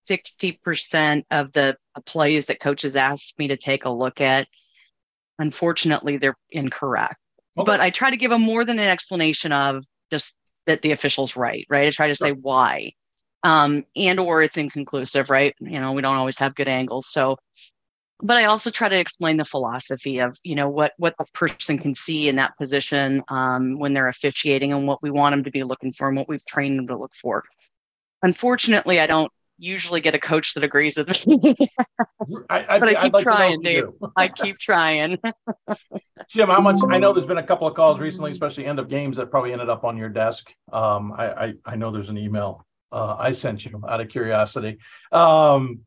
[0.07, 1.75] 60% of the
[2.05, 4.47] plays that coaches ask me to take a look at,
[5.39, 7.17] unfortunately, they're incorrect.
[7.65, 11.35] But I try to give them more than an explanation of just that the official's
[11.35, 11.87] right, right?
[11.87, 12.93] I try to say why.
[13.43, 15.55] Um, and or it's inconclusive, right?
[15.59, 17.07] You know, we don't always have good angles.
[17.07, 17.37] So
[18.21, 21.77] but I also try to explain the philosophy of you know what what the person
[21.77, 25.51] can see in that position um, when they're officiating and what we want them to
[25.51, 27.43] be looking for and what we've trained them to look for.
[28.23, 31.55] Unfortunately, I don't usually get a coach that agrees with me,
[32.49, 33.85] I, I, but I keep like trying, if Dave.
[34.15, 35.17] I keep trying.
[36.29, 36.79] Jim, how much?
[36.89, 39.53] I know there's been a couple of calls recently, especially end of games that probably
[39.53, 40.53] ended up on your desk.
[40.71, 44.77] Um, I, I, I know there's an email uh, I sent you out of curiosity.
[45.11, 45.81] Um,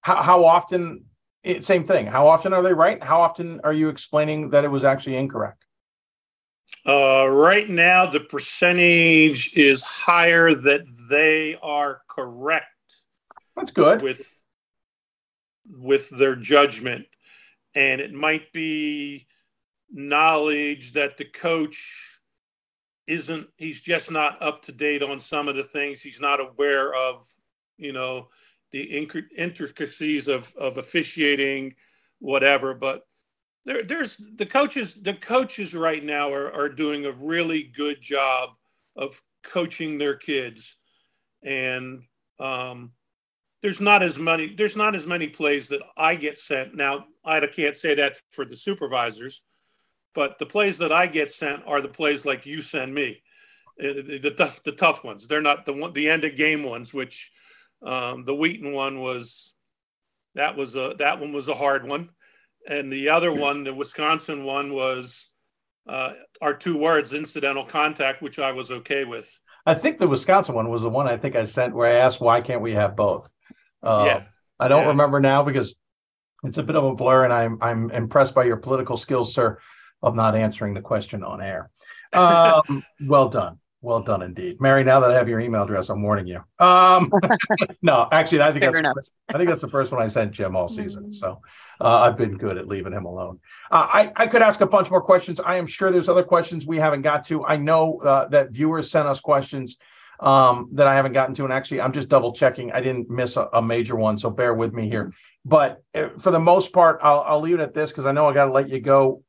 [0.00, 1.04] how, how often?
[1.42, 2.06] It, same thing.
[2.06, 3.02] How often are they right?
[3.02, 5.64] How often are you explaining that it was actually incorrect?
[6.84, 12.66] Uh, right now, the percentage is higher that they are correct.
[13.56, 14.02] That's good.
[14.02, 14.44] With
[15.68, 17.06] with their judgment,
[17.74, 19.26] and it might be
[19.90, 22.20] knowledge that the coach
[23.06, 23.48] isn't.
[23.56, 26.02] He's just not up to date on some of the things.
[26.02, 27.26] He's not aware of,
[27.78, 28.28] you know,
[28.72, 28.82] the
[29.36, 31.74] intricacies of of officiating,
[32.18, 32.74] whatever.
[32.74, 33.06] But
[33.64, 34.94] there, there's the coaches.
[34.94, 38.50] The coaches right now are are doing a really good job
[38.96, 40.76] of coaching their kids,
[41.42, 42.02] and
[42.38, 42.92] um,
[43.66, 44.54] there's not as many.
[44.54, 47.06] There's not as many plays that I get sent now.
[47.24, 49.42] I can't say that for the supervisors,
[50.14, 53.24] but the plays that I get sent are the plays like you send me,
[53.76, 55.26] Uh, the, the tough the tough ones.
[55.26, 57.32] They're not the one the end of game ones, which
[57.84, 59.52] um, the Wheaton one was
[60.36, 62.10] that was a that one was a hard one,
[62.68, 65.28] and the other one, the Wisconsin one, was
[65.88, 69.28] uh, our two words incidental contact, which I was okay with.
[69.66, 72.20] I think the Wisconsin one was the one I think I sent where I asked
[72.20, 73.28] why can't we have both.
[73.86, 74.22] Uh, Yeah.
[74.58, 74.88] I don't Yeah.
[74.88, 75.74] remember now because
[76.44, 79.58] it's a bit of a blur, and I'm I'm impressed by your political skills, sir,
[80.02, 81.70] of not answering the question on air.
[82.12, 84.84] Um, well done, well done indeed, Mary.
[84.84, 86.40] Now that I have your email address, I'm warning you.
[86.58, 87.12] Um,
[87.82, 88.96] no, actually, I think Fair that's enough.
[89.28, 91.12] I think that's the first one I sent Jim all season.
[91.12, 91.40] So
[91.80, 93.40] uh, I've been good at leaving him alone.
[93.70, 95.40] Uh, I, I could ask a bunch more questions.
[95.40, 97.44] I am sure there's other questions we haven't got to.
[97.44, 99.76] I know uh, that viewers sent us questions
[100.20, 101.44] um, that I haven't gotten to.
[101.44, 102.72] And actually, I'm just double checking.
[102.72, 104.18] I didn't miss a, a major one.
[104.18, 105.12] So bear with me here.
[105.44, 108.28] But uh, for the most part, I'll, I'll leave it at this because I know
[108.28, 109.22] I got to let you go.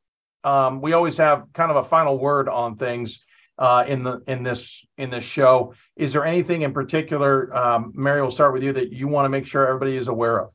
[0.44, 3.20] Um, we always have kind of a final word on things
[3.58, 5.74] uh, in the in this in this show.
[5.96, 8.22] Is there anything in particular, um, Mary?
[8.22, 10.50] We'll start with you that you want to make sure everybody is aware of.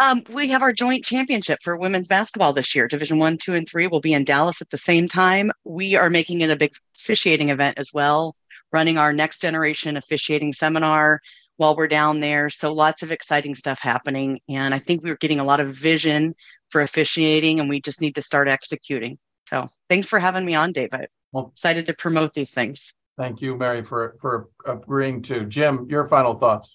[0.00, 2.88] Um, we have our joint championship for women's basketball this year.
[2.88, 5.52] Division one, two, and three will be in Dallas at the same time.
[5.64, 8.34] We are making it a big officiating event as well,
[8.72, 11.20] running our next generation officiating seminar
[11.56, 12.50] while we're down there.
[12.50, 14.40] So lots of exciting stuff happening.
[14.48, 16.34] And I think we're getting a lot of vision
[16.70, 19.18] for officiating and we just need to start executing.
[19.48, 21.08] So thanks for having me on, David.
[21.32, 22.92] Well- excited to promote these things.
[23.18, 25.44] Thank you, Mary, for for agreeing to.
[25.44, 26.74] Jim, your final thoughts.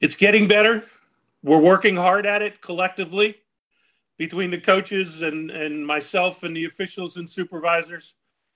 [0.00, 0.84] It's getting better.
[1.42, 3.36] We're working hard at it collectively
[4.18, 8.14] between the coaches and, and myself and the officials and supervisors.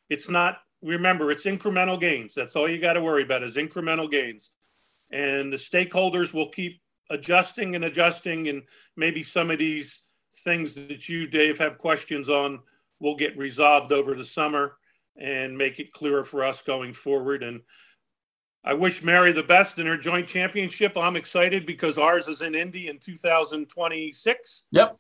[0.08, 2.34] It's not, remember, it's incremental gains.
[2.34, 4.50] That's all you got to worry about is incremental gains.
[5.12, 6.80] And the stakeholders will keep
[7.10, 8.48] adjusting and adjusting.
[8.48, 8.62] And
[8.96, 10.02] maybe some of these
[10.44, 12.60] things that you, Dave, have questions on
[13.00, 14.76] will get resolved over the summer
[15.16, 17.42] and make it clearer for us going forward.
[17.42, 17.60] And
[18.64, 20.96] I wish Mary the best in her joint championship.
[20.96, 24.64] I'm excited because ours is in Indy in 2026.
[24.70, 24.98] Yep.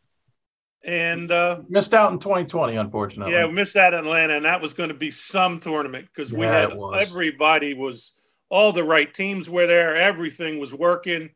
[0.82, 3.34] And uh, Missed out in 2020, unfortunately.
[3.34, 6.32] yeah, we missed out in Atlanta, and that was going to be some tournament because
[6.32, 8.14] we had everybody was
[8.48, 11.30] all the right teams were there, everything was working,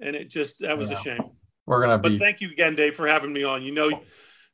[0.00, 1.22] and it just that was a shame.
[1.66, 3.62] We're gonna But be thank you again, Dave, for having me on.
[3.62, 4.02] You know,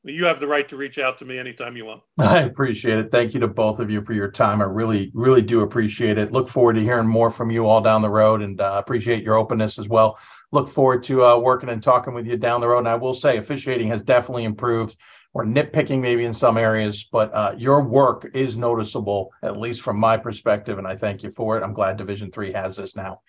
[0.04, 2.02] you have the right to reach out to me anytime you want.
[2.18, 3.10] I appreciate it.
[3.10, 4.60] Thank you to both of you for your time.
[4.60, 6.32] I really, really do appreciate it.
[6.32, 9.36] Look forward to hearing more from you all down the road and uh, appreciate your
[9.36, 10.18] openness as well.
[10.52, 12.81] Look forward to uh, working and talking with you down the road.
[12.81, 14.97] And I will say, officiating has definitely improved.
[15.32, 19.97] We're nitpicking maybe in some areas, but uh, your work is noticeable, at least from
[19.97, 20.78] my perspective.
[20.78, 21.62] And I thank you for it.
[21.62, 23.20] I'm glad Division Three has this now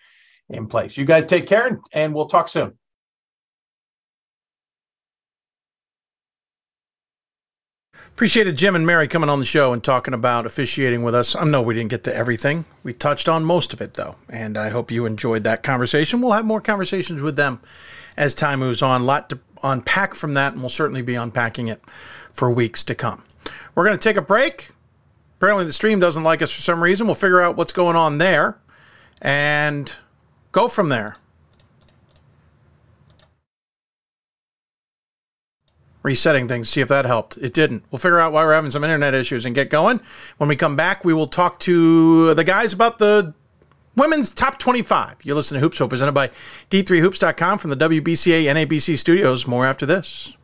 [0.48, 0.96] in place.
[0.96, 2.72] You guys take care and we'll talk soon.
[8.14, 11.34] Appreciated Jim and Mary coming on the show and talking about officiating with us.
[11.34, 12.66] I know we didn't get to everything.
[12.84, 14.16] We touched on most of it, though.
[14.28, 16.20] And I hope you enjoyed that conversation.
[16.20, 17.60] We'll have more conversations with them
[18.16, 19.00] as time moves on.
[19.00, 21.82] A lot to unpack from that, and we'll certainly be unpacking it
[22.30, 23.24] for weeks to come.
[23.74, 24.68] We're going to take a break.
[25.38, 27.06] Apparently, the stream doesn't like us for some reason.
[27.06, 28.58] We'll figure out what's going on there
[29.22, 29.92] and
[30.52, 31.16] go from there.
[36.02, 37.36] Resetting things, see if that helped.
[37.38, 37.84] It didn't.
[37.90, 40.00] We'll figure out why we're having some internet issues and get going.
[40.38, 43.34] When we come back, we will talk to the guys about the
[43.96, 45.18] women's top 25.
[45.22, 46.28] You listen to Hoops Hope, presented by
[46.70, 49.46] D3Hoops.com from the WBCA NABC studios.
[49.46, 50.36] More after this.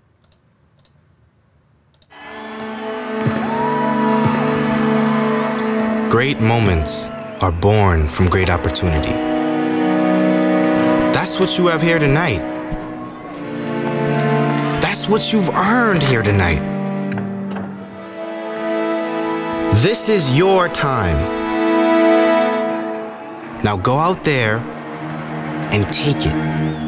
[6.10, 7.10] Great moments
[7.42, 9.12] are born from great opportunity.
[11.12, 12.57] That's what you have here tonight.
[14.98, 16.58] That's what you've earned here tonight.
[19.76, 21.16] This is your time.
[23.62, 24.56] Now go out there
[25.70, 26.87] and take it.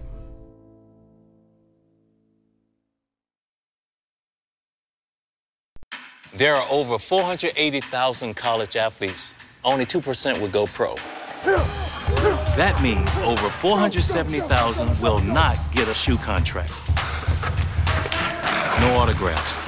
[6.33, 9.35] There are over 480,000 college athletes.
[9.65, 10.95] Only 2% would go pro.
[12.55, 16.71] That means over 470,000 will not get a shoe contract.
[18.79, 19.65] No autographs.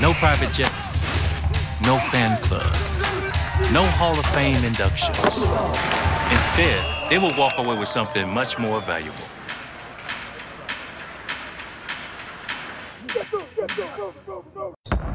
[0.00, 0.94] No private jets.
[1.82, 3.72] No fan clubs.
[3.72, 5.18] No Hall of Fame inductions.
[6.32, 9.24] Instead, they will walk away with something much more valuable.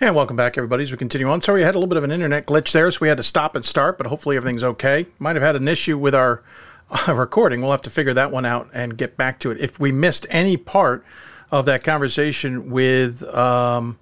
[0.00, 1.40] And welcome back, everybody, as we continue on.
[1.40, 3.22] Sorry, we had a little bit of an internet glitch there, so we had to
[3.22, 5.06] stop and start, but hopefully everything's okay.
[5.20, 6.42] Might have had an issue with our
[7.06, 7.60] recording.
[7.60, 9.60] We'll have to figure that one out and get back to it.
[9.60, 11.04] If we missed any part
[11.52, 13.96] of that conversation with um,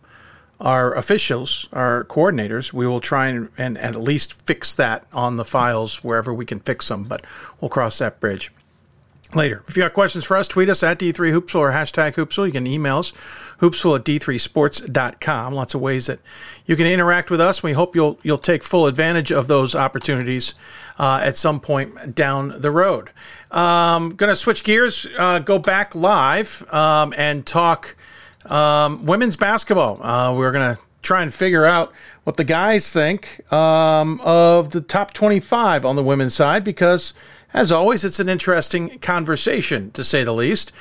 [0.61, 5.45] our officials, our coordinators, we will try and, and at least fix that on the
[5.45, 7.23] files wherever we can fix them, but
[7.61, 8.51] we'll cross that bridge
[9.35, 9.63] later.
[9.69, 12.47] If you got questions for us, tweet us at D3Hoopsville or hashtag Hoopsville.
[12.47, 13.13] You can email us,
[13.59, 15.55] hoopsville at D3Sports.com.
[15.55, 16.21] Lots of ways that
[16.65, 17.63] you can interact with us.
[17.63, 20.55] We hope you'll you'll take full advantage of those opportunities
[20.99, 23.11] uh, at some point down the road.
[23.51, 27.97] Um, going to switch gears, uh, go back live um, and talk
[28.47, 30.03] um, women's basketball.
[30.03, 31.93] Uh, we're going to try and figure out
[32.25, 37.13] what the guys think um, of the top 25 on the women's side because–
[37.55, 40.73] as always, it's an interesting conversation, to say the least.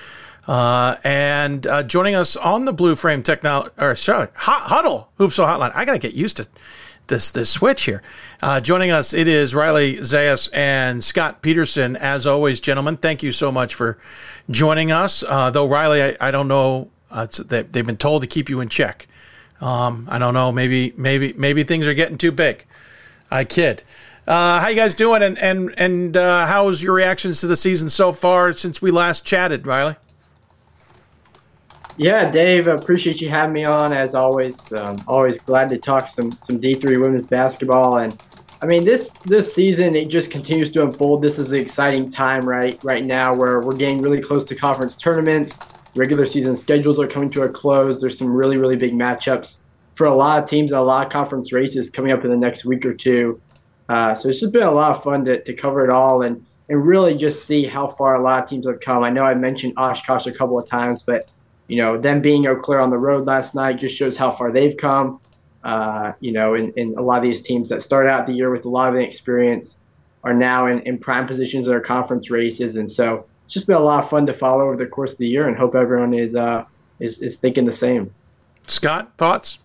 [0.48, 5.72] Uh, and uh, joining us on the Blue Frame Technology, or sorry, Hudl Hoopsville Hotline.
[5.76, 6.48] I got to get used to
[7.08, 8.02] this this switch here.
[8.42, 11.96] Uh, joining us, it is Riley Zayas and Scott Peterson.
[11.98, 13.98] As always, gentlemen, thank you so much for
[14.50, 15.24] joining us.
[15.28, 18.62] Uh, though Riley, I, I don't know, uh, they, they've been told to keep you
[18.62, 19.08] in check.
[19.60, 22.66] Um, I don't know, maybe maybe maybe things are getting too big.
[23.30, 23.84] I kid.
[24.28, 25.24] Uh, how you guys doing?
[25.24, 29.26] And and and uh, how's your reactions to the season so far since we last
[29.26, 29.96] chatted, Riley?
[31.96, 34.72] Yeah, Dave, appreciate you having me on as always.
[34.74, 38.22] Um, always glad to talk some some D three women's basketball, and
[38.62, 41.22] I mean this this season it just continues to unfold.
[41.22, 44.98] This is an exciting time right right now where we're getting really close to conference
[44.98, 45.58] tournaments.
[45.96, 48.02] Regular season schedules are coming to a close.
[48.02, 49.62] There's some really really big matchups
[49.96, 52.66] for a lot of teams a lot of conference races coming up in the next
[52.66, 53.42] week or two.
[53.90, 56.46] Uh, so it's just been a lot of fun to, to cover it all and
[56.70, 59.04] and really just see how far a lot of teams have come.
[59.04, 61.32] I know I mentioned Oshkosh a couple of times, but
[61.68, 64.52] you know, them being Eau Claire on the road last night just shows how far
[64.52, 65.20] they've come.
[65.64, 68.52] Uh, you know, and, and a lot of these teams that started out the year
[68.52, 69.80] with a lot of experience
[70.24, 72.78] are now in, in prime positions in their conference races.
[72.78, 75.18] And so it's just been a lot of fun to follow over the course of
[75.18, 76.64] the year and hope everyone is, uh,
[77.00, 78.14] is, is thinking the same.
[78.68, 79.60] Scott, thoughts?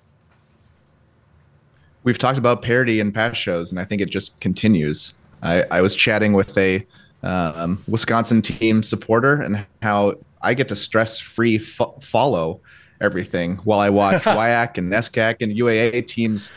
[2.05, 5.15] We've talked about parity in past shows, and I think it just continues.
[5.43, 6.85] I, I was chatting with a
[7.23, 12.61] um, Wisconsin team supporter and how I get to stress free fo- follow
[13.01, 16.51] everything while I watch WIAC and NESCAC and UAA teams,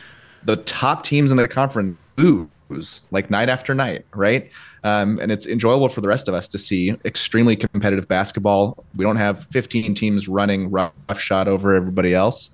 [0.43, 4.49] the top teams in the conference lose like night after night, right?
[4.84, 8.84] Um, and it's enjoyable for the rest of us to see extremely competitive basketball.
[8.95, 12.51] We don't have 15 teams running rough shot over everybody else.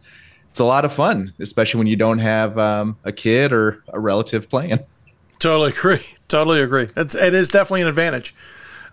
[0.51, 3.99] It's a lot of fun, especially when you don't have um, a kid or a
[3.99, 4.79] relative playing.
[5.39, 6.05] Totally agree.
[6.27, 6.87] Totally agree.
[6.95, 8.35] It's, it is definitely an advantage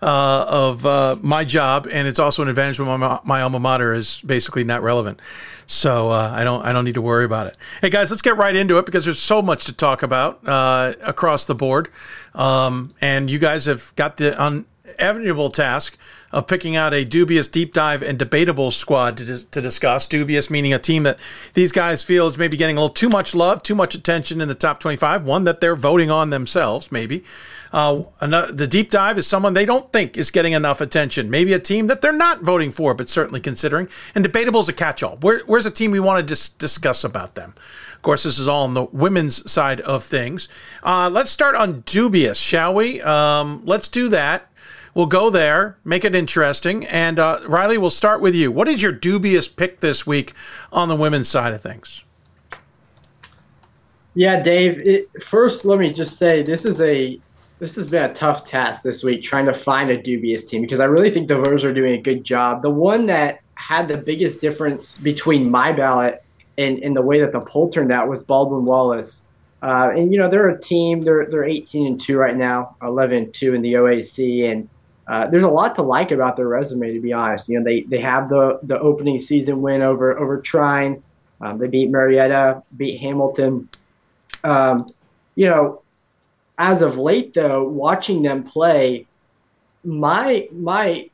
[0.01, 3.93] uh, of uh, my job, and it's also an advantage when my, my alma mater
[3.93, 5.19] is basically not relevant.
[5.67, 7.57] So uh, I don't I don't need to worry about it.
[7.81, 10.93] Hey guys, let's get right into it because there's so much to talk about uh,
[11.01, 11.89] across the board,
[12.33, 15.97] um, and you guys have got the unenviable task
[16.31, 20.07] of picking out a dubious deep dive and debatable squad to, to discuss.
[20.07, 21.19] Dubious meaning a team that
[21.53, 24.47] these guys feel is maybe getting a little too much love, too much attention in
[24.47, 27.23] the top 25, one that they're voting on themselves, maybe.
[27.71, 31.29] Uh, another, the deep dive is someone they don't think is getting enough attention.
[31.29, 33.87] Maybe a team that they're not voting for, but certainly considering.
[34.15, 35.17] And debatable is a catch-all.
[35.17, 37.53] Where, where's a team we want to dis- discuss about them?
[37.99, 40.47] Of course, this is all on the women's side of things.
[40.83, 43.01] Uh, let's start on dubious, shall we?
[43.01, 44.48] Um, let's do that.
[44.99, 46.85] We'll go there, make it interesting.
[46.87, 48.51] And uh, Riley, we'll start with you.
[48.51, 50.33] What is your dubious pick this week
[50.73, 52.03] on the women's side of things?
[54.13, 54.77] Yeah, Dave.
[54.79, 57.17] It, first, let me just say this is a
[57.59, 60.81] this has been a tough task this week trying to find a dubious team because
[60.81, 62.61] I really think the voters are doing a good job.
[62.61, 66.21] The one that had the biggest difference between my ballot
[66.57, 69.29] and, and the way that the poll turned out was Baldwin Wallace.
[69.63, 71.03] Uh, and you know they're a team.
[71.03, 74.67] They're they're 18 and two right now, 11 and two in the OAC, and
[75.09, 76.93] uh, there's a lot to like about their resume.
[76.93, 80.39] To be honest, you know they they have the the opening season win over over
[80.39, 81.01] Trine.
[81.41, 83.69] Um, they beat Marietta, beat Hamilton.
[84.43, 84.87] Um,
[85.33, 85.81] you know,
[86.59, 89.07] as of late though, watching them play,
[89.83, 91.09] my my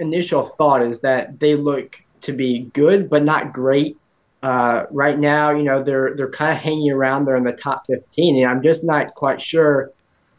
[0.00, 3.96] initial thought is that they look to be good but not great.
[4.42, 7.86] Uh, right now, you know, they're they're kind of hanging around there in the top
[7.86, 9.92] 15, and I'm just not quite sure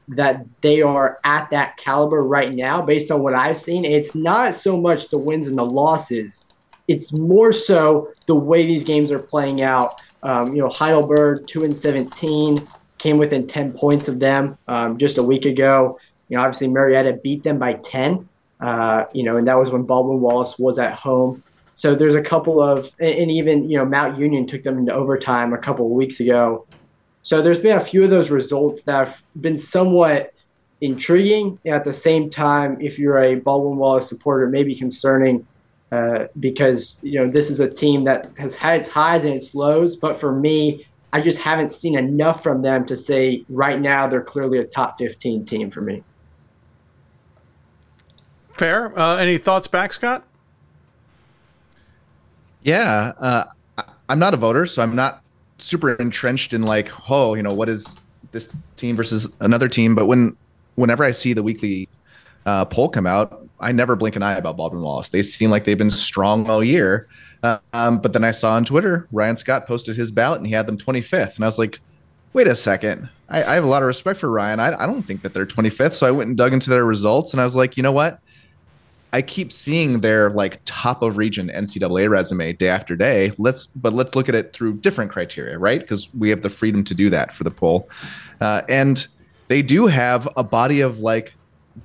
[0.10, 3.86] that they are at that caliber right now based on what I've seen.
[3.86, 6.46] It's not so much the wins and the losses.
[6.88, 10.02] It's more so the way these games are playing out.
[10.22, 12.66] Um, you know, Heidelberg, 2 and 17,
[12.98, 16.00] came within 10 points of them um, just a week ago.
[16.30, 18.28] You know, obviously Marietta beat them by 10.
[18.60, 21.44] Uh, you know, and that was when Baldwin Wallace was at home.
[21.74, 25.54] So there's a couple of, and even you know Mount Union took them into overtime
[25.54, 26.66] a couple of weeks ago.
[27.24, 30.34] So there's been a few of those results that have been somewhat
[30.82, 31.58] intriguing.
[31.66, 35.48] At the same time, if you're a Baldwin Wallace supporter, maybe concerning
[35.90, 39.56] uh, because you know this is a team that has had its highs and its
[39.56, 39.96] lows.
[39.96, 44.22] But for me, I just haven't seen enough from them to say right now they're
[44.22, 46.04] clearly a top 15 team for me.
[48.58, 48.98] Fair.
[49.00, 50.26] Uh, any thoughts back, Scott?
[52.64, 53.46] Yeah, uh,
[54.10, 55.23] I'm not a voter, so I'm not
[55.64, 58.00] super entrenched in like, oh, you know, what is
[58.32, 59.96] this team versus another team?
[59.96, 60.36] But when,
[60.76, 61.88] whenever I see the weekly
[62.46, 65.10] uh, poll come out, I never blink an eye about Baldwin Wallace.
[65.10, 67.08] They seem like they've been strong all year.
[67.74, 70.66] Um, but then I saw on Twitter Ryan Scott posted his ballot and he had
[70.66, 71.80] them 25th, and I was like,
[72.32, 73.10] wait a second.
[73.30, 74.60] I, I have a lot of respect for Ryan.
[74.60, 77.34] I, I don't think that they're 25th, so I went and dug into their results,
[77.34, 78.20] and I was like, you know what?
[79.14, 83.32] I keep seeing their like top of region NCAA resume day after day.
[83.38, 85.80] Let's but let's look at it through different criteria, right?
[85.80, 87.90] Because we have the freedom to do that for the poll,
[88.42, 89.08] uh, and
[89.48, 91.34] they do have a body of like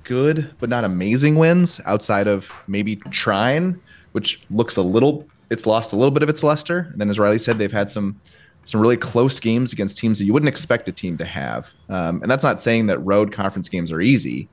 [0.03, 3.79] good but not amazing wins outside of maybe Trine,
[4.13, 5.27] which looks a little.
[5.51, 6.89] It's lost a little bit of its luster.
[6.91, 8.19] And then, as Riley said, they've had some
[8.65, 11.71] some really close games against teams that you wouldn't expect a team to have.
[11.89, 14.47] Um, and that's not saying that road conference games are easy,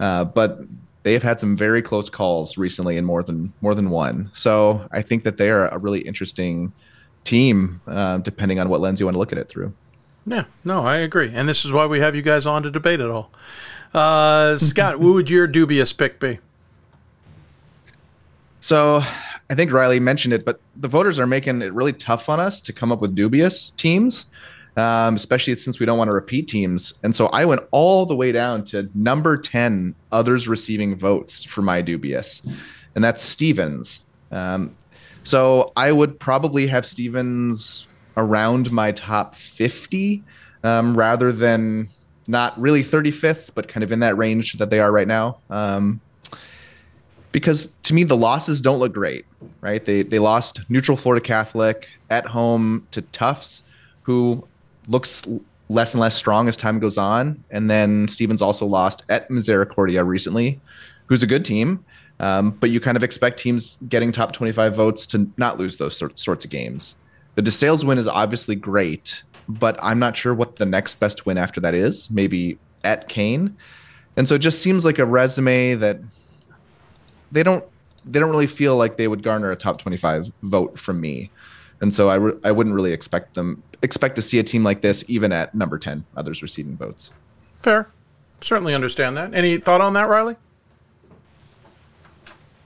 [0.00, 0.60] uh, but
[1.02, 4.30] they have had some very close calls recently in more than more than one.
[4.32, 6.72] So I think that they are a really interesting
[7.24, 9.72] team, uh, depending on what lens you want to look at it through.
[10.26, 13.00] Yeah, no, I agree, and this is why we have you guys on to debate
[13.00, 13.30] it all.
[13.94, 16.38] Uh, Scott, who would your dubious pick be?
[18.60, 19.02] So
[19.48, 22.60] I think Riley mentioned it, but the voters are making it really tough on us
[22.62, 24.26] to come up with dubious teams,
[24.80, 26.94] um, especially since we don't want to repeat teams.
[27.02, 31.60] And so I went all the way down to number 10 others receiving votes for
[31.60, 32.42] my dubious,
[32.94, 34.00] and that's Stevens.
[34.32, 34.76] Um,
[35.22, 37.86] so I would probably have Stevens
[38.16, 40.22] around my top 50
[40.64, 41.90] um, rather than
[42.26, 45.38] not really 35th, but kind of in that range that they are right now.
[45.50, 46.00] Um,
[47.32, 49.24] because to me, the losses don't look great,
[49.60, 49.84] right?
[49.84, 53.62] They they lost neutral Florida Catholic at home to Tufts,
[54.02, 54.46] who
[54.90, 55.26] looks
[55.70, 60.04] less and less strong as time goes on, and then Stevens also lost at Misericordia
[60.04, 60.60] recently,
[61.06, 61.84] who's a good team.
[62.18, 65.96] Um, but you kind of expect teams getting top 25 votes to not lose those
[65.96, 66.94] sort, sorts of games.
[67.36, 71.38] The DeSales win is obviously great, but I'm not sure what the next best win
[71.38, 72.10] after that is.
[72.10, 73.56] Maybe at Kean.
[74.16, 75.98] And so it just seems like a resume that
[77.32, 77.64] they don't
[78.04, 81.30] they don't really feel like they would garner a top 25 vote from me.
[81.80, 84.82] And so I, re- I wouldn't really expect them expect to see a team like
[84.82, 87.10] this even at number 10 others receiving votes.
[87.54, 87.88] Fair.
[88.42, 89.32] Certainly understand that.
[89.32, 90.36] Any thought on that, Riley?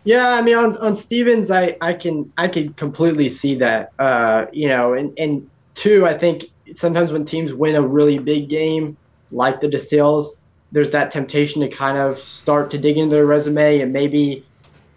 [0.04, 3.92] Yeah, I mean on, on Stevens I, I can I can completely see that.
[3.98, 8.48] Uh, you know, and, and two, I think sometimes when teams win a really big
[8.48, 8.96] game
[9.30, 10.36] like the DeSales,
[10.72, 14.44] there's that temptation to kind of start to dig into their resume and maybe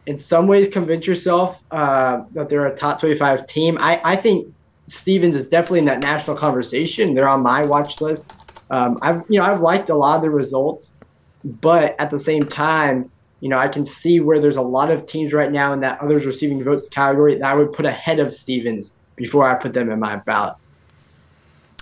[0.07, 3.77] in some ways convince yourself uh, that they're a top 25 team.
[3.79, 4.53] I, I think
[4.87, 7.13] Stevens is definitely in that national conversation.
[7.13, 8.33] They're on my watch list.
[8.69, 10.95] Um, I've you know I've liked a lot of the results,
[11.43, 13.11] but at the same time,
[13.41, 15.99] you know I can see where there's a lot of teams right now in that
[15.99, 19.89] others receiving votes category that I would put ahead of Stevens before I put them
[19.91, 20.55] in my ballot.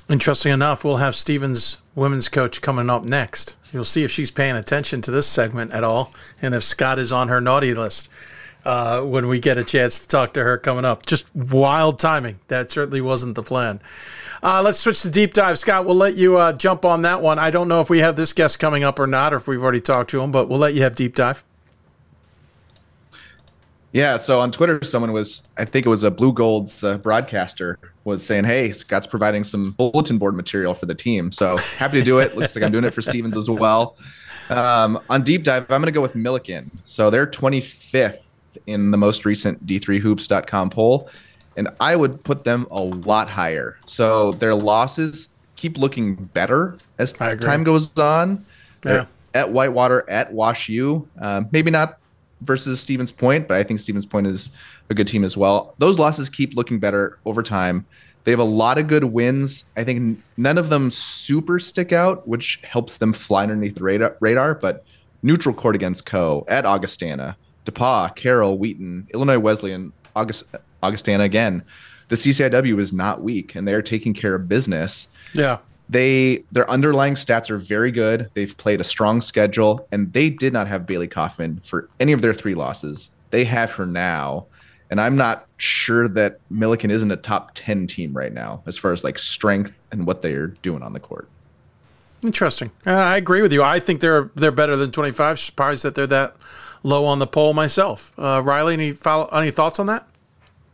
[0.10, 3.56] Interesting enough, we'll have Stevens women's coach coming up next.
[3.72, 7.12] You'll see if she's paying attention to this segment at all, and if Scott is
[7.12, 8.10] on her naughty list
[8.66, 11.06] uh, when we get a chance to talk to her coming up.
[11.06, 12.40] Just wild timing.
[12.48, 13.80] That certainly wasn't the plan.
[14.44, 15.58] Uh, let's switch to deep dive.
[15.58, 17.40] Scott, we'll let you uh, jump on that one.
[17.40, 19.64] I don't know if we have this guest coming up or not, or if we've
[19.64, 21.44] already talked to him, but we'll let you have deep dive.
[23.96, 28.26] Yeah, so on Twitter, someone was, I think it was a Blugolds uh, broadcaster, was
[28.26, 32.20] saying, "Hey, Scott's providing some bulletin board material for the team." So happy to do
[32.20, 32.36] it.
[32.36, 33.96] Looks like I'm doing it for Stevens as well.
[34.50, 36.78] Um, on deep dive, I'm going to go with Millikin.
[36.84, 38.28] So they're 25th
[38.68, 41.10] in the most recent D3Hoops.com poll,
[41.56, 43.80] and I would put them a lot higher.
[43.86, 48.44] So their losses keep looking better as time goes on.
[48.84, 49.06] Yeah.
[49.34, 52.00] At Whitewater, at Wash U, um, maybe not
[52.42, 54.52] versus Stevens Point, but I think Stevens Point is
[54.90, 55.74] a good team as well.
[55.78, 57.86] Those losses keep looking better over time.
[58.24, 59.66] They have a lot of good wins.
[59.78, 64.18] I think none of them super stick out, which helps them fly underneath the radar.
[64.20, 64.84] radar but
[65.22, 70.44] neutral court against Coe at Augustana, DePauw, Carroll, Wheaton, Illinois Wesleyan, August,
[70.82, 71.64] Augustana again.
[72.08, 75.08] The CCIW is not weak, and they are taking care of business.
[75.34, 75.58] Yeah
[75.90, 78.30] they their underlying stats are very good.
[78.34, 82.22] They've played a strong schedule, and they did not have Bailey Kaufman for any of
[82.22, 83.12] their three losses.
[83.32, 84.46] They have her now,
[84.90, 88.94] and I'm not sure that Millikin isn't a top ten team right now as far
[88.94, 91.28] as like strength and what they're doing on the court.
[92.24, 92.72] Interesting.
[92.86, 93.62] Uh, I agree with you.
[93.62, 95.40] I think they're they're better than 25.
[95.40, 96.36] Surprised that they're that
[96.84, 98.14] low on the poll myself.
[98.18, 100.08] Uh, Riley, any follow, any thoughts on that?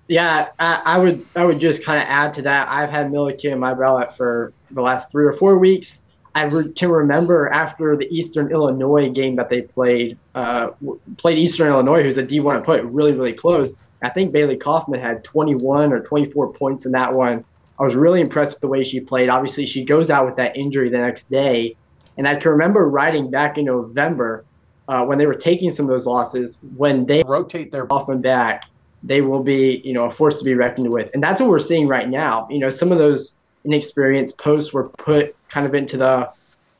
[0.08, 2.70] Yeah, I, I would I would just kind of add to that.
[2.70, 6.06] I've had Millikin in my ballot for the last three or four weeks.
[6.34, 10.70] I re- can remember after the Eastern Illinois game that they played, uh,
[11.18, 13.76] played Eastern Illinois, who's a D1 and played really, really close.
[14.02, 17.44] I think Bailey Kaufman had 21 or 24 points in that one.
[17.80, 19.30] I was really impressed with the way she played.
[19.30, 21.76] Obviously, she goes out with that injury the next day.
[22.18, 24.46] And I can remember writing back in November
[24.88, 28.66] uh, when they were taking some of those losses, when they rotate their Kaufman back,
[29.04, 31.10] they will be, you know, a force to be reckoned with.
[31.14, 32.48] And that's what we're seeing right now.
[32.50, 36.32] You know, some of those inexperienced posts were put kind of into the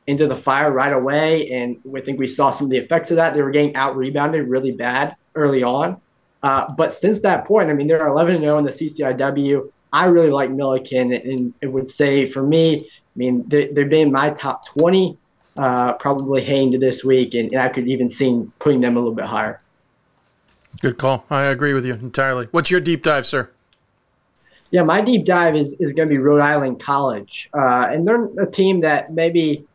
[0.06, 3.16] into the fire right away, and we think we saw some of the effects of
[3.16, 3.34] that.
[3.34, 6.00] They were getting out rebounded really bad early on,
[6.42, 9.70] uh, but since that point, I mean, they're 11 0 in the CCIW.
[9.92, 12.84] I really like Millikin, and it would say for me, I
[13.14, 15.16] mean, they, they've been my top 20,
[15.56, 19.00] uh, probably heading to this week, and, and I could even see putting them a
[19.00, 19.60] little bit higher.
[20.80, 21.24] Good call.
[21.30, 22.48] I agree with you entirely.
[22.50, 23.50] What's your deep dive, sir?
[24.72, 28.24] Yeah, my deep dive is, is going to be Rhode Island College, uh, and they're
[28.42, 29.66] a team that maybe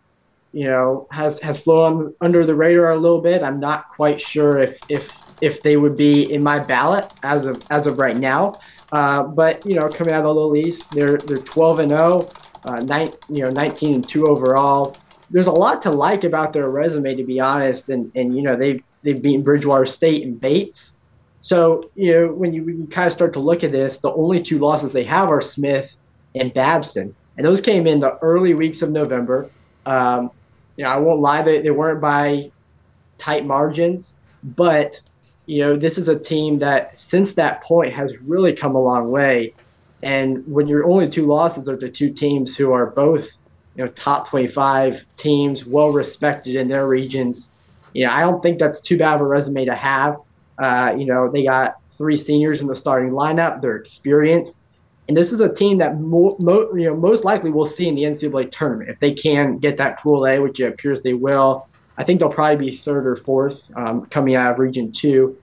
[0.54, 3.44] you know has has flown under the radar a little bit.
[3.44, 7.64] I'm not quite sure if if if they would be in my ballot as of
[7.70, 8.60] as of right now.
[8.92, 12.30] Uh, but you know, coming out of the Little East, they're they're 12 and 0,
[12.66, 14.96] uh, nine, you know, 19 and 2 overall.
[15.30, 17.90] There's a lot to like about their resume, to be honest.
[17.90, 20.97] And and you know, they've they've beaten Bridgewater State and Bates.
[21.48, 24.12] So you know, when you, when you kind of start to look at this, the
[24.12, 25.96] only two losses they have are Smith
[26.36, 29.50] and Babson, and those came in the early weeks of November.
[29.86, 30.30] Um,
[30.76, 32.52] you know, I won't lie, they, they weren't by
[33.18, 35.00] tight margins, but
[35.46, 39.10] you know, this is a team that since that point has really come a long
[39.10, 39.54] way.
[40.04, 43.38] And when your only two losses are to two teams who are both,
[43.78, 47.54] you know, top 25 teams, well respected in their regions,
[47.94, 50.18] you know, I don't think that's too bad of a resume to have.
[50.58, 53.62] Uh, you know, they got three seniors in the starting lineup.
[53.62, 54.64] They're experienced.
[55.08, 57.96] And this is a team that mo- mo- you know, most likely we'll see in
[57.96, 58.90] the NCAA tournament.
[58.90, 61.68] If they can get that Pool A, which it appears they will,
[61.98, 65.38] I think they'll probably be third or fourth um, coming out of Region Two.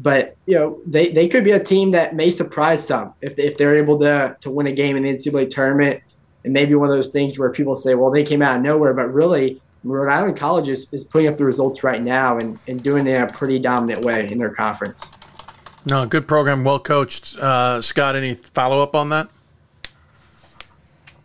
[0.00, 3.56] But you know they, they could be a team that may surprise some if, if
[3.56, 6.02] they're able to to win a game in the NCAA tournament.
[6.44, 8.94] And maybe one of those things where people say, well, they came out of nowhere,
[8.94, 12.82] but really Rhode Island College is, is putting up the results right now and, and
[12.82, 15.10] doing it in a pretty dominant way in their conference.
[15.86, 17.36] No, good program, well coached.
[17.36, 19.28] Uh, Scott, any follow up on that?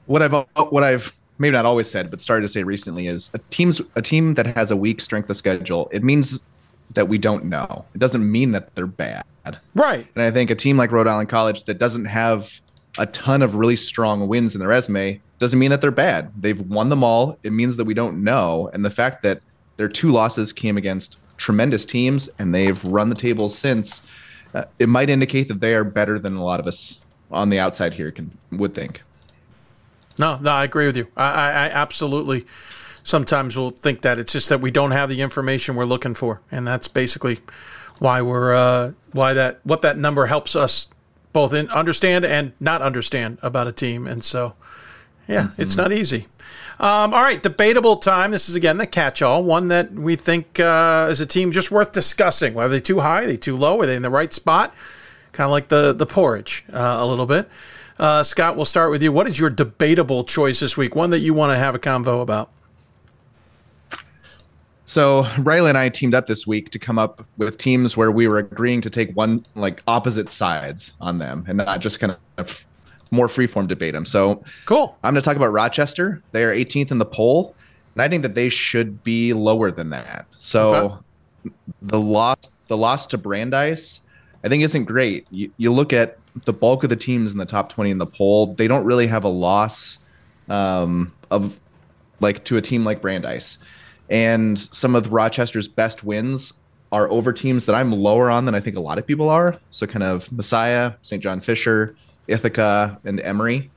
[0.07, 3.39] What I've what I've maybe not always said, but started to say recently is a
[3.49, 5.89] team's a team that has a weak strength of schedule.
[5.91, 6.39] It means
[6.93, 7.85] that we don't know.
[7.93, 9.23] It doesn't mean that they're bad.
[9.75, 10.07] Right.
[10.15, 12.59] And I think a team like Rhode Island College that doesn't have
[12.97, 16.31] a ton of really strong wins in their resume doesn't mean that they're bad.
[16.39, 17.37] They've won them all.
[17.43, 18.69] It means that we don't know.
[18.73, 19.41] And the fact that
[19.77, 24.01] their two losses came against tremendous teams and they've run the table since,
[24.53, 26.99] uh, it might indicate that they are better than a lot of us
[27.31, 29.01] on the outside here can would think.
[30.17, 31.07] No, no, I agree with you.
[31.15, 32.45] I, I, I absolutely
[33.03, 36.41] sometimes will think that it's just that we don't have the information we're looking for,
[36.51, 37.39] and that's basically
[37.99, 40.87] why we're uh, why that what that number helps us
[41.37, 44.55] both in understand and not understand about a team, and so
[45.27, 45.61] yeah, mm-hmm.
[45.61, 46.25] it's not easy.
[46.79, 48.31] Um, all right, debatable time.
[48.31, 51.91] This is again the catch-all, one that we think uh, is a team just worth
[51.91, 52.57] discussing.
[52.57, 54.73] Are they too high, Are they too low, are they in the right spot?
[55.31, 57.47] Kind of like the the porridge uh, a little bit.
[57.99, 59.11] Uh, Scott, we'll start with you.
[59.11, 60.95] What is your debatable choice this week?
[60.95, 62.49] One that you want to have a convo about?
[64.87, 68.25] So Riley and I teamed up this week to come up with teams where we
[68.25, 72.65] were agreeing to take one like opposite sides on them and not just kind of
[73.11, 74.05] more freeform debate them.
[74.05, 74.97] So cool.
[75.03, 76.23] I'm going to talk about Rochester.
[76.31, 77.53] They are 18th in the poll,
[77.95, 80.25] and I think that they should be lower than that.
[80.37, 81.03] So
[81.45, 81.51] okay.
[81.81, 82.37] the loss,
[82.67, 83.99] the loss to Brandeis,
[84.45, 85.27] I think isn't great.
[85.31, 88.05] You, you look at the bulk of the teams in the top 20 in the
[88.05, 89.97] poll, they don't really have a loss
[90.47, 91.59] um, of
[92.21, 93.57] like to a team like Brandeis.
[94.09, 96.53] And some of Rochester's best wins
[96.91, 99.59] are over teams that I'm lower on than I think a lot of people are.
[99.71, 101.21] So kind of Messiah, St.
[101.21, 101.95] John Fisher,
[102.27, 103.69] Ithaca, and Emory.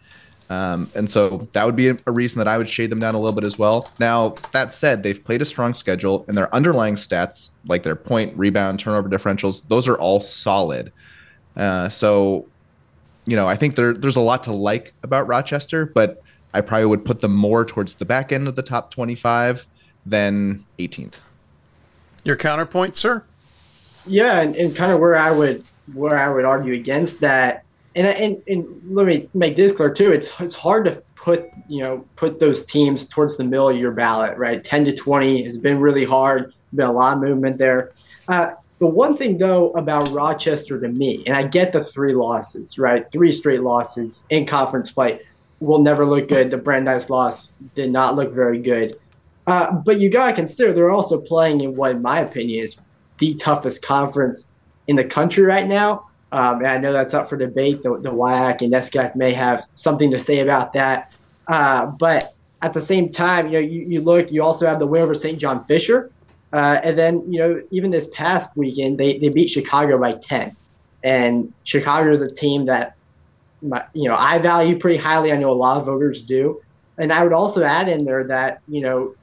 [0.48, 3.20] Um, and so that would be a reason that I would shade them down a
[3.20, 3.88] little bit as well.
[4.00, 8.36] Now, that said, they've played a strong schedule and their underlying stats, like their point,
[8.36, 10.92] rebound, turnover differentials, those are all solid.
[11.56, 12.48] Uh, so,
[13.26, 16.20] you know, I think there, there's a lot to like about Rochester, but
[16.52, 19.68] I probably would put them more towards the back end of the top 25
[20.06, 21.14] than 18th.
[22.24, 23.24] Your counterpoint, sir?
[24.06, 25.64] Yeah, and, and kind of where I would
[25.94, 27.64] where I would argue against that,
[27.94, 30.12] and, and and let me make this clear too.
[30.12, 33.92] It's it's hard to put you know put those teams towards the middle of your
[33.92, 34.62] ballot, right?
[34.62, 36.54] 10 to 20 has been really hard.
[36.74, 37.92] Been a lot of movement there.
[38.28, 42.78] Uh, the one thing though about Rochester to me, and I get the three losses,
[42.78, 43.10] right?
[43.12, 45.20] Three straight losses in conference play
[45.60, 46.50] will never look good.
[46.50, 48.96] The Brandeis loss did not look very good.
[49.50, 52.80] Uh, but you got to consider they're also playing in what, in my opinion, is
[53.18, 54.52] the toughest conference
[54.86, 56.06] in the country right now.
[56.30, 57.82] Um, and I know that's up for debate.
[57.82, 61.16] The, the WIAC and NESCAC may have something to say about that.
[61.48, 62.32] Uh, but
[62.62, 65.16] at the same time, you know, you, you look, you also have the win over
[65.16, 65.36] St.
[65.36, 66.12] John Fisher.
[66.52, 70.54] Uh, and then, you know, even this past weekend, they, they beat Chicago by 10.
[71.02, 72.94] And Chicago is a team that,
[73.94, 75.32] you know, I value pretty highly.
[75.32, 76.62] I know a lot of voters do.
[76.98, 79.16] And I would also add in there that, you know,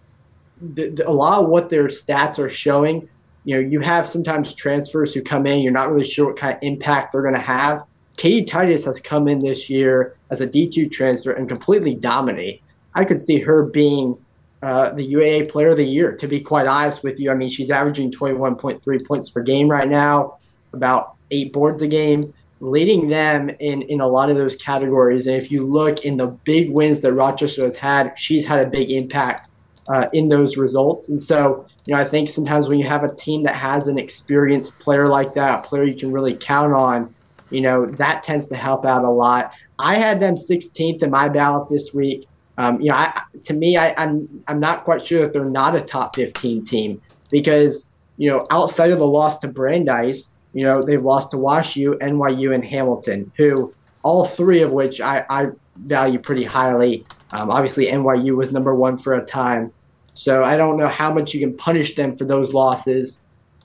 [0.62, 3.08] the, the, a lot of what their stats are showing,
[3.44, 6.54] you know, you have sometimes transfers who come in, you're not really sure what kind
[6.54, 7.84] of impact they're going to have.
[8.18, 12.62] Katie Titus has come in this year as a D2 transfer and completely dominate.
[12.94, 14.18] I could see her being
[14.64, 16.14] uh, the UAA Player of the Year.
[16.14, 19.88] To be quite honest with you, I mean she's averaging 21.3 points per game right
[19.88, 20.40] now,
[20.74, 25.28] about eight boards a game, leading them in in a lot of those categories.
[25.28, 28.70] And if you look in the big wins that Rochester has had, she's had a
[28.70, 29.48] big impact
[29.90, 31.10] uh, in those results.
[31.10, 33.98] And so, you know, I think sometimes when you have a team that has an
[33.98, 37.14] experienced player like that, a player you can really count on,
[37.50, 39.52] you know, that tends to help out a lot.
[39.80, 42.28] I had them 16th in my ballot this week.
[42.58, 45.76] Um, you know, I, to me, I, I'm I'm not quite sure that they're not
[45.76, 50.82] a top 15 team because you know outside of the loss to Brandeis, you know
[50.82, 55.46] they've lost to WashU, NYU, and Hamilton, who all three of which I, I
[55.76, 57.06] value pretty highly.
[57.32, 59.72] Um, obviously, NYU was number one for a time,
[60.18, 63.20] so I don't know how much you can punish them for those losses.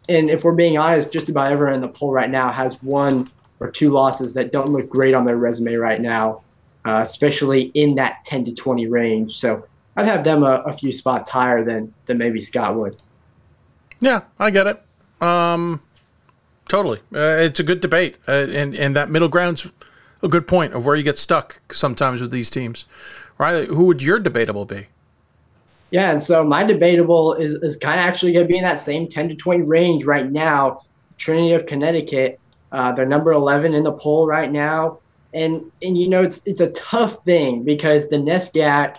[0.08, 3.28] And if we're being honest, just about everyone in the poll right now has one
[3.60, 6.42] or two losses that don't look great on their resume right now
[6.84, 9.36] uh, especially in that 10 to 20 range.
[9.36, 9.64] So
[9.96, 12.96] I'd have them a, a, few spots higher than than maybe Scott would.
[14.00, 14.82] Yeah, I get it.
[15.20, 15.80] Um,
[16.68, 19.66] totally, uh, it's a good debate, uh, and and that middle ground's
[20.22, 22.86] a good point of where you get stuck sometimes with these teams.
[23.38, 24.88] Riley, who would your debatable be?
[25.92, 28.80] Yeah, and so my debatable is is kind of actually going to be in that
[28.80, 30.82] same 10 to 20 range right now.
[31.18, 32.40] Trinity of Connecticut,
[32.72, 34.98] uh, they're number 11 in the poll right now
[35.34, 38.98] and and you know it's it's a tough thing because the NESCAC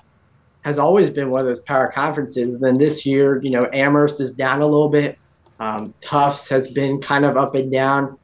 [0.64, 2.60] has always been one of those power conferences.
[2.60, 5.20] Then this year, you know, Amherst is down a little bit.
[5.60, 8.18] Um, Tufts has been kind of up and down.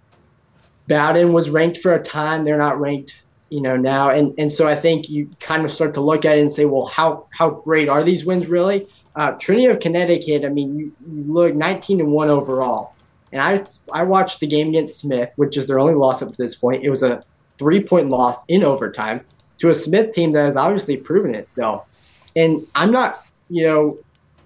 [0.87, 4.09] Bowdoin was ranked for a time; they're not ranked, you know, now.
[4.09, 6.65] And and so I think you kind of start to look at it and say,
[6.65, 8.87] well, how how great are these wins really?
[9.15, 12.93] Uh, Trinity of Connecticut, I mean, you, you look 19 and one overall.
[13.31, 16.37] And I I watched the game against Smith, which is their only loss up to
[16.37, 16.83] this point.
[16.83, 17.21] It was a
[17.57, 19.21] three point loss in overtime
[19.59, 21.85] to a Smith team that has obviously proven itself.
[22.35, 23.97] And I'm not, you know,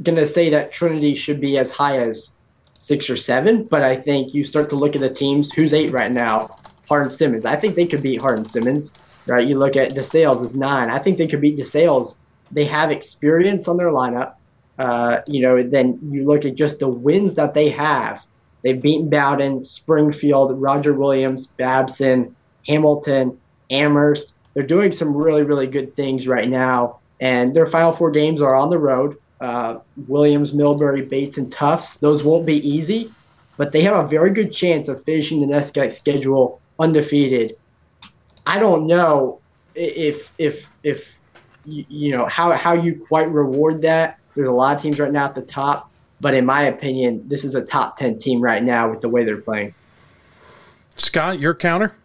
[0.02, 2.34] going to say that Trinity should be as high as
[2.74, 5.92] six or seven, but I think you start to look at the teams who's eight
[5.92, 6.58] right now.
[6.88, 7.46] Hardin Simmons.
[7.46, 8.94] I think they could beat Hardin Simmons.
[9.26, 9.48] Right?
[9.48, 10.90] You look at DeSales is nine.
[10.90, 12.18] I think they could beat DeSales.
[12.52, 14.34] They have experience on their lineup.
[14.78, 18.26] Uh, you know, then you look at just the wins that they have.
[18.64, 22.36] They've beaten Bowdoin, Springfield, Roger Williams, Babson,
[22.68, 23.40] Hamilton,
[23.70, 24.36] Amherst.
[24.54, 27.00] They're doing some really, really good things right now.
[27.22, 31.98] And their final four games are on the road uh, Williams, Middlebury, Bates, and Tufts.
[31.98, 33.12] Those won't be easy,
[33.58, 37.56] but they have a very good chance of finishing the NESCAC schedule undefeated.
[38.46, 39.40] I don't know
[39.74, 41.20] if if if
[41.66, 44.20] you know how how you quite reward that.
[44.36, 47.46] There's a lot of teams right now at the top, but in my opinion, this
[47.46, 49.74] is a top ten team right now with the way they're playing.
[50.96, 51.96] Scott, your counter?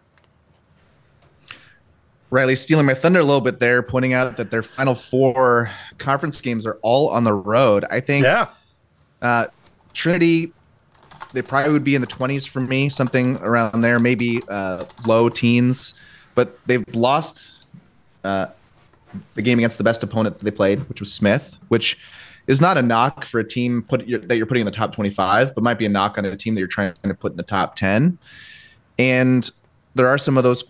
[2.30, 6.40] Riley stealing my thunder a little bit there, pointing out that their final four conference
[6.40, 7.84] games are all on the road.
[7.90, 8.48] I think yeah.
[9.20, 9.46] Uh,
[9.94, 10.52] Trinity,
[11.32, 15.28] they probably would be in the 20s for me, something around there, maybe uh, low
[15.28, 15.94] teens.
[16.34, 17.66] But they've lost
[18.24, 18.46] uh,
[19.34, 21.98] the game against the best opponent that they played, which was Smith, which
[22.46, 25.54] is not a knock for a team put, that you're putting in the top 25,
[25.54, 27.42] but might be a knock on a team that you're trying to put in the
[27.42, 28.18] top 10.
[28.98, 29.50] And
[29.94, 30.64] there are some of those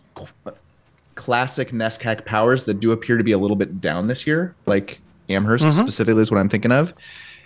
[1.15, 5.01] classic NESCAC powers that do appear to be a little bit down this year, like
[5.29, 5.81] Amherst mm-hmm.
[5.81, 6.95] specifically is what I'm thinking of.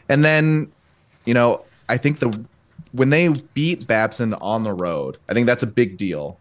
[0.08, 0.72] And then,
[1.24, 2.46] you know, I think the
[2.92, 6.38] when they beat Babson on the road, I think that's a big deal.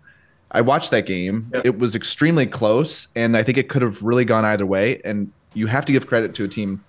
[0.52, 1.50] I watched that game.
[1.54, 1.66] Yep.
[1.66, 5.02] It was extremely close, and I think it could have really gone either way.
[5.06, 6.84] And you have to give credit to a team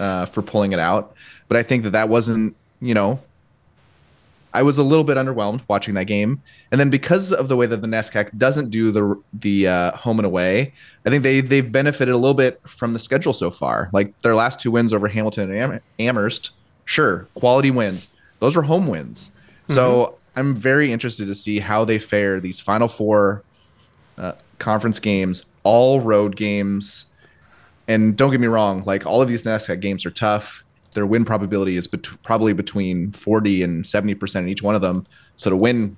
[0.00, 1.14] uh, for pulling it out.
[1.48, 3.20] But I think that that wasn't, you know,
[4.54, 7.66] I was a little bit underwhelmed watching that game, and then because of the way
[7.66, 10.74] that the NESCAC doesn't do the the uh, home and away,
[11.06, 13.88] I think they they've benefited a little bit from the schedule so far.
[13.92, 16.50] Like their last two wins over Hamilton and Am- Amherst,
[16.84, 18.11] sure, quality wins.
[18.42, 19.30] Those were home wins.
[19.64, 19.74] Mm-hmm.
[19.74, 23.42] So I'm very interested to see how they fare these final four
[24.18, 27.06] uh, conference games, all road games.
[27.88, 30.64] And don't get me wrong, like all of these NESCAC games are tough
[30.94, 35.04] their win probability is bet- probably between 40 and 70% in each one of them.
[35.36, 35.96] So to win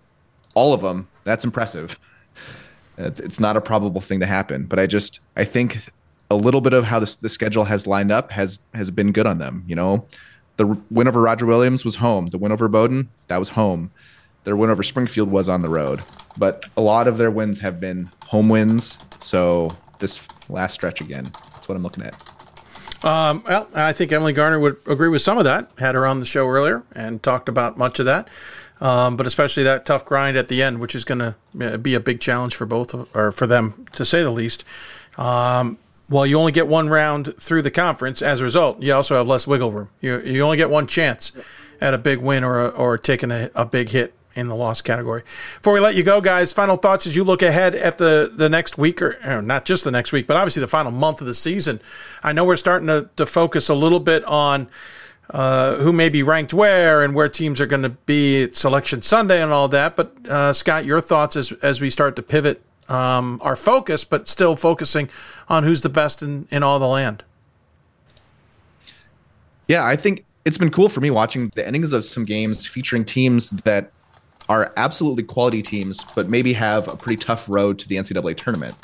[0.54, 1.98] all of them, that's impressive.
[2.96, 5.80] It's not a probable thing to happen, but I just I think
[6.30, 9.26] a little bit of how this, the schedule has lined up has has been good
[9.26, 9.64] on them.
[9.66, 10.06] You know,
[10.56, 12.26] the win over Roger Williams was home.
[12.28, 13.90] The win over Bowdoin, that was home.
[14.44, 16.04] Their win over Springfield was on the road,
[16.36, 18.98] but a lot of their wins have been home wins.
[19.20, 19.68] So
[19.98, 22.14] this last stretch again, that's what I'm looking at.
[23.04, 25.70] Um, well, I think Emily Garner would agree with some of that.
[25.78, 28.28] Had her on the show earlier and talked about much of that,
[28.80, 32.00] um, but especially that tough grind at the end, which is going to be a
[32.00, 34.64] big challenge for both of, or for them to say the least.
[35.18, 35.78] Um,
[36.10, 38.22] well, you only get one round through the conference.
[38.22, 39.88] As a result, you also have less wiggle room.
[40.00, 41.32] You you only get one chance
[41.80, 44.82] at a big win or a, or taking a, a big hit in the loss
[44.82, 45.22] category.
[45.22, 48.48] Before we let you go, guys, final thoughts as you look ahead at the, the
[48.48, 51.26] next week, or, or, not just the next week, but obviously the final month of
[51.26, 51.80] the season.
[52.22, 54.68] I know we're starting to, to focus a little bit on
[55.30, 59.02] uh, who may be ranked where and where teams are going to be at Selection
[59.02, 59.96] Sunday and all that.
[59.96, 64.28] But uh, Scott, your thoughts as, as we start to pivot um, our focus, but
[64.28, 65.08] still focusing
[65.48, 67.24] on who's the best in, in all the land.
[69.68, 73.04] Yeah, I think it's been cool for me watching the endings of some games featuring
[73.04, 73.90] teams that
[74.48, 78.74] are absolutely quality teams, but maybe have a pretty tough road to the NCAA tournament.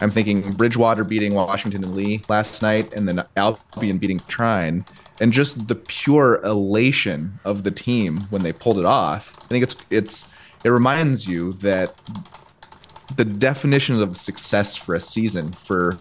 [0.00, 4.84] I'm thinking Bridgewater beating Washington and Lee last night, and then Albion beating Trine,
[5.20, 9.36] and just the pure elation of the team when they pulled it off.
[9.42, 10.28] I think it's it's
[10.64, 11.94] it reminds you that
[13.16, 15.98] the definition of success for a season for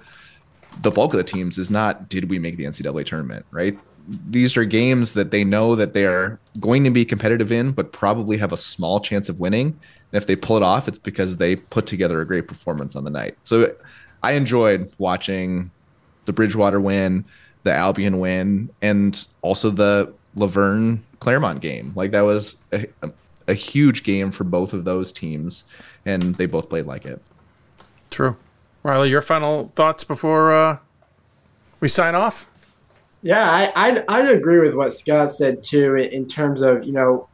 [0.82, 3.78] the bulk of the teams is not did we make the NCAA tournament, right?
[4.08, 7.94] these are games that they know that they are going to be competitive in, but
[7.94, 9.68] probably have a small chance of winning.
[9.68, 13.04] And if they pull it off, it's because they put together a great performance on
[13.04, 13.38] the night.
[13.44, 13.74] So
[14.22, 15.72] I enjoyed watching
[16.26, 17.26] the Bridgewater win,
[17.64, 21.94] the Albion win, and also the La Verne Claremont game.
[21.96, 22.88] Like that was a,
[23.48, 25.64] a huge game for both of those teams,
[26.06, 27.22] and they both played like it.
[28.10, 28.38] True.
[28.84, 30.78] Riley, your final thoughts before uh,
[31.80, 32.50] we sign off?
[33.22, 37.28] Yeah, I, I'd, I'd agree with what Scott said too in terms of, you know,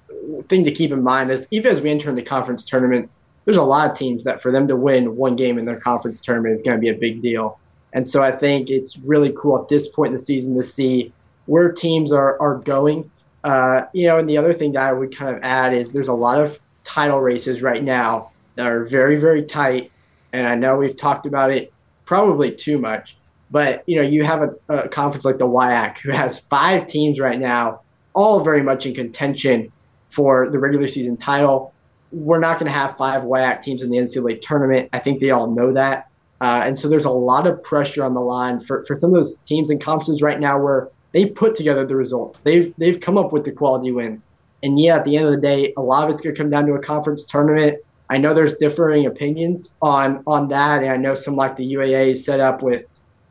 [0.43, 3.63] thing to keep in mind is even as we enter into conference tournaments, there's a
[3.63, 6.61] lot of teams that for them to win one game in their conference tournament is
[6.61, 7.59] going to be a big deal.
[7.93, 11.11] And so I think it's really cool at this point in the season to see
[11.47, 13.09] where teams are, are going.
[13.43, 16.09] Uh, you know, and the other thing that I would kind of add is there's
[16.09, 19.91] a lot of title races right now that are very, very tight.
[20.33, 21.73] And I know we've talked about it
[22.05, 23.17] probably too much.
[23.51, 27.19] But you know, you have a, a conference like the WIAC who has five teams
[27.19, 27.81] right now,
[28.13, 29.71] all very much in contention
[30.07, 31.73] for the regular season title.
[32.11, 34.89] We're not going to have five WIAC teams in the NCAA tournament.
[34.93, 36.09] I think they all know that.
[36.41, 39.15] Uh, and so there's a lot of pressure on the line for, for some of
[39.15, 42.39] those teams and conferences right now where they put together the results.
[42.39, 44.31] They've they've come up with the quality wins.
[44.61, 46.49] And yeah, at the end of the day, a lot of it's going to come
[46.49, 47.79] down to a conference tournament.
[48.09, 52.11] I know there's differing opinions on on that, and I know some like the UAA
[52.11, 52.85] is set up with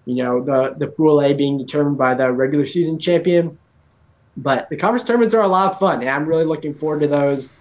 [0.08, 3.58] you know, the, the Pool A being determined by the regular season champion.
[4.38, 7.08] But the conference tournaments are a lot of fun, and I'm really looking forward to
[7.08, 7.52] those.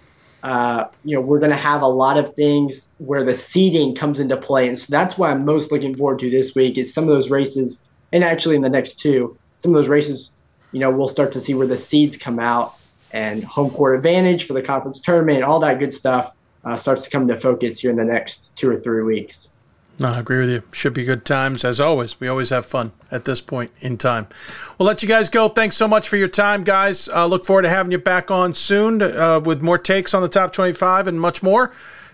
[0.42, 4.18] Uh, you know, we're going to have a lot of things where the seeding comes
[4.18, 6.78] into play, and so that's what I'm most looking forward to this week.
[6.78, 10.32] Is some of those races, and actually in the next two, some of those races,
[10.72, 12.74] you know, we'll start to see where the seeds come out
[13.12, 16.34] and home court advantage for the conference tournament, all that good stuff
[16.68, 19.52] uh, starts to come into focus here in the next two or three weeks.
[20.00, 20.62] No, I agree with you.
[20.70, 22.20] Should be good times as always.
[22.20, 24.28] We always have fun at this point in time.
[24.78, 25.48] We'll let you guys go.
[25.48, 27.08] Thanks so much for your time, guys.
[27.08, 30.28] Uh, look forward to having you back on soon uh, with more takes on the
[30.28, 31.72] top 25 and much more.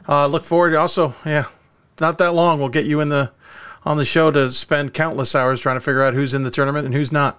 [0.09, 1.45] Uh, look forward to also, yeah,
[2.01, 2.59] not that long.
[2.59, 3.31] We'll get you in the
[3.85, 6.87] on the show to spend countless hours trying to figure out who's in the tournament
[6.87, 7.39] and who's not.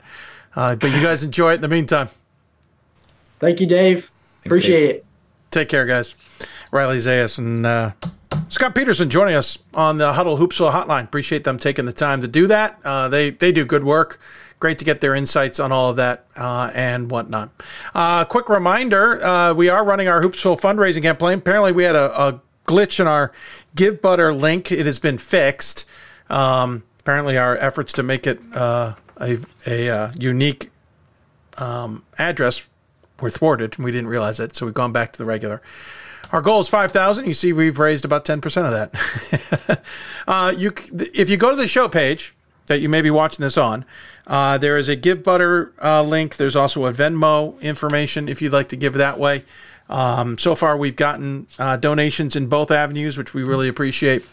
[0.56, 2.08] Uh, but you guys enjoy it in the meantime.
[3.40, 3.96] Thank you, Dave.
[3.98, 4.12] Thanks,
[4.46, 4.96] Appreciate Dave.
[4.98, 5.06] it.
[5.50, 6.16] Take care, guys.
[6.76, 7.92] Riley Zayas and uh,
[8.50, 11.06] Scott Peterson joining us on the Hudl Hoopsville Hotline.
[11.06, 12.78] Appreciate them taking the time to do that.
[12.84, 14.20] Uh, they they do good work.
[14.60, 17.50] Great to get their insights on all of that uh, and whatnot.
[17.94, 21.38] Uh, quick reminder: uh, we are running our Hoopsville fundraising campaign.
[21.38, 23.32] Apparently, we had a, a glitch in our
[23.78, 24.70] Givebutter link.
[24.70, 25.86] It has been fixed.
[26.30, 30.72] Um, apparently, our efforts to make it uh, a, a unique
[31.58, 32.68] um, address
[33.22, 33.76] were thwarted.
[33.78, 35.62] And we didn't realize it, so we've gone back to the regular.
[36.36, 37.28] Our goal is 5,000.
[37.28, 39.82] You see, we've raised about 10% of that.
[40.28, 40.74] uh, you,
[41.14, 42.36] if you go to the show page
[42.66, 43.86] that you may be watching this on,
[44.28, 46.36] uh, there is a Givebutter uh, link.
[46.36, 49.46] There's also a Venmo information if you'd like to give that way.
[49.88, 54.26] Um, so far, we've gotten uh, donations in both avenues, which we really appreciate.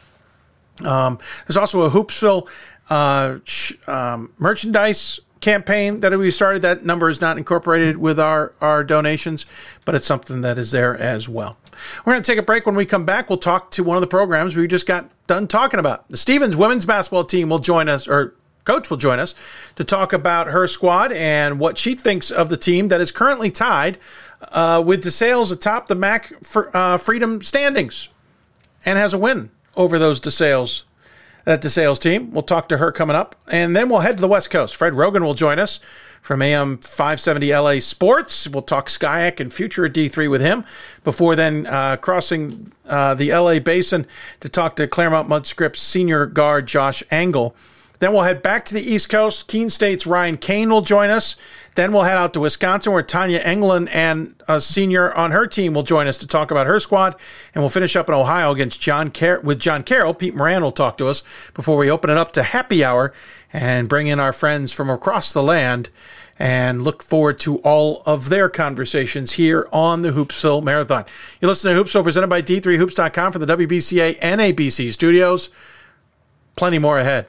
[0.84, 2.48] Um, there's also a Hoopsville
[2.90, 6.62] uh, sh- um, merchandise campaign that we started.
[6.62, 9.44] That number is not incorporated with our, our donations,
[9.84, 11.58] but it's something that is there as well.
[12.04, 12.64] We're going to take a break.
[12.64, 15.46] When we come back, we'll talk to one of the programs we just got done
[15.46, 16.08] talking about.
[16.08, 19.34] The Stevens women's basketball team will join us, or coach will join us,
[19.74, 23.50] to talk about her squad and what she thinks of the team that is currently
[23.50, 23.98] tied
[24.52, 28.08] uh, with DeSales atop the MAC for, uh, Freedom standings
[28.84, 30.84] and has a win over those DeSales
[31.46, 32.30] at the sales team.
[32.30, 33.36] We'll talk to her coming up.
[33.50, 34.76] And then we'll head to the West Coast.
[34.76, 35.80] Fred Rogan will join us
[36.20, 38.48] from AM 570 LA Sports.
[38.48, 40.64] We'll talk SCIAC and future at D3 with him
[41.02, 44.06] before then uh, crossing uh, the LA basin
[44.40, 47.56] to talk to Claremont Mudd-Scripps senior guard Josh Engel.
[48.02, 49.46] Then we'll head back to the East Coast.
[49.46, 51.36] Keene State's Ryan Kane will join us.
[51.76, 55.72] Then we'll head out to Wisconsin, where Tanya Englund and a senior on her team
[55.72, 57.14] will join us to talk about her squad.
[57.54, 60.14] And we'll finish up in Ohio against John Car- with John Carroll.
[60.14, 61.22] Pete Moran will talk to us
[61.54, 63.12] before we open it up to happy hour
[63.52, 65.88] and bring in our friends from across the land
[66.40, 71.04] and look forward to all of their conversations here on the Hoopsville Marathon.
[71.40, 75.50] You listen to Hoopsville presented by D3Hoops.com for the WBCA and ABC studios.
[76.56, 77.28] Plenty more ahead.